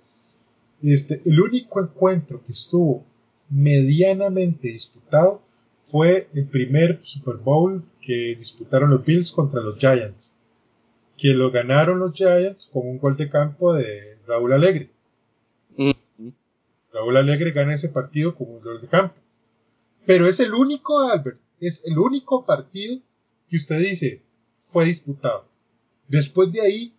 Este, 0.82 1.22
el 1.26 1.40
único 1.40 1.80
encuentro 1.80 2.44
que 2.44 2.54
estuvo 2.54 3.06
medianamente 3.52 4.70
disputado 4.70 5.44
fue 5.84 6.28
el 6.34 6.48
primer 6.48 7.00
Super 7.04 7.36
Bowl 7.36 7.84
que 8.02 8.36
disputaron 8.36 8.90
los 8.90 9.06
Bills 9.06 9.32
contra 9.32 9.62
los 9.62 9.78
Giants, 9.78 10.36
que 11.16 11.36
lo 11.36 11.52
ganaron 11.52 12.00
los 12.00 12.14
Giants 12.14 12.68
con 12.74 12.88
un 12.88 12.98
gol 12.98 13.16
de 13.16 13.30
campo 13.30 13.76
de 13.76 14.18
Raúl 14.26 14.54
Alegre. 14.54 14.90
Raúl 16.92 17.16
Alegre 17.16 17.52
gana 17.52 17.76
ese 17.76 17.90
partido 17.90 18.34
como 18.34 18.54
un 18.54 18.62
gol 18.62 18.82
de 18.82 18.88
campo. 18.88 19.14
Pero 20.08 20.26
es 20.28 20.40
el 20.40 20.52
único, 20.56 21.00
Albert, 21.02 21.40
es 21.60 21.86
el 21.86 22.00
único 22.00 22.44
partido 22.44 23.00
que 23.48 23.58
usted 23.58 23.78
dice 23.78 24.24
fue 24.58 24.86
disputado. 24.86 25.49
Después 26.10 26.52
de 26.52 26.62
ahí 26.62 26.94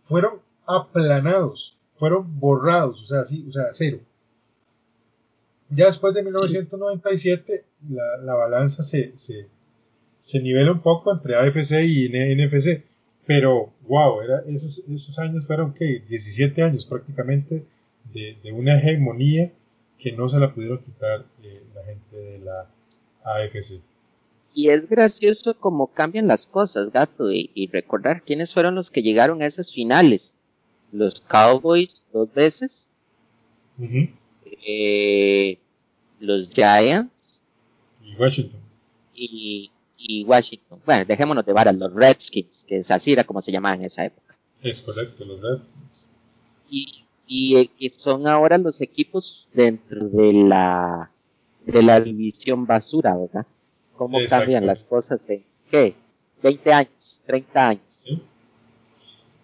fueron 0.00 0.40
aplanados, 0.66 1.76
fueron 1.92 2.40
borrados, 2.40 3.02
o 3.02 3.06
sea, 3.06 3.24
sí, 3.24 3.44
o 3.48 3.52
sea, 3.52 3.66
cero. 3.72 4.00
Ya 5.70 5.86
después 5.86 6.12
de 6.14 6.22
1997, 6.22 7.64
la, 7.88 8.16
la 8.18 8.34
balanza 8.34 8.82
se, 8.82 9.16
se, 9.16 9.48
se, 10.18 10.40
nivela 10.40 10.72
un 10.72 10.82
poco 10.82 11.12
entre 11.12 11.36
AFC 11.36 11.84
y 11.84 12.08
NFC. 12.08 12.82
Pero, 13.26 13.72
wow, 13.86 14.20
era, 14.20 14.40
esos, 14.46 14.82
esos 14.88 15.18
años 15.18 15.46
fueron, 15.46 15.72
¿qué? 15.72 16.02
17 16.08 16.62
años 16.62 16.86
prácticamente 16.86 17.64
de, 18.12 18.36
de 18.42 18.52
una 18.52 18.76
hegemonía 18.76 19.52
que 19.98 20.12
no 20.12 20.28
se 20.28 20.38
la 20.38 20.52
pudieron 20.52 20.78
quitar 20.82 21.24
eh, 21.42 21.62
la 21.74 21.84
gente 21.84 22.16
de 22.16 22.38
la 22.40 22.68
AFC. 23.24 23.80
Y 24.54 24.68
es 24.68 24.88
gracioso 24.88 25.56
cómo 25.58 25.86
cambian 25.86 26.28
las 26.28 26.46
cosas, 26.46 26.92
gato, 26.92 27.32
y, 27.32 27.68
recordar 27.72 28.22
quiénes 28.22 28.52
fueron 28.52 28.74
los 28.74 28.90
que 28.90 29.02
llegaron 29.02 29.42
a 29.42 29.46
esas 29.46 29.72
finales. 29.72 30.36
Los 30.92 31.20
Cowboys 31.22 32.04
dos 32.12 32.32
veces, 32.34 32.90
eh, 34.66 35.58
los 36.20 36.48
Giants 36.50 37.44
y 38.04 38.14
Washington. 38.14 38.60
Y, 39.14 40.24
Washington. 40.26 40.80
Bueno, 40.84 41.04
dejémonos 41.06 41.46
de 41.46 41.52
varas, 41.52 41.76
los 41.76 41.94
Redskins, 41.94 42.64
que 42.68 42.78
es 42.78 42.90
así 42.90 43.12
era 43.12 43.24
como 43.24 43.40
se 43.40 43.52
llamaban 43.52 43.80
en 43.80 43.86
esa 43.86 44.04
época. 44.04 44.36
Es 44.60 44.80
correcto, 44.80 45.24
los 45.24 45.40
Redskins. 45.40 46.12
Y, 46.68 47.04
y, 47.26 47.70
y 47.78 47.88
son 47.90 48.26
ahora 48.26 48.58
los 48.58 48.80
equipos 48.80 49.48
dentro 49.54 50.08
de 50.08 50.32
la 50.32 51.10
de 51.64 51.82
la 51.82 52.00
división 52.00 52.66
basura, 52.66 53.16
¿verdad? 53.16 53.46
Cómo 53.96 54.18
cambian 54.28 54.66
las 54.66 54.84
cosas 54.84 55.28
en, 55.30 55.44
¿qué? 55.70 55.94
20 56.42 56.72
años, 56.72 57.22
30 57.26 57.68
años. 57.68 58.04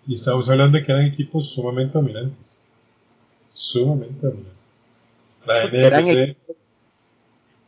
Y 0.07 0.14
estamos 0.14 0.49
hablando 0.49 0.78
de 0.78 0.84
que 0.84 0.92
eran 0.92 1.05
equipos 1.05 1.49
sumamente 1.51 1.92
dominantes. 1.92 2.59
Sumamente 3.53 4.26
dominantes. 4.26 4.86
La 5.46 5.66
NFC... 5.66 6.36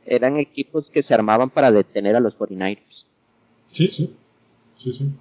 Eran, 0.06 0.38
equipos, 0.38 0.90
que 0.90 1.02
se 1.02 1.14
armaban 1.14 1.50
para 1.50 1.70
detener 1.70 2.16
a 2.16 2.20
los 2.20 2.36
49ers. 2.36 3.04
Sí, 3.70 3.88
sí. 3.88 4.16
Sí, 4.76 4.92
sí. 4.92 5.12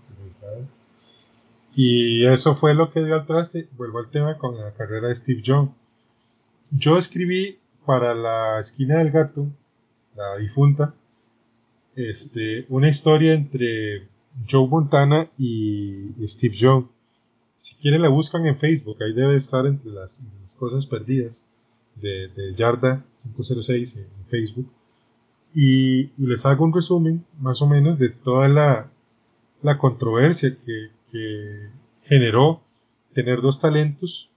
Y 1.75 2.25
eso 2.25 2.55
fue 2.55 2.73
lo 2.73 2.89
que 2.91 3.03
dio 3.03 3.13
al 3.15 3.25
traste. 3.27 3.67
Vuelvo 3.77 3.99
al 3.99 4.09
tema 4.09 4.37
con 4.37 4.57
la 4.57 4.71
carrera 4.71 5.09
de 5.09 5.15
Steve 5.15 5.41
Young. 5.41 5.69
Yo 6.71 6.97
escribí 6.97 7.59
para 7.85 8.15
la 8.15 8.59
esquina 8.59 8.97
del 8.97 9.11
gato, 9.11 9.47
la 10.15 10.37
difunta, 10.37 10.93
este, 11.95 12.65
una 12.69 12.89
historia 12.89 13.33
entre 13.33 14.07
Joe 14.49 14.67
Montana 14.67 15.29
y 15.37 16.13
Steve 16.27 16.55
Young. 16.55 16.85
Si 17.57 17.75
quieren 17.75 18.01
la 18.01 18.09
buscan 18.09 18.45
en 18.45 18.55
Facebook, 18.55 18.97
ahí 19.01 19.13
debe 19.13 19.35
estar 19.35 19.65
entre 19.65 19.91
las, 19.91 20.23
cosas 20.57 20.85
perdidas 20.85 21.45
de, 21.95 22.53
Yarda 22.55 23.05
506 23.21 23.97
en, 23.97 24.07
Facebook. 24.27 24.71
Y, 25.53 26.11
les 26.17 26.45
hago 26.45 26.63
un 26.63 26.73
resumen 26.73 27.25
más 27.39 27.61
o 27.61 27.67
menos 27.67 27.97
de 27.97 28.09
toda 28.09 28.47
la, 28.47 28.91
la 29.61 29.77
controversia 29.77 30.55
que, 30.65 30.89
generó 32.03 32.61
tener 33.13 33.41
dos 33.41 33.59
talentos 33.59 34.29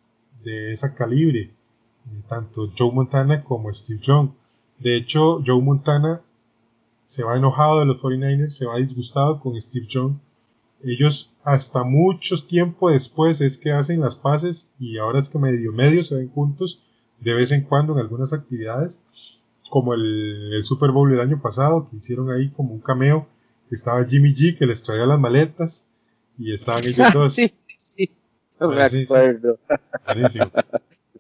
de 0.42 0.72
esa 0.72 0.94
calibre, 0.94 1.50
tanto 2.28 2.72
Joe 2.76 2.92
Montana 2.92 3.44
como 3.44 3.72
Steve 3.72 4.00
Young. 4.03 4.30
De 4.78 4.96
hecho, 4.96 5.42
Joe 5.44 5.61
Montana 5.61 6.22
se 7.12 7.24
va 7.24 7.36
enojado 7.36 7.80
de 7.80 7.84
los 7.84 8.00
49ers, 8.00 8.48
se 8.48 8.64
va 8.64 8.78
disgustado 8.78 9.38
con 9.38 9.60
Steve 9.60 9.84
Young. 9.86 10.14
Ellos 10.82 11.30
hasta 11.44 11.84
mucho 11.84 12.36
tiempo 12.46 12.88
después 12.88 13.42
es 13.42 13.58
que 13.58 13.70
hacen 13.70 14.00
las 14.00 14.16
paces 14.16 14.72
y 14.78 14.96
ahora 14.96 15.18
es 15.18 15.28
que 15.28 15.38
medio 15.38 15.72
medio 15.72 16.02
se 16.02 16.14
ven 16.14 16.30
juntos 16.30 16.82
de 17.20 17.34
vez 17.34 17.52
en 17.52 17.64
cuando 17.64 17.92
en 17.92 17.98
algunas 17.98 18.32
actividades, 18.32 19.42
como 19.68 19.92
el, 19.92 20.62
Super 20.64 20.90
Bowl 20.90 21.10
del 21.10 21.20
año 21.20 21.42
pasado, 21.42 21.86
que 21.90 21.98
hicieron 21.98 22.30
ahí 22.30 22.48
como 22.48 22.72
un 22.72 22.80
cameo, 22.80 23.28
que 23.68 23.74
estaba 23.74 24.06
Jimmy 24.06 24.34
G 24.34 24.56
que 24.56 24.64
les 24.64 24.82
traía 24.82 25.04
las 25.04 25.20
maletas 25.20 25.86
y 26.38 26.54
estaban 26.54 26.82
ellos 26.82 27.08
dos. 27.12 27.34
sí, 27.34 27.52
sí, 27.76 28.10
no 28.58 28.70
me 28.70 28.82
acuerdo. 28.84 29.58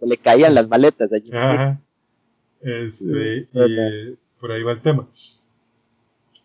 Se 0.00 0.06
le 0.06 0.16
caían 0.16 0.54
las 0.54 0.70
maletas 0.70 1.12
a 1.12 1.18
Jimmy 1.18 1.36
Ajá. 1.36 1.82
Este, 2.62 3.46
y 3.52 3.78
eh, 3.78 4.16
por 4.40 4.52
ahí 4.52 4.62
va 4.62 4.72
el 4.72 4.80
tema. 4.80 5.06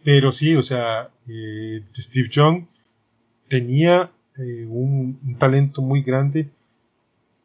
Pero 0.03 0.31
sí, 0.31 0.55
o 0.55 0.63
sea, 0.63 1.09
eh, 1.27 1.83
Steve 1.95 2.29
Young 2.29 2.65
tenía 3.47 4.11
eh, 4.37 4.65
un, 4.69 5.37
talento 5.39 5.81
muy 5.81 6.01
grande 6.01 6.49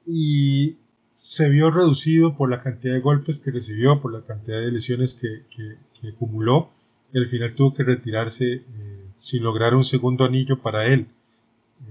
y 0.07 0.77
se 1.17 1.49
vio 1.49 1.71
reducido 1.71 2.37
por 2.37 2.51
la 2.51 2.61
cantidad 2.61 2.95
de 2.95 3.01
golpes 3.01 3.41
que 3.41 3.51
recibió, 3.51 4.01
por 4.01 4.13
la 4.13 4.23
cantidad 4.23 4.61
de 4.61 4.73
lesiones 4.73 5.15
que, 5.15 5.77
acumuló 6.09 6.71
y 7.13 7.19
al 7.19 7.29
final 7.29 7.55
tuvo 7.55 7.75
que 7.75 7.85
retirarse 7.85 8.55
eh, 8.55 9.07
sin 9.21 9.45
lograr 9.45 9.75
un 9.75 9.85
segundo 9.85 10.25
anillo 10.25 10.61
para 10.61 10.87
él, 10.87 11.07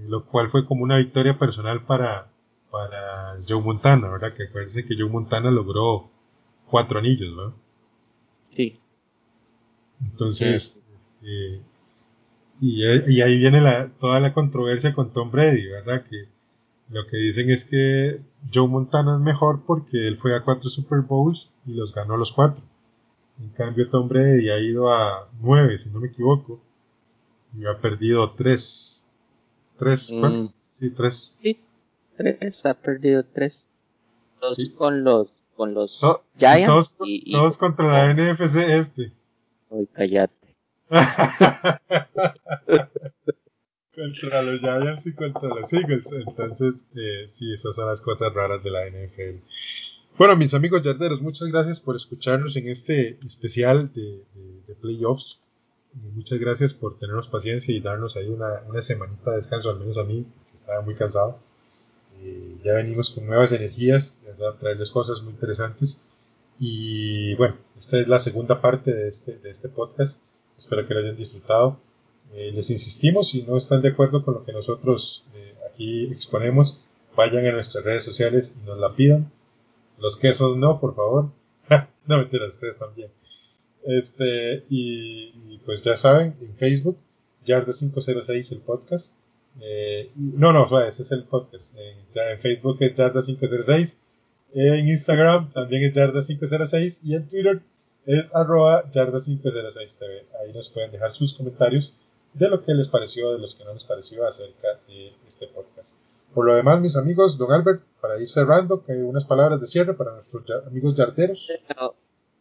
lo 0.06 0.26
cual 0.26 0.50
fue 0.50 0.66
como 0.66 0.82
una 0.82 0.98
victoria 0.98 1.38
personal 1.38 1.84
para, 1.86 2.28
para 2.70 3.38
Joe 3.48 3.62
Montana, 3.62 4.08
¿verdad? 4.08 4.34
Que 4.34 4.44
acuérdense 4.44 4.84
que 4.84 4.96
Joe 4.98 5.08
Montana 5.08 5.50
logró 5.50 6.10
cuatro 6.66 6.98
anillos, 6.98 7.34
¿no? 7.34 7.54
Sí. 8.50 8.81
Entonces, 10.10 10.76
este, 11.22 11.62
y, 12.60 12.84
ahí 13.22 13.38
viene 13.38 13.60
la, 13.60 13.88
toda 14.00 14.20
la 14.20 14.32
controversia 14.34 14.94
con 14.94 15.12
Tom 15.12 15.30
Brady, 15.30 15.66
¿verdad? 15.66 16.04
Que 16.08 16.28
lo 16.90 17.06
que 17.06 17.16
dicen 17.16 17.50
es 17.50 17.64
que 17.64 18.20
Joe 18.52 18.68
Montana 18.68 19.16
es 19.16 19.20
mejor 19.20 19.62
porque 19.66 20.06
él 20.06 20.16
fue 20.16 20.36
a 20.36 20.42
cuatro 20.44 20.70
Super 20.70 21.00
Bowls 21.00 21.50
y 21.66 21.72
los 21.72 21.94
ganó 21.94 22.16
los 22.16 22.32
cuatro. 22.32 22.62
En 23.40 23.48
cambio, 23.50 23.88
Tom 23.88 24.08
Brady 24.08 24.50
ha 24.50 24.60
ido 24.60 24.92
a 24.92 25.28
nueve, 25.40 25.78
si 25.78 25.90
no 25.90 26.00
me 26.00 26.08
equivoco, 26.08 26.60
y 27.58 27.66
ha 27.66 27.80
perdido 27.80 28.32
tres. 28.32 29.08
¿Tres? 29.78 30.12
Mm. 30.12 30.46
Sí, 30.62 30.90
tres. 30.90 31.34
Sí, 31.42 31.58
tres, 32.16 32.66
ha 32.66 32.74
perdido 32.74 33.24
tres. 33.24 33.68
Dos 34.40 34.58
con 34.76 35.02
los, 35.02 35.48
con 35.56 35.74
los 35.74 36.00
Giants. 36.38 36.66
Todos, 36.66 36.96
y, 37.04 37.32
todos 37.32 37.56
contra 37.56 37.92
la 37.92 38.12
NFC 38.12 38.56
este. 38.68 39.12
Ay, 39.72 39.88
cállate. 39.92 40.56
contra 43.94 44.42
los 44.42 44.60
Giants 44.60 45.06
y 45.06 45.14
contra 45.14 45.48
los 45.48 45.72
Eagles. 45.72 46.12
Entonces, 46.12 46.86
eh, 46.94 47.24
sí, 47.26 47.52
esas 47.52 47.76
son 47.76 47.86
las 47.86 48.00
cosas 48.00 48.32
raras 48.34 48.62
de 48.62 48.70
la 48.70 48.86
NFL. 48.86 49.42
Bueno, 50.18 50.36
mis 50.36 50.52
amigos 50.54 50.82
yarderos, 50.82 51.22
muchas 51.22 51.48
gracias 51.48 51.80
por 51.80 51.96
escucharnos 51.96 52.56
en 52.56 52.68
este 52.68 53.18
especial 53.24 53.90
de, 53.94 54.22
playoffs. 54.80 55.38
muchas 56.14 56.38
gracias 56.38 56.74
por 56.74 56.98
tenernos 56.98 57.28
paciencia 57.28 57.74
y 57.74 57.80
darnos 57.80 58.16
ahí 58.16 58.28
una, 58.28 58.62
una 58.68 58.82
semanita 58.82 59.30
de 59.30 59.36
descanso, 59.36 59.70
al 59.70 59.78
menos 59.78 59.96
a 59.96 60.04
mí, 60.04 60.26
que 60.50 60.56
estaba 60.56 60.82
muy 60.82 60.94
cansado. 60.94 61.38
Eh, 62.20 62.56
ya 62.64 62.74
venimos 62.74 63.10
con 63.10 63.26
nuevas 63.26 63.52
energías, 63.52 64.18
de 64.22 64.32
verdad, 64.32 64.54
traerles 64.58 64.90
cosas 64.90 65.22
muy 65.22 65.32
interesantes. 65.32 66.02
Y 66.64 67.34
bueno, 67.34 67.56
esta 67.76 67.98
es 67.98 68.06
la 68.06 68.20
segunda 68.20 68.60
parte 68.60 68.94
de 68.94 69.08
este, 69.08 69.36
de 69.36 69.50
este 69.50 69.68
podcast. 69.68 70.22
Espero 70.56 70.86
que 70.86 70.94
lo 70.94 71.00
hayan 71.00 71.16
disfrutado. 71.16 71.80
Eh, 72.34 72.52
les 72.54 72.70
insistimos, 72.70 73.30
si 73.30 73.42
no 73.42 73.56
están 73.56 73.82
de 73.82 73.88
acuerdo 73.88 74.24
con 74.24 74.34
lo 74.34 74.44
que 74.44 74.52
nosotros 74.52 75.26
eh, 75.34 75.56
aquí 75.68 76.04
exponemos, 76.04 76.78
vayan 77.16 77.44
a 77.46 77.50
nuestras 77.50 77.82
redes 77.82 78.04
sociales 78.04 78.56
y 78.62 78.64
nos 78.64 78.78
la 78.78 78.94
pidan. 78.94 79.32
Los 79.98 80.16
quesos 80.16 80.56
no, 80.56 80.78
por 80.78 80.94
favor. 80.94 81.32
no 82.06 82.18
mentiras, 82.18 82.50
ustedes 82.50 82.78
también. 82.78 83.10
Este, 83.82 84.64
y, 84.70 85.58
pues 85.66 85.82
ya 85.82 85.96
saben, 85.96 86.36
en 86.40 86.54
Facebook, 86.54 86.96
Yarda506 87.44 88.52
el 88.52 88.60
podcast. 88.60 89.16
Eh, 89.60 90.12
no, 90.14 90.52
no, 90.52 90.80
ese 90.80 91.02
es 91.02 91.10
el 91.10 91.24
podcast. 91.24 91.74
En, 91.76 92.38
Facebook 92.38 92.76
es 92.78 92.94
Yarda506 92.94 93.96
en 94.54 94.88
Instagram 94.88 95.52
también 95.52 95.82
es 95.82 95.92
Yarda506 95.92 97.00
y 97.04 97.14
en 97.16 97.28
Twitter 97.28 97.62
es 98.06 98.30
arroba 98.34 98.90
Yarda506TV. 98.90 100.24
Ahí 100.40 100.52
nos 100.52 100.68
pueden 100.68 100.90
dejar 100.90 101.12
sus 101.12 101.34
comentarios 101.34 101.94
de 102.34 102.48
lo 102.48 102.64
que 102.64 102.74
les 102.74 102.88
pareció, 102.88 103.32
de 103.32 103.38
los 103.38 103.54
que 103.54 103.64
no 103.64 103.72
les 103.72 103.84
pareció 103.84 104.26
acerca 104.26 104.68
de 104.88 105.12
este 105.26 105.46
podcast. 105.48 105.96
Por 106.34 106.46
lo 106.46 106.54
demás, 106.54 106.80
mis 106.80 106.96
amigos, 106.96 107.36
don 107.36 107.52
Albert, 107.52 107.82
para 108.00 108.18
ir 108.18 108.28
cerrando, 108.28 108.84
que 108.84 108.92
unas 108.92 109.24
palabras 109.24 109.60
de 109.60 109.66
cierre 109.66 109.94
para 109.94 110.12
nuestros 110.12 110.44
amigos 110.66 110.94
yarderos. 110.94 111.52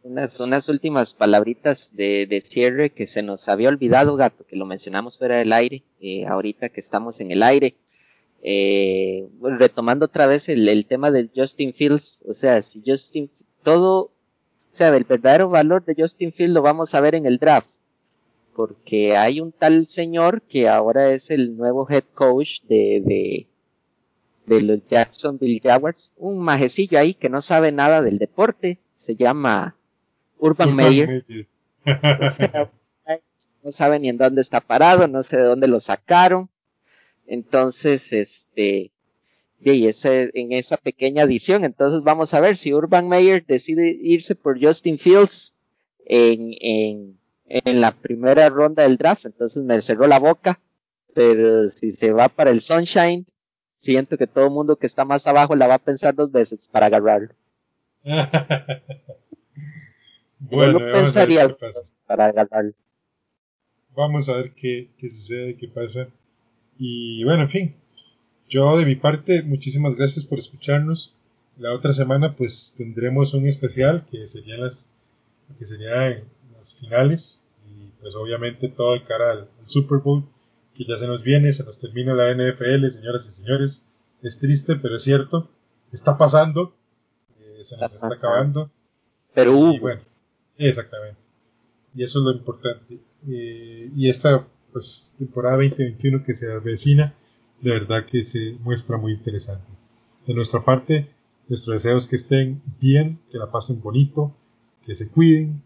Unas, 0.03 0.39
unas 0.39 0.70
últimas 0.70 1.14
palabritas 1.14 1.95
de, 1.95 2.41
cierre 2.43 2.91
que 2.91 3.05
se 3.05 3.22
nos 3.22 3.49
había 3.49 3.70
olvidado, 3.70 4.16
gato, 4.16 4.45
que 4.45 4.55
lo 4.55 4.66
mencionamos 4.66 5.18
fuera 5.18 5.38
del 5.38 5.53
aire, 5.53 5.84
eh, 5.99 6.26
ahorita 6.26 6.70
que 6.70 6.80
estamos 6.80 7.20
en 7.20 7.32
el 7.32 7.43
aire. 7.43 7.76
Eh, 8.41 9.27
retomando 9.41 10.05
otra 10.05 10.25
vez 10.25 10.49
el, 10.49 10.67
el, 10.67 10.85
tema 10.85 11.11
del 11.11 11.29
Justin 11.35 11.73
Fields, 11.73 12.23
o 12.27 12.33
sea, 12.33 12.61
si 12.61 12.81
Justin, 12.85 13.29
todo, 13.63 13.99
o 14.05 14.11
sea, 14.71 14.95
el 14.95 15.03
verdadero 15.03 15.49
valor 15.49 15.85
de 15.85 15.95
Justin 15.97 16.33
Fields 16.33 16.53
lo 16.53 16.61
vamos 16.61 16.95
a 16.95 17.01
ver 17.01 17.15
en 17.15 17.25
el 17.25 17.37
draft, 17.37 17.69
porque 18.55 19.15
hay 19.15 19.39
un 19.39 19.51
tal 19.51 19.85
señor 19.85 20.41
que 20.41 20.67
ahora 20.67 21.11
es 21.11 21.29
el 21.29 21.55
nuevo 21.55 21.87
head 21.89 22.03
coach 22.15 22.61
de, 22.63 23.01
de, 23.05 23.47
de 24.47 24.61
los 24.61 24.83
Jacksonville 24.85 25.61
Jaguars, 25.63 26.13
un 26.17 26.39
majecillo 26.39 26.97
ahí 26.97 27.13
que 27.13 27.29
no 27.29 27.41
sabe 27.41 27.71
nada 27.71 28.01
del 28.01 28.17
deporte, 28.17 28.79
se 28.93 29.15
llama 29.15 29.75
Urban, 30.39 30.75
Meyer. 30.75 31.23
no 33.63 33.71
sabe 33.71 33.99
ni 33.99 34.09
en 34.09 34.17
dónde 34.17 34.41
está 34.41 34.59
parado, 34.59 35.07
no 35.07 35.21
sé 35.21 35.37
de 35.37 35.43
dónde 35.43 35.67
lo 35.67 35.79
sacaron. 35.79 36.49
Entonces, 37.32 38.11
este, 38.11 38.91
y 39.61 39.88
ese, 39.88 40.32
en 40.34 40.51
esa 40.51 40.75
pequeña 40.75 41.23
adición, 41.23 41.63
entonces 41.63 42.03
vamos 42.03 42.34
a 42.34 42.41
ver 42.41 42.57
si 42.57 42.73
Urban 42.73 43.07
Meyer 43.07 43.45
decide 43.45 43.88
irse 43.88 44.36
por 44.36 44.61
Justin 44.61 44.97
Fields 44.97 45.55
en, 46.05 46.53
en, 46.59 47.17
en 47.45 47.79
la 47.79 47.93
primera 47.93 48.49
ronda 48.49 48.84
del 48.84 48.97
draft, 48.97 49.27
entonces 49.27 49.63
me 49.63 49.82
cerró 49.82 50.07
la 50.07 50.19
boca, 50.19 50.59
pero 51.13 51.69
si 51.69 51.91
se 51.91 52.11
va 52.11 52.27
para 52.27 52.51
el 52.51 52.59
Sunshine, 52.59 53.25
siento 53.75 54.17
que 54.17 54.27
todo 54.27 54.43
el 54.43 54.51
mundo 54.51 54.75
que 54.75 54.88
está 54.88 55.05
más 55.05 55.25
abajo 55.25 55.55
la 55.55 55.67
va 55.67 55.75
a 55.75 55.79
pensar 55.79 56.13
dos 56.13 56.34
veces 56.34 56.67
para 56.67 56.88
agarrarlo. 56.88 57.34
bueno, 60.38 60.79
Yo 60.79 60.91
pensaría 60.91 61.47
para 62.05 62.25
agarrarlo. 62.25 62.73
Vamos 63.95 64.27
a 64.27 64.36
ver 64.36 64.51
qué, 64.53 64.89
qué 64.97 65.07
sucede, 65.07 65.55
qué 65.55 65.69
pasa. 65.69 66.09
Y 66.78 67.24
bueno, 67.24 67.43
en 67.43 67.49
fin, 67.49 67.76
yo 68.49 68.78
de 68.78 68.86
mi 68.86 68.95
parte, 68.95 69.43
muchísimas 69.43 69.95
gracias 69.95 70.26
por 70.26 70.39
escucharnos. 70.39 71.15
La 71.57 71.74
otra 71.74 71.93
semana 71.93 72.36
pues 72.36 72.74
tendremos 72.78 73.34
un 73.34 73.47
especial 73.47 74.05
que 74.09 74.26
serían 74.28 74.61
las 74.61 74.91
que 75.57 75.65
serían 75.65 76.24
las 76.57 76.74
finales 76.74 77.39
y 77.65 77.88
pues 78.01 78.15
obviamente 78.15 78.69
todo 78.69 78.93
de 78.93 79.03
cara 79.03 79.32
al, 79.32 79.49
Super 79.65 79.99
Bowl 79.99 80.26
que 80.76 80.84
ya 80.84 80.97
se 80.97 81.07
nos 81.07 81.24
viene, 81.24 81.53
se 81.53 81.63
nos 81.63 81.80
termina 81.80 82.13
la 82.13 82.34
NFL, 82.34 82.86
señoras 82.88 83.26
y 83.28 83.32
señores. 83.32 83.86
Es 84.22 84.39
triste, 84.39 84.76
pero 84.76 84.97
es 84.97 85.03
cierto. 85.03 85.49
Está 85.93 86.17
pasando. 86.17 86.74
Eh, 87.39 87.63
se 87.63 87.78
nos 87.78 87.93
está, 87.93 88.07
acabando. 88.07 88.69
Pero 89.34 89.74
y, 89.74 89.80
bueno, 89.80 90.01
exactamente. 90.57 91.19
Y 91.95 92.03
eso 92.03 92.19
es 92.19 92.26
lo 92.26 92.32
importante. 92.32 92.99
Eh, 93.30 93.91
y 93.95 94.09
esta 94.09 94.45
pues, 94.72 95.15
temporada 95.17 95.57
2021 95.57 96.24
que 96.24 96.34
se 96.34 96.51
avecina, 96.51 97.13
de 97.61 97.72
verdad 97.72 98.05
que 98.05 98.24
se 98.24 98.57
muestra 98.61 98.97
muy 98.97 99.13
interesante. 99.13 99.65
De 100.26 100.34
nuestra 100.34 100.63
parte, 100.63 101.09
nuestro 101.47 101.74
deseo 101.74 101.97
es 101.97 102.07
que 102.07 102.15
estén 102.15 102.61
bien, 102.80 103.19
que 103.32 103.38
la 103.38 103.51
pasen 103.51 103.82
bonito, 103.82 104.36
que 104.86 104.95
se 104.95 105.09
cuiden, 105.09 105.61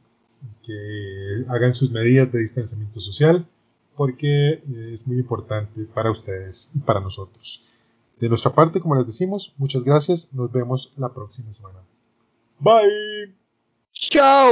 que 0.64 1.45
hagan 1.47 1.74
sus 1.74 1.91
medidas 1.91 2.32
de 2.32 2.39
distanciamiento 2.39 2.99
social, 2.99 3.47
porque 3.95 4.53
eh, 4.53 4.89
es 4.91 5.08
muy 5.08 5.18
importante 5.18 5.86
para 5.86 6.12
ustedes 6.12 6.70
y 6.74 6.80
para 6.80 6.99
nosotros. 6.99 7.64
De 8.20 8.30
nuestra 8.30 8.53
parte, 8.53 8.80
como 8.80 8.95
les 8.95 9.06
decimos, 9.06 9.53
muchas 9.58 9.84
gracias. 9.84 10.30
Nos 10.32 10.51
vemos 10.51 10.93
la 10.97 11.14
próxima 11.14 11.51
semana. 11.51 11.80
Bye. 12.60 13.36
Chao. 13.91 14.51